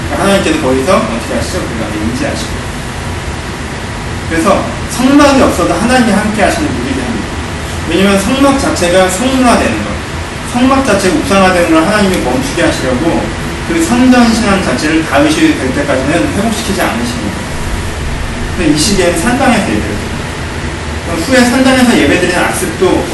그러니까 0.08 0.24
하나님께서 0.24 0.62
거기서 0.62 0.96
어떻게 0.96 1.36
하시죠? 1.36 1.60
그가 1.60 1.88
인지하시고. 1.94 2.66
그래서 4.30 4.66
성막이 4.90 5.42
없어도 5.42 5.74
하나님이 5.74 6.12
함께 6.12 6.44
하시는 6.44 6.68
분이기 6.68 7.00
합니다. 7.00 7.28
왜냐면 7.90 8.20
성막 8.20 8.60
자체가 8.60 9.10
성문화되는 9.10 9.84
것. 9.84 9.90
성막 10.54 10.86
자체가 10.86 11.16
묵상화되는 11.16 11.72
걸 11.72 11.84
하나님이 11.86 12.18
멈추게 12.20 12.64
하시려고 12.64 13.24
그 13.68 13.84
성전신앙 13.84 14.64
자체를 14.64 15.06
다윗이 15.06 15.58
될 15.58 15.76
때까지는 15.76 16.34
회복시키지 16.34 16.82
않으십니다. 16.82 17.45
이 18.64 18.78
시기에는 18.78 19.20
산당에서 19.20 19.64
예배를. 19.64 19.96
후에 21.28 21.44
산당에서 21.44 21.98
예배드리는 21.98 22.44
악습도 22.46 23.06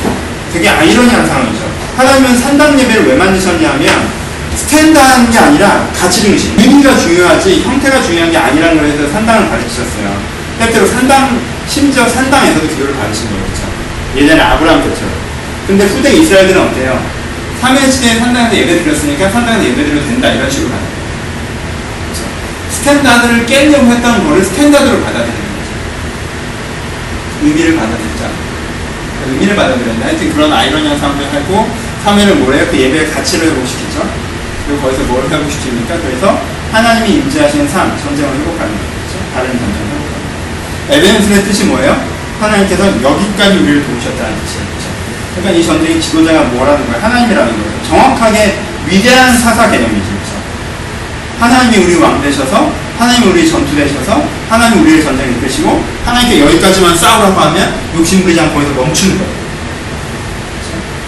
되게 0.53 0.69
아이러니한 0.69 1.25
상황이죠. 1.25 1.71
하나님은 1.97 2.37
산당 2.37 2.79
예배를 2.79 3.07
왜 3.07 3.15
만드셨냐면 3.15 4.07
스탠드하는 4.55 5.31
게 5.31 5.37
아니라 5.39 5.89
가치 5.97 6.21
중심. 6.21 6.57
의미가 6.59 6.95
중요하지 6.97 7.61
형태가 7.63 8.01
중요한 8.03 8.31
게 8.31 8.37
아니라는 8.37 8.77
걸 8.77 8.85
해서 8.87 9.11
산당을 9.11 9.49
가르치셨어요. 9.49 10.21
때때로 10.59 10.85
산당, 10.87 11.41
심지어 11.67 12.07
산당에서도 12.07 12.67
기도를 12.67 12.95
받으신 12.95 13.29
거예요. 13.29 13.43
그렇죠? 13.43 13.63
예전에 14.17 14.41
아브라함 14.41 14.83
때처럼. 14.83 15.11
근데 15.67 15.85
후대 15.85 16.13
이스라엘들은 16.13 16.61
어때요? 16.61 17.03
사무엘 17.61 17.91
시대에 17.91 18.19
산당에서 18.19 18.55
예배 18.55 18.83
드렸으니까 18.83 19.29
산당에서 19.29 19.65
예배 19.65 19.85
드려도 19.85 20.07
된다. 20.07 20.29
이런 20.29 20.49
식으로 20.49 20.69
가는 20.69 20.83
거예요. 20.83 21.00
standard를 22.81 23.45
깨려고 23.45 23.91
했던 23.91 24.27
거를 24.27 24.43
standard로 24.43 25.01
받아들이는 25.01 25.41
거죠. 25.53 25.69
의미를 27.43 27.75
받아들이자. 27.77 28.29
의미를 29.29 29.55
받아들였는데 29.55 30.03
하여튼 30.03 30.33
그런 30.33 30.51
아이러니한 30.51 30.97
상황을 30.99 31.25
하고 31.31 31.69
3회를 32.03 32.35
뭐래요? 32.37 32.65
그 32.71 32.77
예배의 32.77 33.11
가치를 33.11 33.49
회복시키죠. 33.51 34.09
그리고 34.65 34.81
거기서 34.81 35.03
뭘 35.03 35.23
회복시킵니까? 35.29 36.01
그래서 36.01 36.41
하나님이 36.71 37.17
임재하시는 37.17 37.67
삶, 37.69 37.95
전쟁을 38.01 38.33
회복하는 38.33 38.71
거죠. 38.73 39.19
다른 39.35 39.49
전쟁을 39.51 39.85
회복하는 39.85 40.09
거죠. 40.89 40.97
에벤스의 40.97 41.43
뜻이 41.43 41.65
뭐예요? 41.65 42.03
하나님께서 42.39 42.87
여기까지 42.87 43.57
우리를 43.57 43.85
도우셨다는 43.85 44.35
뜻이에요. 44.43 44.65
그러니까 45.35 45.59
이 45.59 45.63
전쟁의 45.65 46.01
지도자가 46.01 46.43
뭐라는 46.45 46.87
거예요? 46.87 47.03
하나님이라는 47.03 47.53
거예요. 47.53 47.83
정확하게 47.87 48.59
위대한 48.87 49.37
사사 49.37 49.69
개념이죠. 49.69 50.10
하나님이 51.41 51.83
우리 51.83 51.95
왕 51.95 52.21
되셔서 52.21 52.71
하나님이 52.99 53.31
우리 53.31 53.49
전투 53.49 53.75
되셔서 53.75 54.23
하나님이 54.47 54.81
우리의 54.83 55.03
전쟁을 55.03 55.37
이끄시고 55.37 55.83
하나님께 56.05 56.39
여기까지만 56.41 56.95
싸우라고 56.95 57.39
하면 57.39 57.73
욕심 57.95 58.21
부리지 58.21 58.39
않고 58.39 58.53
거기서 58.53 58.73
멈추는 58.75 59.17
거예요. 59.17 59.33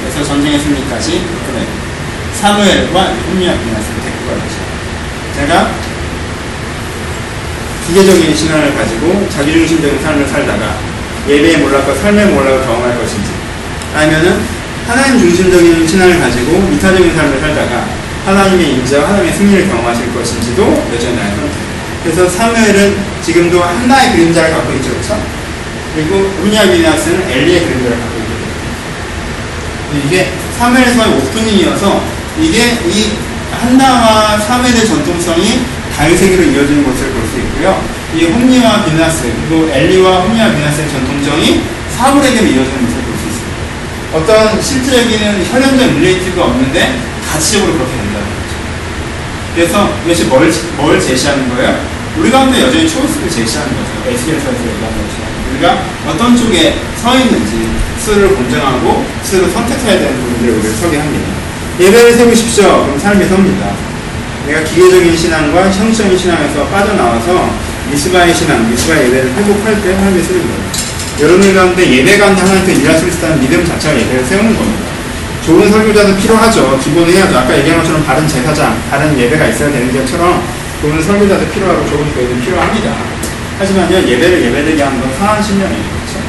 그래서 0.01 0.27
전쟁의 0.27 0.59
승리까지 0.59 1.21
그래 1.47 1.67
사무엘과 2.41 3.13
훈미와 3.29 3.53
비나스를 3.53 4.01
데리고 4.01 4.41
가죠. 4.41 4.55
제가 5.35 5.71
기계적인 7.87 8.35
신앙을 8.35 8.75
가지고 8.75 9.29
자기중심적인 9.29 10.01
삶을 10.01 10.27
살다가 10.27 10.77
예배에 11.29 11.57
몰락과 11.57 11.93
삶에 11.93 12.25
몰락을 12.25 12.65
경험할 12.65 12.97
것인지 12.97 13.29
아니면은 13.95 14.41
하나님 14.87 15.19
중심적인 15.19 15.87
신앙을 15.87 16.19
가지고 16.19 16.69
이타적인 16.73 17.15
삶을 17.15 17.39
살다가 17.39 18.02
하나님의 18.25 18.73
인재와 18.75 19.09
하나님의 19.09 19.33
승리를 19.33 19.67
경험하실 19.69 20.13
것인지도 20.13 20.63
여전히 20.93 21.17
선택. 21.17 21.51
그래서 22.03 22.29
사무엘은 22.29 22.97
지금도 23.23 23.61
하나의 23.63 24.11
그림자를 24.11 24.51
갖고 24.51 24.73
있죠, 24.73 24.89
그렇죠? 24.89 25.21
그리고 25.95 26.31
우니아비나스는 26.41 27.29
엘리의 27.29 27.59
그림자를 27.61 27.99
갖고 27.99 28.17
있거든요. 28.19 30.05
이게 30.05 30.31
사무엘에서의 30.57 31.13
오프닝이어서 31.17 32.01
이게 32.39 32.79
이 32.87 33.11
한나와 33.51 34.37
사무엘의 34.39 34.87
전통성이 34.87 35.61
다윗에게로 35.95 36.43
이어지는 36.43 36.83
것을 36.83 37.11
볼 37.11 37.23
수 37.27 37.37
있고요. 37.39 37.83
이 38.15 38.25
홈니와 38.25 38.85
비나스 38.85 39.23
그리고 39.47 39.69
엘리와 39.71 40.21
홈니와 40.21 40.51
비나스의 40.51 40.89
전통성이 40.89 41.61
사무엘에게로 41.95 42.45
이어지는 42.45 42.85
것을 42.85 43.01
볼 43.03 43.17
수 43.17 43.25
있습니다. 43.27 43.53
어떤 44.13 44.61
실제적인 44.61 45.45
혈연적 45.51 45.93
릴레이티브가 45.93 46.45
없는데 46.45 46.99
가치적으로 47.31 47.73
그렇게. 47.73 48.02
그래서 49.55 49.93
이것이 50.05 50.25
뭘, 50.25 50.51
뭘 50.77 50.99
제시하는 50.99 51.49
거예요? 51.49 51.79
우리 52.17 52.29
가운데 52.31 52.61
여전히 52.61 52.89
초이스를 52.89 53.29
제시하는 53.29 53.69
거죠. 53.73 54.09
에스겔서에서 54.09 54.59
얘기하는 54.59 54.97
것처럼. 54.97 55.33
우리가 55.51 55.83
어떤 56.07 56.35
쪽에 56.35 56.79
서 57.01 57.17
있는지 57.17 57.69
스스로를 57.99 58.35
공정하고 58.35 59.05
스스로 59.23 59.49
선택해야 59.49 59.99
되는 59.99 60.21
부분들을 60.21 60.59
우리가 60.59 60.75
서게 60.75 60.97
합니다. 60.97 61.25
예배를 61.79 62.13
세우십시오. 62.13 62.85
그럼 62.85 62.99
삶이 62.99 63.25
섭니다. 63.25 63.71
내가 64.47 64.63
기계적인 64.63 65.15
신앙과 65.15 65.71
형식적인 65.71 66.17
신앙에서 66.17 66.65
빠져나와서 66.67 67.49
미스바의 67.89 68.33
신앙, 68.33 68.69
미스바의 68.69 69.07
예배를 69.07 69.33
회복할 69.33 69.81
때 69.81 69.93
하나님이 69.93 70.23
쓰는 70.23 70.41
거예요. 70.41 70.83
여러분 71.21 71.55
가운데 71.55 71.89
예배 71.89 72.17
가운데 72.17 72.41
하나님께 72.41 72.73
일하실 72.73 73.11
수 73.11 73.17
있다는 73.17 73.39
믿음 73.39 73.65
자체가 73.65 73.99
예배를 73.99 74.25
세우는 74.25 74.55
겁니다. 74.55 74.92
좋은 75.45 75.69
설교자도 75.69 76.15
필요하죠. 76.15 76.79
기본을 76.79 77.13
해야죠. 77.13 77.37
아까 77.37 77.57
얘기한 77.57 77.79
것처럼 77.79 78.05
바른 78.05 78.25
제사장, 78.27 78.81
바른 78.89 79.17
예배가 79.19 79.47
있어야 79.47 79.71
되는 79.71 79.91
것처럼 79.91 80.41
좋은 80.81 81.01
설교자도 81.01 81.49
필요하고 81.49 81.85
좋은 81.85 82.13
교회도 82.13 82.39
필요합니다. 82.39 82.93
하지만요, 83.59 83.97
예배를 84.07 84.41
예배되게 84.41 84.81
하는 84.81 85.01
건 85.01 85.13
선한 85.19 85.43
신령이에요. 85.43 85.83
그렇죠? 85.83 86.19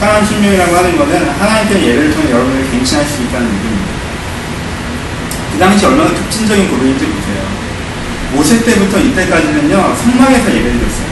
선한 0.00 0.26
신령이라고 0.26 0.76
하는 0.76 0.98
것은 0.98 1.28
하나님께 1.30 1.86
예배를 1.86 2.10
통해 2.10 2.30
여러분을 2.32 2.68
갱신할 2.70 3.06
수 3.06 3.22
있다는 3.22 3.46
의미입니다. 3.46 3.86
그 5.52 5.58
당시 5.58 5.86
얼마나 5.86 6.10
급진적인 6.10 6.68
고백인지 6.68 7.06
보세요. 7.06 7.46
모세 8.32 8.64
때부터 8.64 8.98
이때까지는요, 8.98 9.94
성막에서 9.96 10.54
예배드렸어요. 10.54 11.06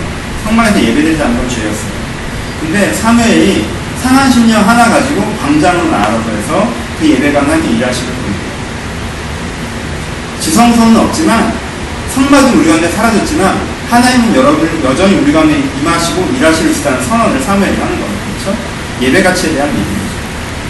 성막에서 0.45 0.83
예배드리지 0.83 1.23
않는 1.23 1.39
건 1.39 1.49
죄였어요. 1.49 1.93
근데 2.61 2.93
사무엘이 2.93 3.65
상한 4.03 4.31
심령 4.31 4.69
하나 4.69 4.91
가지고 4.91 5.35
광장으로 5.41 5.91
나아가서 5.91 6.31
해서 6.31 6.84
그 7.13 7.39
하나님께 7.39 7.77
일하시는 7.77 8.13
분입니다. 8.13 8.45
지성소는 10.41 10.97
없지만 10.97 11.53
성막은 12.15 12.59
우리 12.59 12.67
가운데 12.67 12.89
사라졌지만 12.89 13.61
하나님은 13.91 14.35
여러분을 14.35 14.85
여전히 14.85 15.17
우리 15.17 15.33
가운데 15.33 15.63
임하시고 15.81 16.33
일하실 16.39 16.73
수 16.73 16.81
있다는 16.81 17.03
선언을 17.03 17.43
사무엘이 17.43 17.77
하는 17.77 18.01
겁니다. 18.01 18.23
그렇죠? 18.39 18.59
예배 19.03 19.23
가치에 19.23 19.53
대한 19.53 19.69
믿음이죠. 19.69 20.15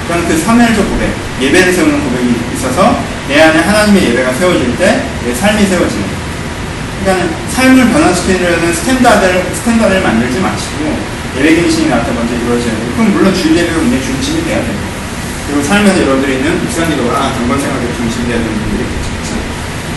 그건 0.08 0.28
그 0.28 0.38
사무엘적 0.38 0.90
고백, 0.90 1.14
예배를 1.40 1.72
세우는 1.72 2.04
고백이 2.04 2.34
있어서 2.56 2.98
내 3.28 3.40
안에 3.40 3.60
하나님의 3.60 4.10
예배가 4.10 4.32
세워질 4.34 4.76
때 4.76 5.14
내 5.24 5.34
삶이 5.34 5.66
세워지는 5.66 6.02
거예요. 6.02 6.24
그러니까 7.02 7.36
삶을 7.50 7.90
변화시키려는 7.90 8.72
standard를, 8.74 9.44
standard를 9.54 10.02
만들지 10.02 10.38
마시고 10.40 10.98
예배 11.38 11.54
갱신이 11.62 11.88
나한테 11.88 12.12
먼저 12.12 12.34
이루어져야 12.34 12.72
돼요. 12.72 12.92
그럼 12.96 13.12
물론 13.12 13.34
주일 13.34 13.56
예배가 13.56 13.80
굉장히 13.80 14.02
중심이 14.04 14.44
돼야 14.44 14.58
돼요. 14.58 14.93
그리고 15.46 15.62
삶에서 15.62 16.00
여러분들이 16.02 16.36
있는 16.36 16.58
묵상기도가 16.64 17.32
경건 17.34 17.60
생활의 17.60 17.94
중심이 17.96 18.28
되는 18.28 18.44
분들이 18.44 18.82
있겠죠. 18.82 19.36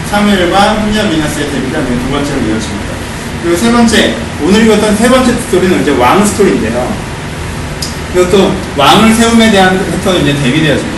사무엘과 0.09 0.73
훈리와 0.73 1.05
미나스의 1.05 1.51
데뷔가 1.51 1.79
두 1.85 2.11
번째로 2.11 2.41
이어집니다. 2.41 2.87
그리고 3.43 3.57
세 3.57 3.71
번째, 3.71 4.15
오늘 4.43 4.65
읽었던 4.65 4.95
세 4.95 5.09
번째 5.09 5.33
스토리는 5.33 5.81
이제 5.81 5.91
왕 5.91 6.25
스토리인데요. 6.25 7.07
이것도 8.13 8.55
왕을 8.75 9.13
세움에 9.13 9.51
대한 9.51 9.79
패턴이 9.91 10.21
이제 10.21 10.33
대비되어집니다. 10.41 10.97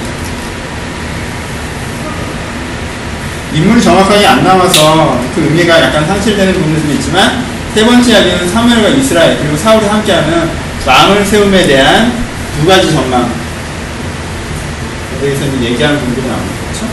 인물이 3.54 3.82
정확하게 3.82 4.28
안 4.28 4.44
나와서 4.44 5.20
그 5.34 5.42
의미가 5.42 5.82
약간 5.82 6.06
상실되는 6.06 6.54
부분도 6.54 6.94
있지만 6.94 7.44
세 7.74 7.84
번째 7.84 8.12
이야기는 8.12 8.50
사무엘과 8.50 8.90
이스라엘 8.90 9.38
그리고 9.40 9.58
사울이 9.58 9.88
함께하는 9.88 10.50
왕을 10.86 11.26
세움에 11.26 11.66
대한 11.66 12.14
두 12.60 12.68
가지 12.68 12.92
전망 12.92 13.32
여기서 15.22 15.46
이제 15.46 15.66
얘기하는 15.72 16.00
부분들이 16.00 16.28
나옵니다. 16.28 16.56
그렇죠? 16.72 16.88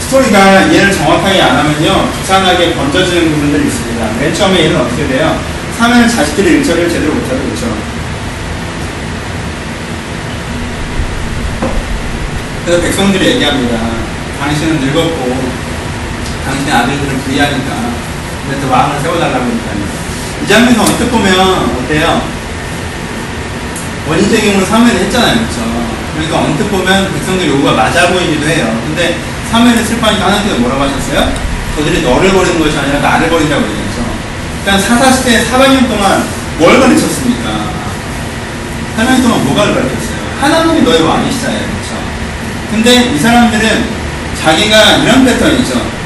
스토리가 0.00 0.62
이해를 0.62 0.92
정확하게 0.92 1.40
안 1.42 1.56
하면요 1.56 2.10
부산하게 2.12 2.74
번져지는 2.74 3.32
부분들이 3.32 3.66
있습니다. 3.66 4.10
맨 4.20 4.34
처음에 4.34 4.64
얘는 4.64 4.80
어떻게 4.80 5.06
돼요? 5.08 5.38
사면은 5.78 6.08
자식들이 6.08 6.58
일처리를 6.58 6.90
제대로 6.90 7.14
못하고 7.14 7.40
그렇죠. 7.42 7.76
그래서 12.64 12.82
백성들이 12.82 13.26
얘기합니다. 13.26 13.78
당신은 14.38 14.80
늙었고 14.80 15.50
당신의 16.44 16.72
아들들은 16.72 17.20
불리하니까 17.22 17.90
그래서 18.46 18.70
왕을 18.70 19.00
세워달라고 19.00 19.44
하니까요. 19.44 20.00
이 20.44 20.48
장면에서 20.48 20.82
언뜻 20.82 21.10
보면 21.10 21.38
어때요? 21.38 22.22
원인적인 24.08 24.64
사면을 24.64 25.00
했잖아요. 25.02 25.34
그렇죠? 25.36 25.99
그러니까 26.20 26.38
언뜻 26.40 26.68
보면 26.70 27.12
백성들 27.14 27.48
요구가 27.48 27.72
맞아 27.72 28.08
보이기도 28.08 28.46
해요. 28.46 28.78
근데 28.86 29.16
사면을 29.50 29.82
슬퍼하니까 29.82 30.26
하나님께서 30.26 30.58
뭐라고 30.60 30.82
하셨어요? 30.84 31.32
저들이 31.74 32.02
너를 32.02 32.30
버리는 32.32 32.60
것이 32.60 32.76
아니라 32.76 33.00
나를 33.00 33.30
버린다고 33.30 33.62
얘기했죠. 33.62 34.04
그러니까 34.62 34.86
사사시대 34.86 35.44
400년 35.46 35.88
동안 35.88 36.28
뭘 36.58 36.78
가르쳤습니까? 36.78 37.70
400년 38.98 39.22
동안 39.22 39.44
뭐가 39.46 39.64
가르쳤어요? 39.64 40.20
하나님이 40.40 40.82
너의 40.82 41.02
왕이시잖아요. 41.02 41.58
그렇죠? 41.58 42.02
근데 42.70 43.12
이 43.14 43.18
사람들은 43.18 43.84
자기가 44.42 44.96
이런 44.98 45.24
패턴이죠. 45.24 46.00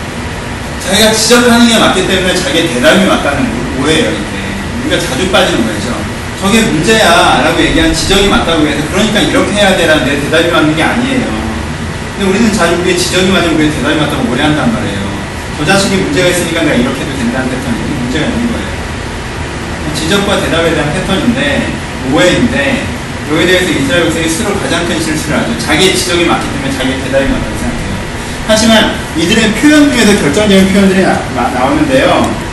자기가 0.87 1.13
지적하는 1.13 1.67
게 1.67 1.79
맞기 1.79 2.07
때문에 2.07 2.35
자기의 2.35 2.69
대답이 2.69 3.05
맞다는 3.05 3.51
오해예요, 3.81 4.11
이게. 4.11 4.87
우리가 4.87 5.03
자주 5.03 5.29
빠지는 5.31 5.67
거죠. 5.67 6.14
저게 6.45 6.61
문제야 6.61 7.41
라고 7.43 7.59
얘기한 7.59 7.95
지적이 7.95 8.29
맞다고 8.29 8.67
해서 8.67 8.83
그러니까 8.93 9.19
이렇게 9.21 9.53
해야 9.53 9.75
되라는 9.75 10.05
내 10.05 10.21
대답이 10.21 10.51
맞는 10.51 10.77
게 10.77 10.83
아니에요. 10.83 11.25
근데 12.13 12.31
우리는 12.31 12.53
자주 12.53 12.75
우리의 12.83 12.99
지적이 12.99 13.31
맞으면 13.33 13.55
우리의 13.55 13.71
대답이 13.73 13.97
맞다고 13.97 14.31
오해한단 14.31 14.75
말이에요. 14.75 15.15
저 15.57 15.65
자식이 15.65 15.97
문제가 15.97 16.29
있으니까 16.29 16.63
내가 16.65 16.75
이렇게 16.75 17.01
해도 17.01 17.17
된다는 17.17 17.49
패턴이 17.49 17.79
문제가 17.99 18.27
있는 18.27 18.53
거예요. 18.53 18.69
지적과 19.95 20.41
대답에 20.43 20.75
대한 20.75 20.93
패턴인데 20.93 21.73
오해인데 22.13 22.85
여기에 23.33 23.47
대해서 23.47 23.71
이스라엘 23.71 24.05
백성이 24.05 24.29
스스로 24.29 24.61
가장 24.61 24.87
큰 24.87 25.01
실수를 25.01 25.39
하죠. 25.39 25.59
자기의 25.59 25.97
지적이 25.97 26.27
맞기 26.27 26.47
때문에 26.47 26.71
자기의 26.77 27.01
대답이 27.05 27.25
맞다고 27.25 27.57
생각해요. 27.57 27.95
하지만 28.47 28.95
이들의 29.17 29.53
표현 29.55 29.91
중에서 29.91 30.21
결정적인 30.21 30.73
표현들이 30.75 31.01
나, 31.03 31.23
나 31.35 31.65
오는데요 31.65 32.44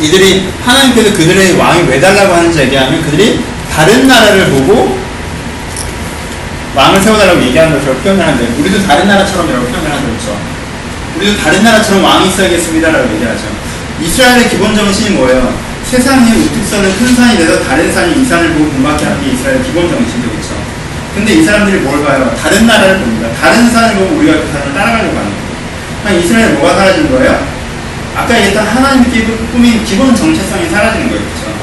이들이 0.00 0.48
하나님께서 0.64 1.12
그들의 1.12 1.56
왕이 1.56 1.88
왜 1.88 2.00
달라고 2.00 2.34
하는지 2.34 2.60
얘기하면 2.60 3.02
그들이 3.02 3.40
다른 3.74 4.06
나라를 4.06 4.46
보고 4.50 4.98
왕을 6.74 7.02
세워달라고 7.02 7.42
얘기하는 7.42 7.74
것처럼 7.74 8.00
표현을 8.02 8.24
하는데 8.24 8.60
우리도 8.60 8.86
다른 8.86 9.08
나라처럼 9.08 9.48
이라고 9.48 9.66
표현을 9.66 9.90
하죠. 9.90 10.02
그렇죠? 10.06 10.38
우리도 11.16 11.36
다른 11.42 11.64
나라처럼 11.64 12.04
왕이 12.04 12.28
있어야겠습니다라고 12.28 13.14
얘기하죠. 13.14 13.42
이스라엘의 14.00 14.48
기본 14.48 14.76
정신이 14.76 15.10
뭐예요? 15.16 15.52
세상의 15.84 16.32
우뚝선은 16.34 16.98
큰 16.98 17.14
산이 17.14 17.38
돼서 17.38 17.62
다른 17.64 17.92
산이 17.92 18.20
이 18.20 18.24
산을 18.24 18.52
보고 18.52 18.70
분밖에 18.70 19.06
하는 19.06 19.24
게 19.24 19.32
이스라엘의 19.32 19.62
기본 19.64 19.88
정신이죠. 19.88 20.30
그렇죠? 20.30 20.48
근데 21.14 21.34
이 21.34 21.42
사람들이 21.42 21.78
뭘 21.78 22.04
봐요? 22.04 22.32
다른 22.40 22.66
나라를 22.66 22.98
봅니다. 22.98 23.28
다른 23.40 23.68
산을 23.70 23.96
보고 23.96 24.16
우리가 24.16 24.34
그 24.34 24.48
산을 24.52 24.74
따라가려고 24.74 25.16
하는 25.18 25.30
거예요. 26.04 26.20
이스라엘 26.20 26.52
뭐가 26.54 26.76
사라진 26.76 27.10
거예요? 27.10 27.57
아까 28.18 28.36
얘기했던 28.36 28.66
하나님께 28.66 29.26
꾸민 29.52 29.84
기본 29.84 30.14
정체성이 30.14 30.68
사라지는 30.68 31.08
거예요. 31.08 31.22
그렇죠? 31.24 31.54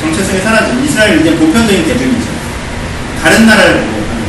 정체성이 0.00 0.40
사라지는 0.40 0.82
이스라엘 0.82 1.20
이제 1.20 1.36
보편적인 1.36 1.84
대중이죠. 1.84 2.26
다른 3.22 3.46
나라를 3.46 3.80
보고 3.80 3.92
하는 4.08 4.24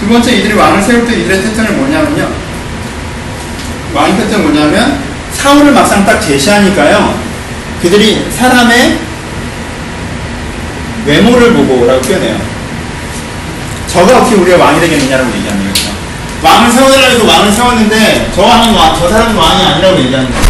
두 0.00 0.08
번째 0.08 0.32
이들이 0.32 0.54
왕을 0.54 0.82
세울 0.82 1.06
때 1.06 1.20
이들의 1.20 1.42
패턴은 1.42 1.76
뭐냐면요. 1.76 2.30
왕의 3.92 4.16
패턴은 4.16 4.42
뭐냐면 4.42 5.00
사울을 5.34 5.72
막상 5.72 6.06
딱 6.06 6.18
제시하니까요. 6.18 7.20
그들이 7.82 8.26
사람의 8.30 8.98
외모를 11.04 11.52
보고 11.52 11.84
라고 11.86 12.00
표현해요. 12.00 12.40
저가 13.86 14.18
어떻게 14.18 14.36
우리가 14.36 14.56
왕이 14.64 14.80
되겠느냐라고 14.80 15.30
얘기하는 15.36 15.66
거죠. 15.66 15.90
왕을 16.42 16.70
세워달라고 16.72 17.12
해서 17.12 17.26
왕을 17.26 17.52
세웠는데 17.52 18.32
저 18.34 18.42
왕은 18.42 18.74
왕, 18.74 18.96
저 18.98 19.08
사람은 19.10 19.34
왕이 19.36 19.62
아니라고 19.62 19.98
얘기하는 19.98 20.30
거예요. 20.30 20.49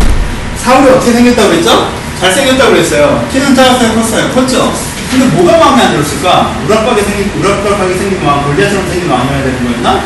사울이 0.63 0.91
어떻게 0.91 1.13
생겼다고 1.13 1.49
그랬죠? 1.51 1.93
잘생겼다고 2.21 2.73
그랬어요. 2.73 3.29
키는 3.33 3.55
작았어요? 3.55 3.95
컸어요? 3.95 4.31
컸죠? 4.33 4.73
근데 5.11 5.27
뭐가 5.27 5.57
마음에 5.57 5.85
안 5.85 5.93
들었을까? 5.93 6.55
우락하게 6.67 7.03
생긴, 7.03 7.33
우락하게 7.41 7.97
생긴 7.97 8.23
왕, 8.23 8.45
골리앗처럼 8.45 8.89
생긴 8.89 9.11
왕이어야 9.11 9.43
되는 9.43 9.65
거였나? 9.65 10.05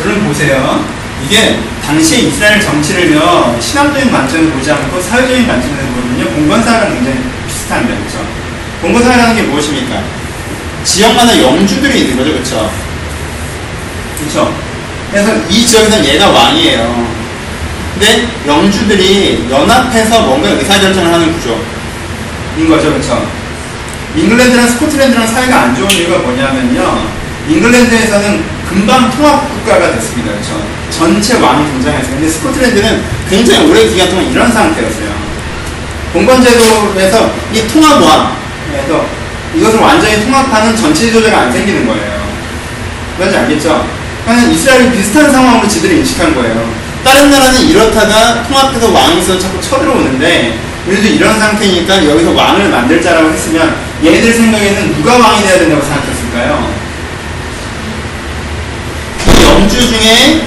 여러분 0.00 0.24
보세요. 0.24 0.84
이게 1.24 1.58
당시에 1.84 2.18
이스라엘 2.20 2.60
정치를요, 2.60 3.56
신앙적인 3.58 4.12
관점을 4.12 4.50
보지 4.50 4.70
않고 4.70 5.00
사회적인 5.00 5.46
관점에서 5.46 5.86
보면요, 5.88 6.30
봉건사랑 6.30 6.94
굉장히 6.94 7.18
비슷합니다. 7.48 7.98
그렇죠? 8.00 8.18
봉건사라는 8.82 9.34
게 9.34 9.42
무엇입니까? 9.42 10.02
지역마다 10.84 11.40
영주들이 11.40 12.00
있는 12.00 12.18
거죠. 12.18 12.32
그렇죠? 12.32 12.70
그렇죠? 14.18 14.73
그래서 15.14 15.32
이 15.48 15.64
지역에서는 15.64 16.04
얘가 16.04 16.28
왕이에요. 16.28 17.06
근데 17.92 18.26
영주들이 18.44 19.46
연합해서 19.48 20.22
뭔가 20.22 20.48
의사결정을 20.48 21.12
하는 21.12 21.32
구조인 21.34 22.68
거죠. 22.68 22.90
그렇죠? 22.90 23.30
잉글랜드랑 24.16 24.66
스코틀랜드랑 24.66 25.24
사이가 25.24 25.60
안 25.62 25.76
좋은 25.76 25.88
이유가 25.92 26.18
뭐냐면요. 26.18 27.06
잉글랜드에서는 27.48 28.44
금방 28.68 29.08
통합 29.12 29.48
국가가 29.48 29.92
됐습니다. 29.92 30.32
그렇죠? 30.32 30.60
전체 30.90 31.40
왕이 31.40 31.64
등장했어요. 31.64 32.14
근데 32.16 32.28
스코틀랜드는 32.28 33.04
굉장히 33.30 33.70
오랜 33.70 33.88
기간 33.88 34.10
동안 34.10 34.28
이런 34.28 34.50
상태였어요. 34.50 35.14
공권제도에서 36.12 37.34
이 37.52 37.68
통합왕, 37.68 38.36
그래서 38.68 39.06
이것을 39.54 39.78
완전히 39.78 40.24
통합하는 40.24 40.76
전체 40.76 41.06
지도자가 41.06 41.42
안 41.42 41.52
생기는 41.52 41.86
거예요. 41.86 42.24
그런지 43.16 43.36
알겠죠? 43.36 44.03
그냥 44.24 44.50
이스라엘이 44.50 44.92
비슷한 44.92 45.30
상황으로 45.30 45.68
지들이 45.68 45.98
인식한 45.98 46.34
거예요. 46.34 46.74
다른 47.04 47.30
나라는 47.30 47.68
이렇다가 47.68 48.42
통합해서 48.44 49.18
있어서 49.18 49.38
자꾸 49.38 49.60
쳐들어오는데 49.60 50.58
우리도 50.86 51.06
이런 51.06 51.38
상태니까 51.38 52.06
여기서 52.06 52.32
왕을 52.32 52.70
만들자라고 52.70 53.30
했으면 53.30 53.76
얘들 54.02 54.32
생각에는 54.32 54.94
누가 54.96 55.18
왕이 55.18 55.42
돼야 55.42 55.58
된다고 55.58 55.82
생각했을까요? 55.82 56.74
이 59.26 59.44
영주 59.44 59.88
중에 59.88 60.46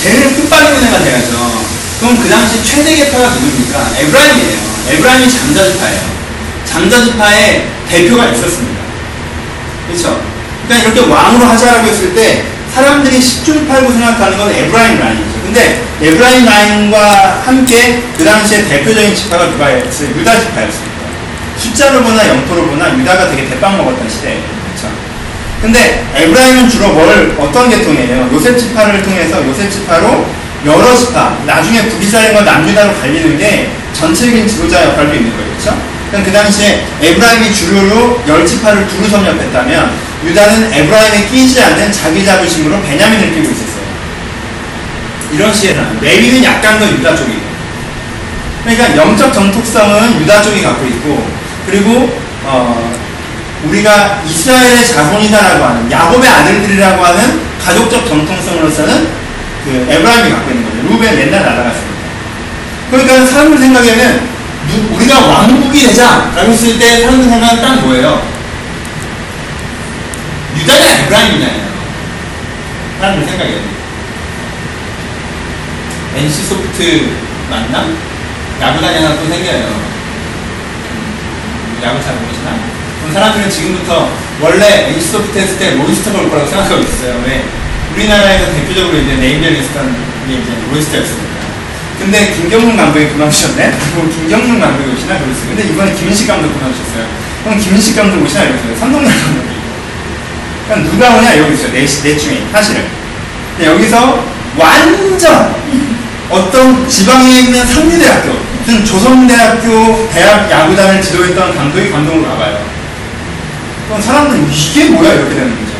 제일 0.00 0.36
끝발리는 0.36 0.84
애가 0.88 0.98
돼야죠. 0.98 1.66
그럼 2.00 2.18
그 2.20 2.28
당시 2.28 2.62
최대 2.64 2.96
계파가 2.96 3.30
누굽니까? 3.30 3.90
에브라임이에요. 3.98 4.58
에브라임이 4.90 5.30
장자지파예요. 5.30 6.00
장자지파의 6.66 7.68
대표가 7.88 8.26
있었습니다. 8.26 8.80
그렇죠? 9.86 10.20
그러니까 10.66 10.88
이렇게 10.88 11.10
왕으로 11.10 11.46
하자라고 11.46 11.86
했을 11.88 12.14
때 12.14 12.55
사람들이 12.76 13.18
10중 13.18 13.66
8구 13.66 13.90
생각하는 13.90 14.36
건 14.36 14.52
에브라임 14.52 15.00
라인이죠. 15.00 15.42
근데 15.44 15.82
에브라임 16.02 16.44
라인과 16.44 17.42
함께 17.46 18.02
그 18.18 18.22
당시에 18.22 18.68
대표적인 18.68 19.14
지파가 19.14 19.46
누가 19.46 19.72
였어요? 19.72 20.10
유다 20.10 20.40
지파였습니다. 20.40 20.96
숫자로 21.56 22.02
보나 22.02 22.28
영토로 22.28 22.66
보나 22.66 22.94
유다가 22.98 23.30
되게 23.30 23.48
대빵 23.48 23.78
먹었던 23.78 24.10
시대예요. 24.10 24.42
그렇죠? 24.42 24.94
근데 25.62 26.04
에브라임은 26.16 26.68
주로 26.68 26.88
뭘 26.92 27.34
어떤 27.40 27.70
계통이에요? 27.70 28.28
요셉 28.34 28.58
지파를 28.58 29.02
통해서 29.02 29.42
요셉 29.48 29.72
지파로 29.72 30.26
여러 30.66 30.94
지파, 30.94 31.38
나중에 31.46 31.88
부기사령과 31.88 32.42
남유다로 32.42 32.92
갈리는 33.00 33.38
게 33.38 33.70
전체적인 33.94 34.46
지도자 34.46 34.84
역할도 34.84 35.14
있는 35.14 35.32
거예요. 35.34 35.50
그렇죠? 35.52 35.80
그 36.12 36.30
당시에 36.30 36.84
에브라임이 37.00 37.54
주류로 37.54 38.22
열 38.28 38.46
지파를 38.46 38.86
두루 38.86 39.08
섭렵했다면 39.08 40.05
유다는 40.24 40.72
에브라임에 40.72 41.26
끼지 41.28 41.60
않는 41.60 41.92
자기 41.92 42.24
자부심으로 42.24 42.82
베냐민을 42.82 43.34
끼고 43.34 43.50
있었어요. 43.50 43.86
이런 45.32 45.52
시에는 45.52 46.00
레위는 46.00 46.44
약간 46.44 46.78
더 46.78 46.86
유다 46.86 47.14
쪽이고 47.16 47.40
그러니까 48.64 48.96
영적 48.96 49.32
정통성은 49.32 50.20
유다 50.20 50.42
쪽이 50.42 50.62
갖고 50.62 50.86
있고 50.86 51.26
그리고 51.66 52.20
어, 52.44 52.94
우리가 53.64 54.22
이스라엘의 54.26 54.86
자손이다라고 54.86 55.64
하는 55.64 55.90
야곱의 55.90 56.28
아들들이라고 56.28 57.04
하는 57.04 57.40
가족적 57.62 58.08
정통성으로서는 58.08 59.08
그 59.64 59.86
에브라임이 59.90 60.30
갖고 60.30 60.50
있는 60.50 60.64
거죠. 60.64 60.92
루벤 60.92 61.16
맨날 61.16 61.42
날아갔습니다. 61.42 61.96
그러니까 62.90 63.26
사람들 63.26 63.58
생각에는 63.58 64.36
우리가 64.92 65.20
왕국이 65.20 65.86
되자라고 65.86 66.52
했을 66.52 66.78
때 66.78 67.02
사람들 67.02 67.28
생각은 67.28 67.62
딱 67.62 67.80
뭐예요? 67.80 68.35
유다냐 70.58 71.04
에브라임이냐예요. 71.04 71.76
사람들 72.98 73.28
생각에. 73.28 73.60
NC소프트 76.16 77.10
맞나? 77.50 77.88
야구단이 78.60 78.96
하나 78.96 79.16
또 79.16 79.28
생겨요. 79.28 79.96
야구 81.84 82.02
잘 82.02 82.14
모르시나? 82.16 82.58
그럼 83.00 83.12
사람들은 83.12 83.50
지금부터 83.50 84.10
원래 84.40 84.88
NC소프트 84.88 85.38
했을 85.38 85.58
때 85.58 85.74
로이스터 85.76 86.12
볼 86.12 86.30
거라고 86.30 86.48
생각하고 86.48 86.82
있어요. 86.82 87.22
왜? 87.26 87.44
우리나라에서 87.94 88.52
대표적으로 88.52 88.98
이제 88.98 89.14
게 90.26 90.34
이제 90.34 90.52
로이스터였습니다. 90.70 91.36
근데 91.98 92.32
김경문 92.34 92.76
감독이 92.76 93.08
그만두셨네? 93.08 93.78
그럼 93.94 94.10
김경문 94.10 94.60
감독이 94.60 94.90
오시나 94.94 95.18
그랬어요. 95.18 95.48
근데 95.48 95.64
이번에 95.64 95.94
김인식 95.94 96.26
감독 96.26 96.52
그만두셨어요. 96.52 97.06
그럼 97.44 97.58
김인식 97.58 97.96
감독 97.96 98.22
오시나 98.22 98.44
이랬어요. 98.44 98.76
삼성열 98.76 99.04
감독이. 99.04 99.55
그러니까 100.66 100.90
누가 100.90 101.16
오냐 101.16 101.38
여기 101.38 101.54
있어요. 101.54 101.72
넷, 101.72 101.86
넷 102.02 102.18
중에 102.18 102.46
사실은. 102.52 102.84
여기서 103.62 104.24
완전 104.58 105.54
어떤 106.28 106.88
지방에 106.88 107.40
있는 107.40 107.64
상류대학교 107.64 108.32
무슨 108.58 108.84
조선대학교 108.84 110.08
대학 110.12 110.50
야구단을 110.50 111.00
지도했던 111.00 111.56
감독이 111.56 111.90
감독으로 111.90 112.28
가봐요. 112.28 112.66
그럼 113.86 114.02
사람들 114.02 114.44
이게 114.52 114.90
뭐야 114.90 115.12
이렇게 115.14 115.34
되는 115.34 115.50
거죠. 115.50 115.76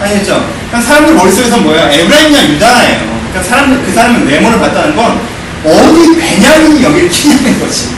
아니겠죠? 0.00 0.50
그러니까 0.68 0.80
사람들 0.80 1.14
머릿속에서 1.14 1.58
뭐야? 1.58 1.90
에브라임이나 1.90 2.48
유다나예요. 2.50 3.22
그러니까 3.32 3.42
사람들, 3.42 3.86
그 3.86 3.92
사람은 3.92 4.26
외모를 4.26 4.58
봤다는 4.60 4.94
건 4.94 5.20
어디 5.64 6.18
베냐민이 6.18 6.82
여기를 6.82 7.08
키냐는 7.08 7.58
거지. 7.60 7.96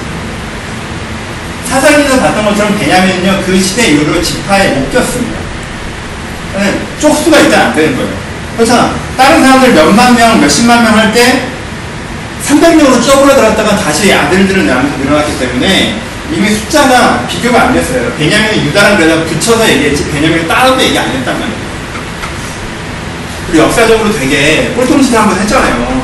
사사기에서 1.69 2.21
봤던 2.21 2.45
것처럼 2.45 2.79
베냐민은요, 2.79 3.43
그 3.45 3.59
시대 3.59 3.89
이후로 3.89 4.23
지파에 4.23 4.69
못 4.75 4.93
꼈습니다. 4.93 5.44
쪽수가 7.01 7.39
일단 7.41 7.61
안 7.69 7.75
되는 7.75 7.97
거예요. 7.97 8.11
그렇잖아. 8.57 8.95
다른 9.17 9.43
사람들 9.43 9.73
몇만 9.75 10.15
명, 10.17 10.41
몇십만 10.41 10.83
명 10.85 10.97
할 10.97 11.13
때 11.13 11.43
300명으로 12.47 13.03
쪼그라들었다가 13.03 13.77
다시 13.77 14.13
아들들을 14.13 14.67
낳으면서 14.67 14.99
늘어났기 14.99 15.39
때문에 15.39 15.99
이미 16.31 16.51
숫자가 16.51 17.27
비교가 17.27 17.63
안 17.63 17.73
됐어요. 17.75 18.13
베냐민이 18.19 18.67
유다랑 18.67 18.97
그래서 18.99 19.25
붙여서 19.25 19.69
얘기했지 19.69 20.11
베냐민을 20.11 20.47
따로 20.49 20.81
얘기 20.81 20.99
안 20.99 21.07
했단 21.09 21.35
말이에요. 21.41 21.65
그리고 23.51 23.65
역사적으로 23.65 24.13
되게 24.13 24.73
꼴통짓을 24.77 25.19
한번 25.19 25.39
했잖아요. 25.39 26.03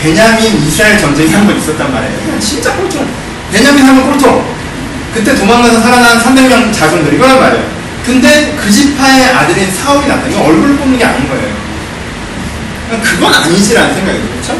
베냐민 0.00 0.62
이스라엘 0.66 0.98
전쟁이 0.98 1.32
한 1.32 1.46
번 1.46 1.56
있었단 1.58 1.92
말이에요. 1.92 2.38
진짜 2.40 2.72
꼴통. 2.74 3.06
베냐민 3.52 3.84
하면 3.86 4.10
꼴통. 4.12 4.44
그때 5.14 5.34
도망가서 5.34 5.80
살아난 5.80 6.18
300명 6.18 6.72
자손들 6.72 7.14
이거란 7.14 7.40
말이에요. 7.40 7.77
근데 8.08 8.56
그 8.58 8.70
지파의 8.70 9.34
아들인 9.34 9.70
사울이. 9.70 10.06
이건 10.06 10.42
얼굴을 10.42 10.76
뽑는 10.78 10.98
게 10.98 11.04
아닌 11.04 11.28
거예요. 11.28 11.46
그건 13.02 13.34
아니지라는 13.34 13.94
생각이 13.94 14.18
들죠. 14.18 14.58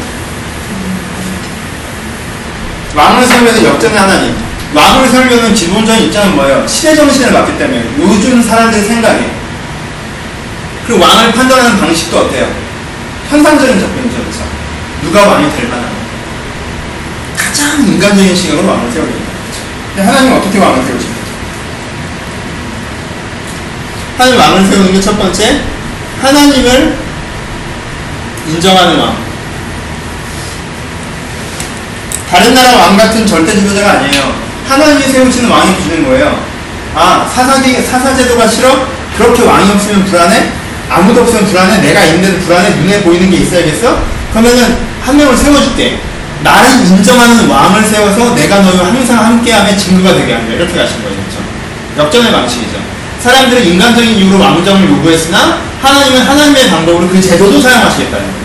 왕을 2.93 3.25
세우면서 3.25 3.65
역전의 3.65 3.97
하나님. 3.97 4.35
왕을 4.75 5.09
세우려는 5.09 5.55
기본적인 5.55 6.05
입장은 6.05 6.35
뭐예요? 6.35 6.67
시대 6.67 6.95
정신을 6.95 7.33
봤기 7.33 7.57
때문에 7.57 7.89
요즘 7.97 8.43
사람들의 8.43 8.85
생각에 8.85 9.31
그 10.85 10.99
왕을 10.99 11.31
판단하는 11.31 11.79
방식도 11.79 12.19
어때요? 12.19 12.53
현상적인 13.31 13.79
접근이죠, 13.79 14.17
그렇죠? 14.17 14.43
누가 15.01 15.27
왕이 15.27 15.51
될 15.55 15.67
만한 15.69 15.89
가장 17.35 17.81
인간적인 17.81 18.35
시각으로 18.35 18.67
왕을 18.67 18.91
세우려는 18.91 19.15
거죠. 19.15 19.31
근데 19.95 20.07
하나님 20.07 20.33
어떻게 20.33 20.59
왕을 20.59 20.85
세우십니까? 20.85 21.18
하나님 24.19 24.37
왕을 24.39 24.65
세우는 24.65 24.91
게 24.93 24.99
첫 25.01 25.17
번째, 25.17 25.61
하나님을 26.21 26.97
인정하는 28.47 28.99
왕. 28.99 29.15
다른 32.29 32.53
나라 32.53 32.77
왕 32.79 32.97
같은 32.97 33.25
절대 33.25 33.53
지도자가 33.55 33.91
아니에요. 33.91 34.33
하나님이 34.67 35.03
세우시는 35.03 35.49
왕이 35.49 35.81
주는 35.83 36.05
거예요. 36.05 36.43
아, 36.95 37.31
사사기, 37.33 37.81
사사제도가 37.81 38.45
싫어? 38.47 38.87
그렇게 39.17 39.41
왕이 39.43 39.71
없으면 39.71 40.03
불안해? 40.05 40.51
아무도 40.89 41.21
없으면 41.21 41.45
불안해? 41.45 41.77
내가 41.81 42.03
있는 42.03 42.39
불안해? 42.41 42.71
눈에 42.75 43.01
보이는 43.03 43.29
게 43.31 43.37
있어야겠어? 43.37 44.03
그러면은 44.31 44.77
한 45.01 45.15
명을 45.15 45.35
세워줄게. 45.37 46.01
나를 46.43 46.71
인정하는 46.85 47.47
왕을 47.47 47.83
세워서 47.85 48.35
내가 48.35 48.59
너희와 48.59 48.85
항상 48.87 49.25
함께함의 49.25 49.77
증거가 49.77 50.13
되게 50.15 50.33
한다. 50.33 50.53
이렇게 50.53 50.77
가신 50.77 51.01
거예요. 51.03 51.15
그렇죠? 51.15 51.41
역전의 51.97 52.31
방식이죠. 52.33 52.98
사람들은 53.19 53.65
인간적인 53.65 54.15
이유로 54.17 54.39
왕정을 54.39 54.89
요구했으나 54.89 55.59
하나님은 55.81 56.21
하나님의 56.21 56.69
방법으로 56.69 57.07
그 57.07 57.21
제도도 57.21 57.59
사용하시겠다는 57.59 58.25
거예요. 58.25 58.39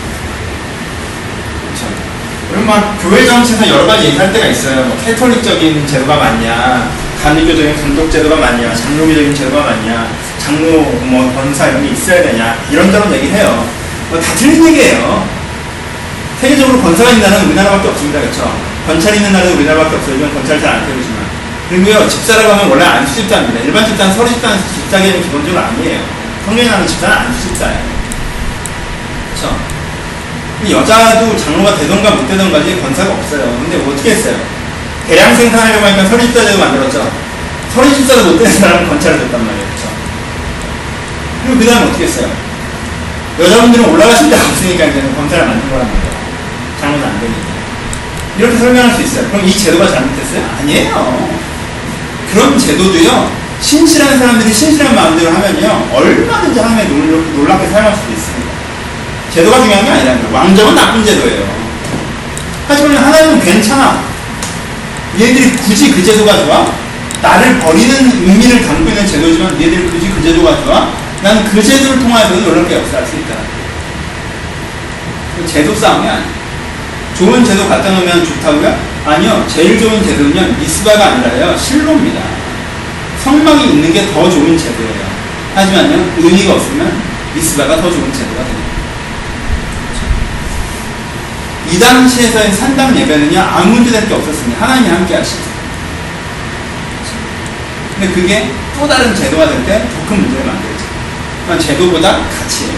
그럼 2.49 2.67
막 2.67 2.97
교회 3.01 3.25
정치에서 3.25 3.67
여러 3.67 3.85
가지 3.85 4.07
얘기할 4.07 4.31
때가 4.31 4.45
있어요. 4.47 4.85
뭐 4.85 4.97
캐톨릭적인 5.03 5.85
제도가 5.87 6.15
맞냐, 6.15 6.89
가누교적인 7.21 7.75
감독 7.81 8.09
제도가 8.09 8.35
맞냐, 8.37 8.73
장로교적인 8.75 9.35
제도가 9.35 9.63
맞냐, 9.65 10.07
장로 10.37 10.83
뭐 11.03 11.33
권사 11.33 11.67
이런 11.67 11.83
게 11.83 11.89
있어야 11.89 12.21
되냐 12.23 12.57
이런저런 12.71 13.13
얘기해요. 13.13 13.67
뭐 14.09 14.19
다 14.21 14.35
틀린 14.35 14.65
얘기예요. 14.67 15.27
세계적으로 16.39 16.81
권사가 16.81 17.09
있는 17.11 17.23
나라는 17.23 17.47
우리나라밖에 17.47 17.87
없습니다. 17.89 18.19
그렇죠? 18.21 18.53
권찰 18.85 19.15
있는 19.15 19.33
나라는 19.33 19.55
우리나라밖에 19.55 19.95
없어요. 19.95 20.15
이건 20.17 20.33
권찰 20.35 20.61
잘안 20.61 20.85
되지만. 20.85 21.14
그리고요, 21.69 22.07
집사라고 22.07 22.53
하면 22.53 22.69
원래 22.69 22.85
안수집사입니다. 22.85 23.61
일반 23.61 23.85
집사는 23.85 24.13
서류 24.13 24.29
집사는 24.29 24.57
집사 24.59 24.99
개념 24.99 25.21
기본적으로 25.21 25.63
아니에요. 25.63 25.99
나오는 26.45 26.87
집사는 26.87 27.17
안수집사예요. 27.17 27.79
그렇죠? 29.33 29.57
여자도 30.69 31.35
장로가 31.37 31.75
되던가 31.75 32.11
못 32.11 32.27
되던가지 32.27 32.81
권사가 32.81 33.13
없어요. 33.13 33.41
근데 33.61 33.77
뭐 33.77 33.93
어떻게 33.93 34.11
했어요? 34.11 34.35
대량 35.07 35.35
생산하려고 35.35 35.85
하니까 35.85 36.05
서류 36.05 36.23
집사제도 36.23 36.57
만들었죠. 36.59 37.11
서류 37.73 37.93
집사도 37.93 38.23
못 38.25 38.37
되는 38.37 38.51
사람은 38.59 38.87
권찰을 38.87 39.19
줬단 39.19 39.45
말이에요. 39.45 39.65
그렇죠? 39.65 39.89
그리고 41.43 41.59
그 41.59 41.65
다음에 41.65 41.85
어떻게 41.89 42.03
했어요? 42.05 42.31
여자분들은 43.39 43.85
올라가신 43.89 44.29
데가 44.29 44.45
없으니까 44.45 44.85
이제는 44.85 45.15
권사를 45.15 45.45
만든 45.45 45.69
거란 45.69 45.87
말이에요. 45.87 46.15
잘못 46.79 47.03
안 47.03 47.19
되니까. 47.19 47.55
이렇게 48.37 48.57
설명할 48.57 48.93
수 48.95 49.01
있어요. 49.01 49.29
그럼 49.29 49.45
이 49.45 49.57
제도가 49.57 49.89
잘못됐어요? 49.89 50.49
아니에요. 50.59 51.44
그런 52.31 52.57
제도도요, 52.57 53.31
신실한 53.61 54.19
사람들이 54.19 54.53
신실한 54.53 54.95
마음대로 54.95 55.31
하면요, 55.31 55.89
얼마든지 55.93 56.59
하나님의 56.59 56.87
놀랍게 57.35 57.67
사용할 57.69 57.95
수도 57.95 58.11
있습니다. 58.11 58.45
제도가 59.33 59.61
중요한 59.61 59.85
게 59.85 59.91
거예요. 59.91 60.33
왕정은 60.33 60.75
나쁜 60.75 61.05
제도예요. 61.05 61.45
하지만 62.67 62.97
하나님은 62.97 63.39
괜찮아. 63.41 64.03
얘들이 65.19 65.55
굳이 65.57 65.91
그 65.91 66.03
제도가 66.03 66.37
좋아? 66.45 66.65
나를 67.21 67.59
버리는 67.59 68.27
의미를 68.27 68.65
담고 68.65 68.89
있는 68.89 69.07
제도지만 69.07 69.53
얘들이 69.61 69.89
굳이 69.89 70.09
그 70.09 70.21
제도가 70.21 70.63
좋아? 70.63 70.89
난 71.21 71.45
그 71.45 71.63
제도를 71.63 71.99
통해서도 71.99 72.41
놀랍게 72.41 72.75
역사할 72.75 73.05
수 73.05 73.15
있다. 73.15 73.35
제도 75.47 75.73
싸움이 75.75 76.07
아니에요. 76.07 76.29
좋은 77.17 77.43
제도 77.43 77.67
갖다 77.67 77.89
놓으면 77.91 78.25
좋다고요? 78.25 78.94
아니요. 79.05 79.45
제일 79.47 79.79
좋은 79.79 80.03
제도는요, 80.03 80.57
미스바가 80.59 81.05
아니라요, 81.05 81.55
실로입니다. 81.57 82.21
성막이 83.23 83.65
있는 83.69 83.93
게 83.93 84.11
더 84.11 84.29
좋은 84.29 84.57
제도예요. 84.57 85.05
하지만요, 85.55 86.13
의미가 86.17 86.53
없으면 86.53 87.01
미스바가 87.35 87.75
더 87.77 87.89
좋은 87.89 88.11
제도가 88.11 88.43
됩니다. 88.43 88.65
이 91.71 91.79
당시에서의 91.79 92.51
산당 92.53 92.97
예배는요, 92.97 93.39
아무 93.39 93.75
문제될 93.75 94.07
게 94.07 94.13
없었습니다. 94.15 94.61
하나님이 94.65 94.89
함께 94.89 95.15
하시죠. 95.15 95.43
근데 97.99 98.13
그게 98.13 98.51
또 98.77 98.87
다른 98.87 99.15
제도가 99.15 99.47
될 99.47 99.63
때 99.65 99.79
더 99.87 100.05
큰 100.09 100.21
문제를 100.21 100.45
만들죠. 100.45 100.83
그러니까 101.45 101.65
제도보다 101.67 102.17
가치예요. 102.19 102.73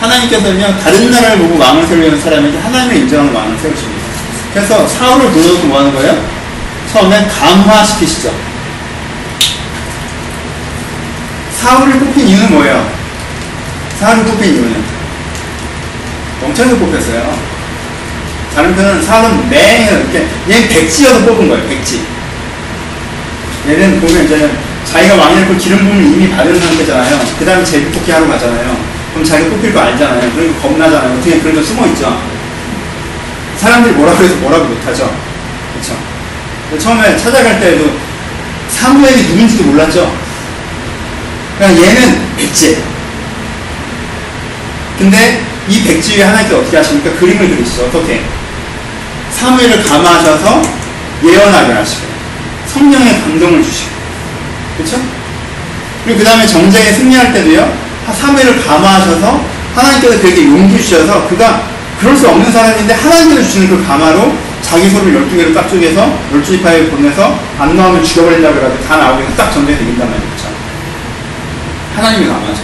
하나님께서는요, 0.00 0.78
다른 0.82 1.10
나라를 1.10 1.38
보고 1.38 1.58
왕을 1.58 1.86
세우려는 1.86 2.20
사람에게 2.20 2.58
하나님을 2.58 2.96
인정하는 2.96 3.32
왕을 3.34 3.58
세우십니다. 3.58 4.03
그래서 4.54 4.86
사울을 4.86 5.32
불러놓고 5.32 5.66
뭐 5.66 5.80
하는 5.80 5.92
거예요? 5.92 6.24
처음엔 6.92 7.28
감화시키시죠. 7.28 8.32
사울을 11.60 11.98
뽑힌 11.98 12.28
이유는 12.28 12.52
뭐예요? 12.52 12.88
사울을 13.98 14.24
뽑힌 14.24 14.54
이유는 14.54 14.84
엄청나게 16.44 16.78
뽑혔어요. 16.78 17.36
다른 18.54 18.76
편은 18.76 19.02
사울은 19.02 19.50
매 19.50 19.88
이렇게 19.90 20.28
얘 20.48 20.68
백지여서 20.68 21.24
뽑은 21.24 21.48
거예요. 21.48 21.68
백지. 21.68 22.06
얘는 23.66 24.00
보면 24.00 24.24
이제는 24.24 24.56
자기가 24.84 25.16
왕이 25.16 25.34
될고 25.36 25.56
기름 25.56 25.78
부음을 25.78 26.04
이미 26.04 26.30
받은 26.30 26.60
상태잖아요. 26.60 27.18
그 27.38 27.44
다음에 27.44 27.64
제비 27.64 27.86
뽑기 27.90 28.12
하러 28.12 28.28
가잖아요. 28.28 28.76
그럼 29.12 29.24
자기가 29.24 29.50
뽑힐 29.50 29.74
거 29.74 29.80
알잖아요. 29.80 30.30
그러니까 30.32 30.62
겁나잖아요. 30.62 31.18
어떻게 31.18 31.40
그러면 31.40 31.64
숨어 31.64 31.86
있죠. 31.88 32.33
사람들이 33.64 33.94
뭐라고 33.94 34.22
해서 34.22 34.34
뭐라고 34.36 34.66
못하죠. 34.66 35.10
그렇죠. 35.72 35.98
처음에 36.78 37.16
찾아갈 37.16 37.58
때에도 37.60 37.90
사무엘이 38.68 39.22
누군지도 39.28 39.64
몰랐죠. 39.64 40.14
그러니까 41.56 41.82
얘는 41.82 42.36
백지예요. 42.36 42.82
근데 44.98 45.42
이 45.66 45.82
백지 45.82 46.18
위에 46.18 46.24
하나님께 46.24 46.54
어떻게 46.54 46.76
하십니까? 46.76 47.18
그림을 47.18 47.56
그리시죠. 47.56 47.86
어떻게? 47.86 48.22
사무엘을 49.32 49.82
감하셔서 49.82 50.62
예언하게 51.24 51.72
하시고 51.72 52.06
성령의 52.66 53.20
감동을 53.22 53.62
주시고 53.62 53.90
그렇죠? 54.76 55.00
그리고 56.04 56.18
그 56.18 56.24
다음에 56.24 56.46
정쟁에 56.46 56.92
승리할 56.92 57.32
때도요 57.32 57.72
사무엘을 58.12 58.62
감화하셔서 58.62 59.42
하나님께서 59.74 60.20
그에게 60.20 60.44
용기 60.44 60.76
주셔서 60.82 61.26
그가 61.28 61.73
그럴 62.00 62.16
수 62.16 62.28
없는 62.28 62.50
사람인데 62.50 62.94
하나님께서 62.94 63.42
주시는 63.42 63.68
그 63.68 63.86
가마로 63.86 64.34
자기 64.62 64.90
소를 64.90 65.12
12개로 65.12 65.54
딱 65.54 65.68
쪼개서 65.68 66.18
12지파에 66.32 66.90
보내서 66.90 67.38
안 67.58 67.76
나오면 67.76 68.02
죽여버린다고 68.02 68.56
해가지고 68.56 68.84
다 68.84 68.96
나오게 68.96 69.24
딱 69.36 69.52
전제해서 69.52 69.82
이긴단 69.82 70.08
말이죠. 70.08 70.48
하나님이 71.96 72.26
가마죠. 72.26 72.62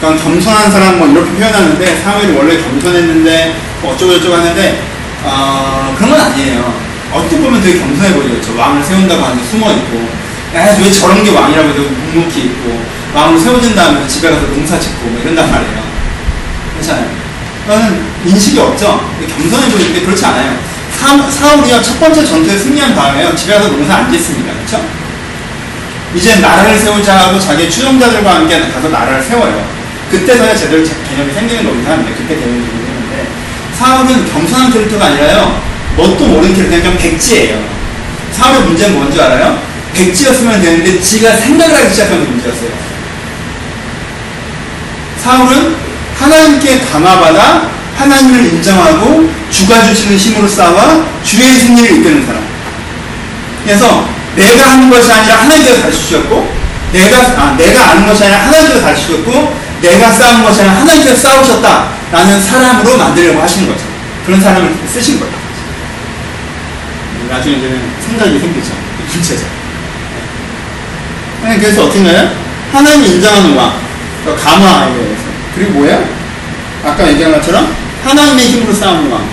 그러니까 0.00 0.24
겸손한 0.24 0.70
사람 0.70 0.98
뭐 0.98 1.08
이렇게 1.08 1.30
표현하는데 1.32 2.02
사무엘이 2.02 2.36
원래 2.36 2.62
겸손했는데 2.62 3.56
뭐 3.82 3.92
어쩌고저쩌고 3.94 4.34
하는데 4.34 4.82
어, 5.24 5.94
그런 5.96 6.10
건 6.10 6.20
아니에요. 6.20 6.74
어떻게 7.12 7.38
보면 7.38 7.60
되게 7.62 7.78
겸손해 7.78 8.14
보이겠죠. 8.14 8.56
왕을 8.56 8.82
세운다고 8.82 9.22
하는데 9.22 9.44
숨어 9.44 9.70
있고 9.72 10.08
왜 10.54 10.90
저런 10.90 11.22
게 11.22 11.30
왕이라고 11.30 11.68
해도 11.68 11.82
묵묵히 11.82 12.40
있고 12.44 12.82
왕을 13.14 13.38
세워진 13.38 13.74
다음에 13.74 14.06
집에 14.06 14.30
가서 14.30 14.42
농사 14.48 14.78
짓고 14.78 15.06
뭐 15.06 15.20
이런단 15.22 15.50
말이에요. 15.50 15.82
그렇잖아요. 16.74 17.23
그거는 17.66 18.04
인식이 18.26 18.58
없죠. 18.58 19.10
겸손해 19.26 19.70
보이는데 19.70 20.02
그렇지 20.02 20.24
않아요. 20.26 20.58
사, 20.98 21.30
사울이요 21.30 21.82
첫 21.82 21.98
번째 21.98 22.24
전투에 22.24 22.58
승리한 22.58 22.94
다음에요 22.94 23.34
집에 23.34 23.54
가서 23.54 23.68
농사 23.68 23.96
안 23.96 24.12
짓습니다. 24.12 24.52
그렇죠? 24.52 24.84
이제 26.14 26.36
나라를 26.36 26.78
세우자 26.78 27.16
하고 27.18 27.40
자기 27.40 27.70
추종자들과 27.70 28.36
함께 28.36 28.60
가서 28.70 28.88
나라를 28.88 29.22
세워요. 29.22 29.66
그때서야 30.10 30.54
제대로 30.54 30.84
개념이 31.08 31.32
생기는 31.32 31.66
한데 31.86 32.12
그때 32.12 32.36
개념이 32.36 32.64
생기는데 32.64 33.28
사울은 33.78 34.32
겸손한 34.32 34.70
캐릭터가 34.72 35.06
아니라요 35.06 35.62
뭣도 35.96 36.26
모르는 36.26 36.54
캐릭터 36.54 36.76
그냥 36.76 36.98
백지예요. 36.98 37.64
사울의 38.32 38.62
문제는 38.62 38.96
뭔지 38.96 39.20
알아요? 39.20 39.58
백지였으면 39.94 40.60
되는데 40.60 41.00
지가 41.00 41.36
생각을 41.36 41.76
하기 41.76 41.90
시작하는 41.90 42.28
문제였어요. 42.30 42.70
사울은 45.22 45.83
하나님께 46.24 46.80
감화받아 46.80 47.68
하나님을 47.96 48.46
인정하고 48.46 49.30
주가 49.50 49.84
주시는 49.86 50.16
힘으로 50.16 50.48
싸워 50.48 51.06
주의 51.22 51.52
승리를 51.52 51.98
이끄는 51.98 52.26
사람. 52.26 52.42
그래서 53.64 54.08
내가 54.36 54.72
하는 54.72 54.90
것이 54.90 55.12
아니라 55.12 55.36
하나님께서 55.42 55.82
가르쳐 55.82 55.98
주셨고 55.98 56.54
내가 56.92 57.18
아, 57.18 57.56
내가 57.56 57.90
아는 57.90 58.06
것이 58.06 58.24
아니라 58.24 58.46
하나님께서 58.46 58.82
가르쳐 58.82 59.06
주셨고 59.06 59.56
내가 59.80 60.10
싸운 60.12 60.42
것이 60.42 60.60
아니라 60.62 60.80
하나님께서 60.80 61.16
싸우셨다라는 61.16 62.42
사람으로 62.42 62.96
만들려고 62.96 63.42
하시는 63.42 63.68
거죠. 63.68 63.84
그런 64.26 64.40
사람을 64.40 64.74
쓰신 64.92 65.20
거예요. 65.20 65.34
나중에 67.30 67.56
이제는 67.56 67.80
생각이 68.06 68.38
생기죠. 68.38 68.72
문제죠. 69.12 69.46
그래서 71.42 71.84
어떻게? 71.84 72.30
하나님 72.72 73.04
인정하는 73.04 73.56
왕, 73.56 73.74
감화에 74.24 74.94
대해서. 74.94 75.23
그리고 75.54 75.72
뭐예요? 75.72 76.04
아까 76.84 77.08
얘기한 77.08 77.32
것처럼 77.32 77.74
하나님의 78.04 78.46
힘으로 78.48 78.72
싸우는 78.72 79.10
왕. 79.10 79.28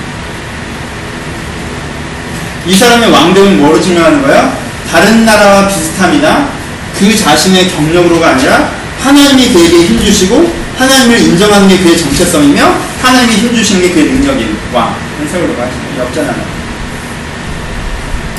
이 2.68 2.76
사람의 2.76 3.10
왕됨은 3.12 3.60
뭐로 3.60 3.82
증명하는 3.82 4.22
거예요? 4.22 4.56
다른 4.90 5.26
나라와 5.26 5.68
비슷함이나 5.68 6.50
그 6.98 7.16
자신의 7.16 7.70
경력으로가 7.72 8.30
아니라 8.30 8.70
하나님이 9.00 9.52
그에게 9.52 9.86
힘주시고 9.88 10.54
하나님을 10.78 11.20
인정하는 11.20 11.68
게 11.68 11.80
그의 11.80 11.98
정체성이며 11.98 12.76
하나님이 13.02 13.34
힘주시는 13.34 13.82
게 13.82 13.92
그의 13.94 14.06
능력인 14.06 14.58
왕. 14.74 14.96
세월호가 15.32 15.68
역전하는. 16.00 16.42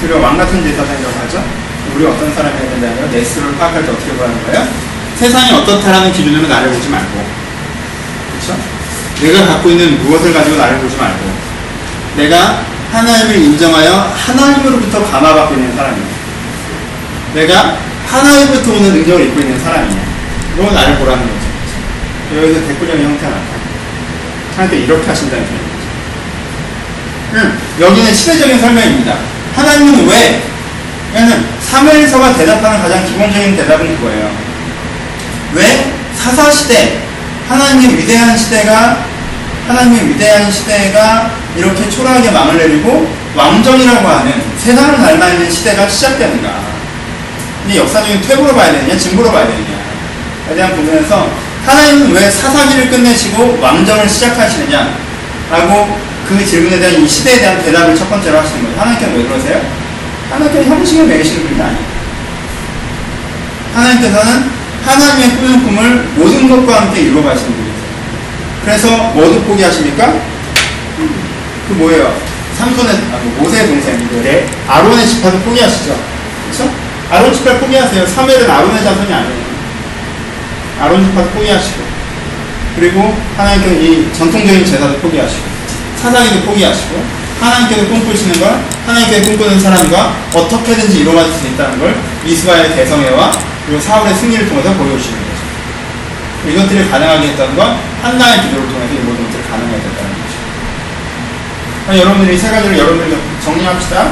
그리고 0.01 0.21
왕 0.21 0.37
같은 0.37 0.63
제사장이라고 0.63 1.19
하죠. 1.21 1.45
우리 1.95 2.07
어떤 2.07 2.35
사람이어야 2.35 2.71
된다면 2.71 3.11
내 3.13 3.25
스스로를 3.25 3.57
파악할 3.57 3.85
때 3.85 3.93
어떻게 3.93 4.13
보라는 4.13 4.43
거예요? 4.47 4.67
세상이 5.17 5.53
어떻다라는 5.53 6.13
기준으로 6.13 6.49
나를 6.49 6.71
보지 6.73 6.89
말고 6.89 7.42
그렇죠? 8.43 8.61
내가 9.21 9.47
갖고 9.47 9.71
있는 9.71 10.03
무엇을 10.03 10.35
가지고 10.35 10.57
나를 10.57 10.81
보지 10.81 10.97
말고 10.97 11.33
내가 12.17 12.65
하나님을 12.93 13.37
인정하여 13.37 14.13
하나님으로부터 14.15 15.05
감화받고 15.05 15.55
있는 15.55 15.75
사람이에요. 15.75 16.07
내가 17.35 17.79
하나님부터 18.07 18.73
오는 18.73 18.93
능력을 18.93 19.25
입고 19.27 19.41
있는 19.41 19.59
사람이에요. 19.63 20.03
이건 20.59 20.75
나를 20.75 20.99
보라는 20.99 21.23
거죠. 21.23 22.43
여기서 22.43 22.67
댓글형의 22.67 23.05
형태가 23.05 23.31
나타나. 23.31 23.63
하나님께 24.57 24.85
이렇게 24.85 25.07
하신다는 25.07 25.47
표현이죠. 25.47 25.73
음, 27.35 27.59
여기는 27.81 28.15
시대적인 28.15 28.61
설명입니다. 28.61 29.17
하나님은 29.55 30.07
왜? 30.09 30.43
왜냐면 31.15 31.47
사무엘서가 31.63 32.35
대답하는 32.35 32.83
가장 32.83 33.07
기본적인 33.07 33.57
대답은 33.57 33.97
그거예요. 33.97 34.31
왜 35.55 35.93
사사시대 36.15 37.12
하나님의 37.53 37.99
위대한 37.99 38.37
시대가 38.37 39.05
하나님의 39.69 40.09
위대한 40.09 40.51
시대가 40.51 41.31
이렇게 41.57 41.91
초라하게 41.91 42.31
망을 42.31 42.57
내리고 42.57 43.13
왕정이라고 43.37 44.09
하는 44.09 44.33
세상을 44.59 44.97
닮아 44.97 45.29
있는 45.29 45.51
시대가 45.51 45.89
시작되는가? 45.89 46.73
근데 47.63 47.79
역사적인 47.79 48.23
퇴보로 48.23 48.55
봐야 48.55 48.73
되느냐, 48.73 48.97
진보로 48.97 49.31
봐야 49.31 49.47
되느냐에 49.47 50.55
대한 50.57 50.75
부분에서 50.75 51.31
하나님은 51.67 52.13
왜 52.13 52.31
사사기를 52.31 52.91
끝내시고 52.91 53.59
왕정을 53.61 54.09
시작하시느냐? 54.09 54.99
라고 55.51 55.99
그 56.29 56.45
질문에 56.45 56.79
대한 56.79 57.03
이 57.03 57.09
시대에 57.09 57.39
대한 57.39 57.63
대답을 57.63 57.95
첫 57.95 58.09
번째로 58.09 58.41
하시는 58.41 58.63
거예요. 58.63 58.81
하나님께서 58.81 59.13
왜 59.13 59.25
그러세요? 59.25 59.61
하나님께서 60.31 60.71
형식을 60.71 61.07
매기시는 61.07 61.49
분이 61.49 61.63
아니에요. 61.63 61.93
하나님께서는 63.75 64.62
하나님의 64.85 65.37
꾸는 65.37 65.63
꿈을 65.65 66.09
모든 66.17 66.49
것과 66.49 66.83
함께 66.83 67.03
이루어가시는 67.03 67.53
분이세요. 67.53 67.83
그래서 68.65 68.97
뭐도 69.15 69.43
포기하십니까? 69.43 70.15
그 71.69 71.73
뭐예요? 71.75 72.15
삼손의, 72.59 72.95
아, 73.13 73.19
모세의 73.39 73.67
동생인데, 73.67 74.23
네. 74.23 74.47
아론의 74.69 75.07
집파도 75.07 75.39
포기하시죠? 75.41 75.97
그쵸? 76.51 76.71
아론 77.11 77.33
집파 77.33 77.59
포기하세요. 77.59 78.05
3일은 78.05 78.49
아론의 78.49 78.85
자손이 78.85 79.13
아니에요. 79.13 79.43
아론 80.81 81.05
집파도 81.05 81.31
포기하시고, 81.31 81.83
그리고 82.77 83.17
하나님께서 83.37 83.75
이 83.75 84.09
전통적인 84.13 84.65
제사도 84.65 84.97
포기하시고, 84.99 85.43
사상이도 86.03 86.43
포기하시고, 86.43 87.23
하나님께서 87.41 87.89
꿈꾸시는 87.89 88.41
걸 88.41 88.61
하나님께서 88.87 89.31
꿈꾸는 89.31 89.59
사람과 89.59 90.15
어떻게든지 90.35 91.01
이루어질 91.01 91.33
수 91.33 91.47
있다는 91.49 91.81
걸 91.81 91.97
이스라엘 92.25 92.75
대성회와 92.75 93.33
그리고 93.67 93.81
사울의 93.81 94.15
승리를 94.15 94.49
통해서 94.49 94.73
보여주시는 94.75 95.19
거죠. 95.19 96.51
이것들이 96.51 96.89
가능하게 96.91 97.29
했던 97.29 97.57
건 97.57 97.77
한나의 98.03 98.43
기도를 98.43 98.69
통해서 98.69 98.93
이 98.95 98.99
모든 98.99 99.25
것들이 99.27 99.43
가능하게 99.49 99.77
됐다는 99.83 100.11
거죠. 100.11 102.01
여러분들이 102.01 102.39
세 102.39 102.51
가지를 102.51 102.79
여러분들 102.79 103.19
정리합시다. 103.45 104.11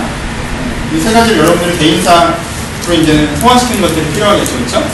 이 0.93 1.01
세 1.01 1.13
가지를 1.13 1.39
여러분들이 1.41 1.79
개인사로 1.79 2.35
이제 3.01 3.29
소화시키는 3.41 3.83
것들이 3.83 4.07
필요하겠죠. 4.13 4.53
그렇죠? 4.59 4.85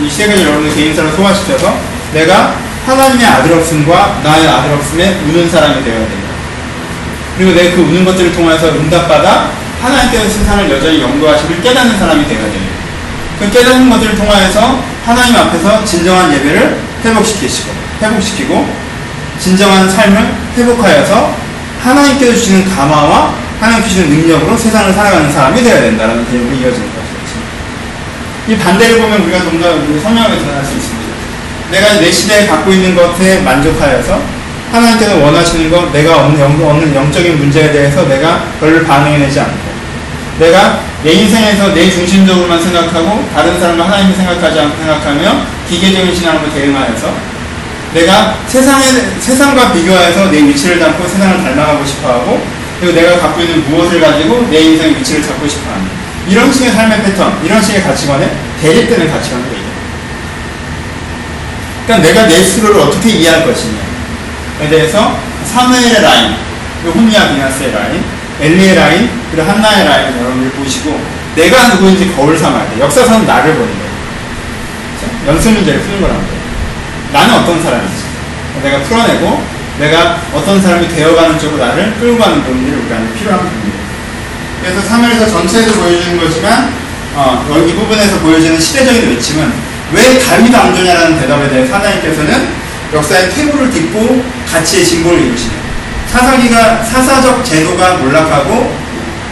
이 0.00 0.08
세 0.10 0.26
가지를 0.26 0.50
여러분들 0.50 0.74
개인사로 0.76 1.10
소화시켜서 1.12 1.76
내가 2.12 2.56
하나님의 2.86 3.24
아들 3.26 3.52
없음과 3.54 4.20
나의 4.24 4.48
아들 4.48 4.72
없음에 4.74 5.20
우는 5.28 5.48
사람이 5.48 5.84
되어야 5.84 5.98
된다. 6.00 6.28
그리고 7.36 7.52
내가 7.52 7.76
그 7.76 7.82
우는 7.82 8.04
것들을 8.04 8.32
통해서 8.32 8.68
응답받아 8.68 9.50
하나님께서 9.80 10.28
세상을 10.28 10.70
여전히 10.70 11.00
영도하시길 11.00 11.62
깨닫는 11.62 11.98
사람이 11.98 12.26
되어야 12.28 12.42
돼요. 12.50 12.71
그 13.42 13.50
깨닫는 13.50 13.90
것들을 13.90 14.14
통하여서 14.14 14.80
하나님 15.04 15.36
앞에서 15.36 15.84
진정한 15.84 16.32
예배를 16.32 16.78
회복시키시고, 17.04 17.72
회복시키고, 18.00 18.68
진정한 19.40 19.90
삶을 19.90 20.32
회복하여서 20.56 21.34
하나님께서 21.82 22.34
주시는 22.34 22.70
감화와 22.70 23.34
하나님께서 23.58 23.96
주시는 23.96 24.10
능력으로 24.16 24.56
세상을 24.56 24.92
살아가는 24.92 25.32
사람이 25.32 25.60
되어야 25.60 25.80
된다는 25.80 26.24
내용이 26.30 26.60
이어지는 26.60 26.86
것이죠. 26.86 27.40
이 28.46 28.56
반대를 28.56 29.00
보면 29.00 29.22
우리가 29.22 29.40
좀더 29.40 30.00
선명하게 30.00 30.38
드러날 30.38 30.64
수 30.64 30.76
있습니다. 30.76 31.12
내가 31.72 31.94
내 31.94 32.12
시대에 32.12 32.46
갖고 32.46 32.70
있는 32.70 32.94
것에 32.94 33.40
만족하여서 33.40 34.22
하나님께서 34.70 35.16
원하시는 35.16 35.68
건 35.68 35.92
내가 35.92 36.26
없는, 36.26 36.38
영, 36.38 36.70
없는 36.70 36.94
영적인 36.94 37.38
문제에 37.38 37.72
대해서 37.72 38.06
내가 38.06 38.44
별로 38.60 38.84
반응해내지 38.86 39.40
않고 39.40 39.72
내가 40.38 40.91
내 41.04 41.12
인생에서 41.14 41.74
내 41.74 41.90
중심적으로만 41.90 42.62
생각하고 42.62 43.28
다른 43.34 43.58
사람을 43.58 43.84
하나님을 43.84 44.14
생각하지 44.14 44.60
않고 44.60 44.76
생각하며 44.78 45.46
기계적인 45.68 46.14
신앙으로 46.14 46.52
대응하여서 46.52 47.32
내가 47.94 48.38
세상에, 48.46 48.84
세상과 49.20 49.72
비교하여서 49.72 50.30
내 50.30 50.38
위치를 50.42 50.78
잡고 50.78 51.06
세상을 51.06 51.42
닮아가고 51.42 51.84
싶어 51.84 52.08
하고 52.08 52.46
그리고 52.80 52.94
내가 52.94 53.18
갖고 53.18 53.40
있는 53.42 53.68
무엇을 53.68 54.00
가지고 54.00 54.46
내 54.50 54.60
인생의 54.60 54.98
위치를 54.98 55.22
잡고 55.22 55.46
싶어 55.46 55.70
하는 55.72 55.86
이런 56.28 56.52
식의 56.52 56.70
삶의 56.70 57.02
패턴, 57.02 57.40
이런 57.44 57.60
식의 57.60 57.82
가치관에 57.82 58.30
대립되는 58.60 59.10
가치관이 59.10 59.44
되죠. 59.50 59.62
그러니까 61.86 62.08
내가 62.08 62.26
내 62.28 62.42
스스로를 62.42 62.80
어떻게 62.80 63.10
이해할 63.10 63.44
것이냐 63.44 63.78
에 64.60 64.68
대해서 64.68 65.18
사무엘의 65.44 66.00
라인, 66.00 66.36
그리고 66.82 67.00
홈리아 67.00 67.28
비나스의 67.28 67.72
라인, 67.72 68.04
엘리의 68.42 68.74
라인, 68.74 69.08
그리고 69.30 69.48
한나의 69.48 69.86
라인 69.86 70.18
여러분들 70.18 70.50
보시고 70.50 71.00
내가 71.36 71.68
누구인지 71.68 72.12
거울 72.16 72.36
삼아야 72.36 72.68
돼. 72.70 72.80
역사상 72.80 73.24
나를 73.24 73.54
보는 73.54 73.68
거예요. 73.68 73.92
연습 75.28 75.52
문제를 75.52 75.80
푸는 75.80 76.00
거란 76.00 76.16
거예요. 76.16 76.42
나는 77.12 77.34
어떤 77.36 77.62
사람인지. 77.62 78.02
내가 78.62 78.82
풀어내고 78.82 79.42
내가 79.78 80.20
어떤 80.34 80.60
사람이 80.60 80.88
되어가는 80.88 81.38
쪽으로 81.38 81.64
나를 81.64 81.94
끌고 81.98 82.18
가는 82.18 82.42
부분들이 82.42 82.76
우리한테 82.76 83.18
필요한 83.18 83.40
부분이에요. 83.40 83.82
그래서 84.60 84.80
3월에서 84.88 85.30
전체에서 85.30 85.80
보여주는 85.80 86.18
거지만 86.18 86.72
어, 87.14 87.46
여기 87.56 87.74
부분에서 87.74 88.18
보여지는 88.18 88.60
시대적인 88.60 89.08
외침은 89.08 89.52
왜 89.92 90.18
다윗 90.18 90.52
왕조냐라는 90.52 91.20
대답에 91.20 91.48
대해 91.48 91.70
하나님께서는 91.70 92.48
역사의 92.92 93.30
퇴보를 93.30 93.70
딛고 93.70 94.24
가치의 94.50 94.84
진보를 94.84 95.20
이루시네요. 95.26 95.61
사사기가 96.12 96.84
사사적 96.84 97.42
제도가 97.44 97.94
몰락하고 97.96 98.76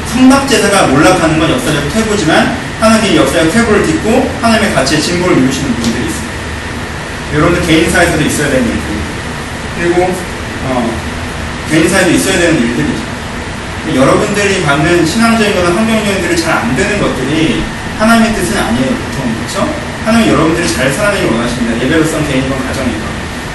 성막제사가 0.07 0.87
몰락하는 0.89 1.39
건 1.39 1.51
역사적 1.51 1.93
퇴보지만 1.93 2.57
하나님이 2.81 3.17
역사의 3.19 3.51
퇴보를 3.51 3.85
딛고 3.85 4.31
하나님의 4.41 4.75
가치의 4.75 5.03
진보를 5.03 5.39
이루시는 5.39 5.75
분들이 5.75 6.07
있습니다. 6.07 6.31
여러분들 7.35 7.67
개인사에서도 7.67 8.23
있어야 8.25 8.49
되는 8.49 8.65
일들입니다. 8.67 9.11
그리고 9.79 10.15
어, 10.65 10.91
개인사에도 11.71 12.11
있어야 12.11 12.39
되는 12.39 12.61
일들이죠. 12.61 13.11
여러분들이 13.95 14.63
받는 14.63 15.05
신앙적인 15.07 15.55
거나 15.55 15.77
환경적인 15.77 16.23
들이 16.23 16.37
잘 16.37 16.59
안 16.59 16.75
되는 16.77 17.01
것들이 17.01 17.63
하나님의 17.99 18.35
뜻은 18.35 18.57
아니에요, 18.57 18.89
보통. 18.89 19.35
그렇죠? 19.37 19.75
하나님 20.05 20.29
여러분들이 20.33 20.67
잘 20.67 20.91
살아내길 20.93 21.31
원하십니다. 21.31 21.85
예배로선 21.85 22.27
개인이건 22.27 22.67
가정이건. 22.67 23.10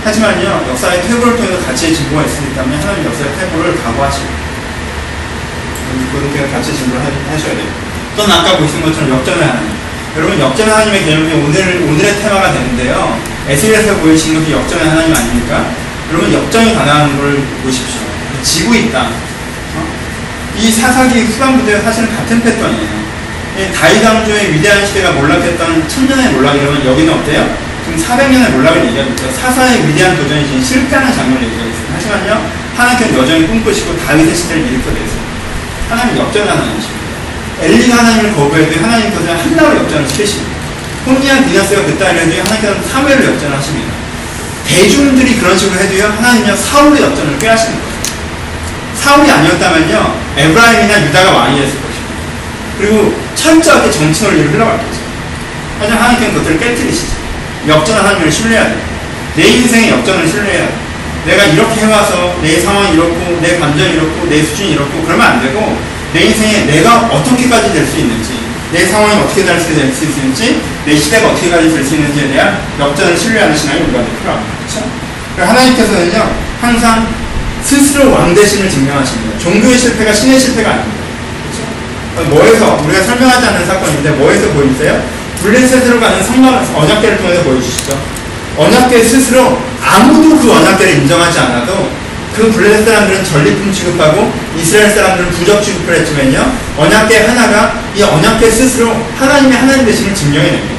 하지만요, 0.05 0.67
역사의 0.69 1.01
퇴보를 1.01 1.35
통해서 1.35 1.65
가치의 1.65 1.95
진보가 1.95 2.23
있으니까면 2.25 2.79
하나님 2.79 3.05
역사의 3.05 3.35
퇴보를 3.39 3.83
각오하시고 3.83 4.27
그렇게 6.13 6.47
가치의 6.51 6.77
진보를 6.77 7.01
하셔야 7.31 7.55
돼요. 7.55 7.67
또는 8.15 8.35
아까 8.35 8.57
보신 8.57 8.83
것처럼 8.83 9.09
역전의 9.09 9.43
하나님. 9.43 9.71
여러분, 10.15 10.39
역전의 10.39 10.73
하나님의 10.73 11.05
개념이 11.05 11.33
오늘, 11.33 11.81
오늘의 11.89 12.21
테마가 12.21 12.53
되는데요. 12.53 13.19
에스겔에서 13.49 13.95
보이신 13.97 14.39
것이 14.39 14.51
역전의 14.51 14.89
하나님 14.89 15.13
아닙니까? 15.15 15.71
여러분, 16.11 16.31
역전이 16.31 16.75
가능한 16.75 17.17
걸 17.17 17.43
보십시오. 17.63 18.01
지구 18.43 18.75
있다. 18.75 19.09
이 20.55 20.71
사사기 20.71 21.21
후반부대와 21.23 21.81
사실은 21.81 22.15
같은 22.15 22.41
패턴이에요. 22.43 23.05
다윗 23.73 24.05
왕조의 24.05 24.53
위대한 24.53 24.85
시대가 24.85 25.11
몰락했던 25.11 25.89
천년의 25.89 26.29
몰락이라면 26.33 26.85
여기는 26.85 27.13
어때요? 27.13 27.64
지금 27.85 28.01
400년의 28.01 28.49
몰락을 28.51 28.87
얘기하고. 28.87 29.13
사사의 29.31 29.87
위대한 29.87 30.17
도전이 30.17 30.47
지금 30.47 30.63
실패하는 30.63 31.13
장면을 31.13 31.43
얘기하고 31.43 31.69
있어요. 31.69 31.85
하지만요, 31.93 32.51
하나님께서 32.75 33.17
여전히 33.19 33.47
꿈꾸시고 33.47 33.95
다윗의 33.97 34.35
시대를 34.35 34.65
일으켜 34.65 34.89
내세요. 34.89 35.21
하나님 35.89 36.17
역전을 36.17 36.51
하나님이십니다. 36.51 37.05
엘리가 37.61 37.97
하나님을 37.97 38.33
거부해도 38.33 38.83
하나님께서 38.83 39.33
한나로 39.33 39.77
역전을 39.77 40.09
시키십니다. 40.09 40.55
혼리한 41.05 41.47
디나스가 41.47 41.83
그따위로 41.83 42.19
해도 42.21 42.41
하나님께서는 42.41 42.83
사무엘로 42.89 43.25
역전을 43.33 43.57
하십니다. 43.57 43.93
대중들이 44.67 45.37
그런 45.37 45.55
식으로 45.55 45.79
해도요, 45.79 46.05
하나님은요, 46.17 46.55
사울의 46.55 47.03
역전을 47.03 47.37
꾀하시는 47.37 47.71
거예요. 47.71 47.95
사울이 48.95 49.29
아니었다면요, 49.29 50.15
에브라임이나 50.37 51.05
유다가 51.05 51.31
왕이 51.31 51.59
됐을 51.59 51.75
것입니다. 51.75 52.15
그리고 52.79 53.15
철저하게 53.35 53.91
정치 53.91 54.23
논리로 54.23 54.49
흘러갔겠죠. 54.49 54.99
하지만 55.79 56.01
하나님께는 56.01 56.33
그것들을 56.33 56.59
깨뜨리시죠. 56.59 57.24
역전 57.67 57.97
하나님을 57.97 58.31
신뢰해야 58.31 58.69
돼. 58.69 58.75
내 59.35 59.47
인생의 59.47 59.89
역전을 59.91 60.27
신뢰해야 60.27 60.67
돼. 60.67 60.73
내가 61.25 61.43
이렇게 61.45 61.81
해와서 61.81 62.37
내 62.41 62.59
상황이 62.59 62.93
이렇고, 62.93 63.39
내 63.41 63.57
감정이 63.57 63.93
이렇고, 63.93 64.27
내 64.29 64.43
수준이 64.43 64.73
이렇고, 64.73 65.03
그러면 65.03 65.25
안 65.27 65.41
되고, 65.41 65.75
내 66.13 66.25
인생에 66.25 66.65
내가 66.65 67.07
어떻게까지 67.07 67.73
될 67.73 67.85
수 67.87 67.97
있는지, 67.97 68.39
내 68.71 68.85
상황이 68.85 69.15
어떻게 69.19 69.43
될 69.43 69.59
수 69.59 69.71
있는지, 69.73 70.61
내 70.85 70.95
시대가 70.95 71.29
어떻게까지 71.29 71.69
될 71.73 71.83
수 71.83 71.95
있는지에 71.95 72.27
대한 72.27 72.59
역전을 72.79 73.17
신뢰하는 73.17 73.57
신앙이 73.57 73.81
우리가 73.81 74.03
필요합니다. 74.03 74.55
그렇죠? 74.59 74.85
하나님께서는요, 75.37 76.31
항상 76.61 77.07
스스로 77.63 78.11
왕대심을 78.11 78.69
증명하십니다. 78.69 79.39
종교의 79.39 79.77
실패가 79.79 80.13
신의 80.13 80.39
실패가 80.39 80.69
아닙니다. 80.69 81.03
그렇죠? 82.13 82.29
뭐에서 82.29 82.79
우리가 82.85 83.03
설명하지 83.03 83.47
않는 83.47 83.65
사건인데 83.65 84.11
뭐에서 84.11 84.49
보이세요? 84.49 85.03
블레셋으로 85.45 85.99
가는 85.99 86.23
성막 86.23 86.75
언약계를 86.75 87.17
통해서 87.19 87.43
보여주시죠. 87.43 87.97
언약계 88.57 89.03
스스로 89.03 89.61
아무도 89.79 90.39
그 90.39 90.51
언약계를 90.51 90.95
인정하지 90.95 91.39
않아도 91.39 91.91
그 92.35 92.51
블레셋 92.51 92.83
사람들은 92.83 93.23
전리품 93.23 93.71
취급하고 93.71 94.33
이스라엘 94.57 94.89
사람들은 94.89 95.29
부적 95.29 95.63
취급을 95.63 95.99
했지만요. 95.99 96.51
언약계 96.77 97.27
하나가 97.27 97.79
이 97.95 98.01
언약계 98.01 98.49
스스로 98.49 98.95
하나님의 99.17 99.57
하나님 99.57 99.85
되심을 99.85 100.15
증명해냅니다. 100.15 100.75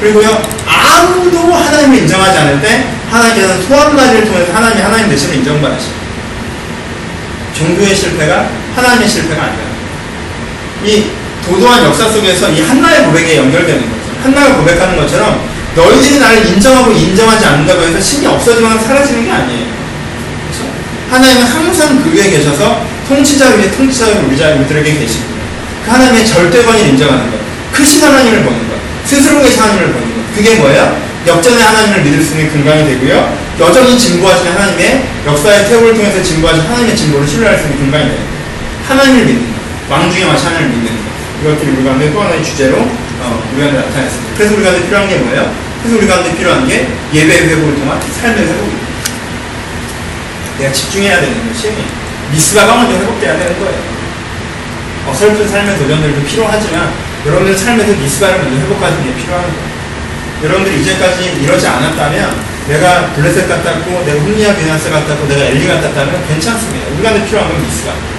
그리고요 0.00 0.42
아무도 0.66 1.52
하나님을 1.52 1.98
인정하지 1.98 2.38
않을 2.38 2.60
때 2.60 2.86
하나님께서는 3.10 3.62
소환가지를 3.66 4.26
통해서 4.26 4.52
하나님의 4.52 4.82
하나님 4.82 5.08
되심을 5.08 5.36
인정받으십니다. 5.36 6.04
종교의 7.54 7.94
실패가 7.94 8.48
하나님의 8.76 9.08
실패가 9.08 9.42
아니다. 9.42 9.62
이 10.84 11.10
도도한 11.46 11.84
역사 11.84 12.08
속에서 12.08 12.48
이 12.50 12.62
한나의 12.62 13.06
고백에 13.06 13.36
연결되는 13.38 13.80
거죠. 13.80 13.93
한나가 14.24 14.56
고백하는 14.56 14.96
것처럼 14.96 15.38
너희들이 15.76 16.18
나를 16.18 16.46
인정하고 16.46 16.90
인정하지 16.92 17.44
않는다고 17.44 17.82
해서 17.82 18.00
신이 18.00 18.26
없어지거나 18.26 18.78
사라지는 18.80 19.24
게 19.24 19.30
아니에요. 19.30 19.66
그렇죠? 20.48 20.72
하나님은 21.10 21.44
항상 21.44 22.02
그 22.02 22.10
위에 22.10 22.30
계셔서 22.30 22.86
통치자 23.06 23.50
위에 23.50 23.70
통치자 23.70 24.06
우리자 24.06 24.54
우리들에게 24.54 24.98
계시고 24.98 25.24
그 25.84 25.90
하나님의 25.90 26.26
절대권을 26.26 26.80
인정하는 26.80 27.30
것, 27.30 27.38
크신 27.72 28.02
하나님을 28.02 28.44
보는 28.44 28.58
것, 28.70 28.76
스스로 29.04 29.42
계신 29.42 29.60
하나님을 29.60 29.92
보는 29.92 30.14
것. 30.14 30.34
그게 30.34 30.54
뭐예요? 30.54 31.04
역전의 31.26 31.62
하나님을 31.62 32.02
믿을 32.02 32.22
수 32.22 32.32
있는 32.34 32.50
근간이 32.50 32.86
되고요. 32.86 33.36
여전히 33.60 33.98
진보하시는 33.98 34.52
하나님의 34.52 35.04
역사의 35.26 35.68
태우를 35.68 35.94
통해서 35.94 36.22
진보하신 36.22 36.62
하나님의 36.62 36.96
진보를 36.96 37.28
신뢰할 37.28 37.58
수 37.58 37.64
있는 37.64 37.78
근간이 37.78 38.04
됩니다. 38.04 38.32
하나님을 38.88 39.24
믿는 39.26 39.52
것, 39.52 39.92
왕중의 39.92 40.26
마시 40.26 40.46
하나님을 40.46 40.70
믿는 40.70 40.86
것. 40.86 41.04
이것들이 41.42 41.70
우리 41.72 41.84
가운데 41.84 42.10
또 42.10 42.22
하나의 42.22 42.42
주제로 42.42 42.88
어, 43.20 43.50
우리 43.52 43.60
가운데 43.60 43.78
나타났습니다. 43.78 44.34
그래서 44.36 44.54
우리 44.54 44.62
가운데 44.64 44.84
필요한 44.84 45.08
게 45.08 45.16
뭐예요? 45.16 45.54
그래서 45.82 45.98
우리 45.98 46.06
가운데 46.06 46.36
필요한 46.36 46.66
게 46.66 46.88
예배 47.12 47.48
회복을 47.48 47.76
통한 47.76 48.00
삶의 48.00 48.42
회복입니다. 48.46 48.84
내가 50.58 50.72
집중해야 50.72 51.20
되는 51.20 51.48
것이 51.48 51.72
미스바가 52.30 52.76
먼저 52.76 52.96
회복돼야 52.98 53.38
되는 53.38 53.58
거예요. 53.58 53.94
어설픈 55.08 55.46
삶의 55.48 55.78
도전들도 55.78 56.24
필요하지만 56.24 56.92
여러분들 57.26 57.56
삶에서 57.56 57.92
미스바를 57.92 58.38
먼저 58.38 58.56
회복하는 58.60 59.04
게 59.04 59.14
필요한 59.14 59.42
거예요. 59.42 59.74
여러분들이 60.44 60.80
이제까지 60.80 61.38
이러지 61.42 61.66
않았다면 61.66 62.54
내가 62.68 63.12
블레셋 63.12 63.48
같았고 63.48 64.04
내가 64.04 64.20
홈리아 64.20 64.54
비나스 64.54 64.90
같았고 64.90 65.26
내가 65.28 65.44
엘리 65.44 65.66
같았다면 65.66 66.26
괜찮습니다. 66.28 66.86
우리 66.94 67.02
가운데 67.02 67.26
필요한 67.26 67.50
건 67.50 67.62
미스바. 67.62 68.13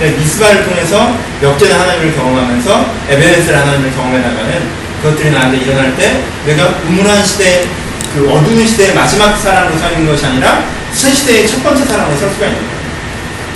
네, 0.00 0.12
미스바를 0.12 0.64
통해서 0.64 1.14
역전의 1.42 1.74
하나님을 1.76 2.16
경험하면서 2.16 2.94
에베네스를 3.10 3.54
하나님을 3.54 3.92
경험해 3.92 4.18
나가는 4.20 4.62
그것들이 5.02 5.30
나한테 5.30 5.58
일어날 5.58 5.94
때 5.94 6.22
내가 6.46 6.68
우물한 6.88 7.22
시대 7.22 7.66
그 8.14 8.26
어두운 8.30 8.66
시대의 8.66 8.94
마지막 8.94 9.36
사람으로 9.36 9.76
서 9.76 9.90
있는 9.90 10.06
것이 10.06 10.24
아니라 10.24 10.64
새 10.94 11.12
시대의 11.12 11.46
첫 11.46 11.62
번째 11.62 11.84
사람으로 11.84 12.16
설 12.16 12.30
수가 12.30 12.46
있는 12.46 12.60
거예요. 12.60 12.80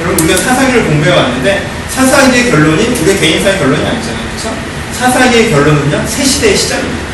여러분 0.03 0.23
우리가 0.23 0.39
사사기를 0.43 0.85
공부해 0.85 1.17
왔는데 1.17 1.67
사사기의 1.89 2.51
결론이 2.51 2.89
우리 2.89 3.19
개인사의 3.19 3.59
결론이 3.59 3.87
아니잖아요. 3.87 4.29
그렇죠? 4.37 4.55
사사기의 4.93 5.51
결론은요 5.51 6.07
새 6.07 6.23
시대의 6.23 6.55
시작입니다. 6.59 7.05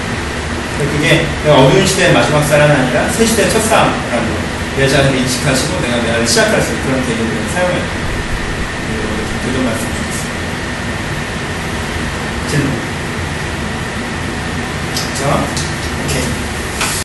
그게 0.93 1.25
어두운 1.47 1.87
시대의 1.87 2.13
마지막 2.15 2.43
사람이 2.43 2.73
아니라 2.73 3.09
새 3.09 3.25
시대의 3.25 3.49
첫 3.49 3.61
사람이라고 3.61 4.51
내 4.77 4.89
자신을 4.89 5.17
인식하시고 5.21 5.81
내가 5.83 6.03
내가 6.03 6.27
시작할 6.27 6.61
수 6.61 6.73
있는 6.73 6.85
그런 6.85 7.07
개념을 7.07 7.31
사용해요. 7.55 8.10
그런 9.43 9.65
말씀 9.65 9.87
주겠습니다. 9.95 10.41
질문. 12.49 12.71
자, 15.19 15.45
오케이. 16.05 16.40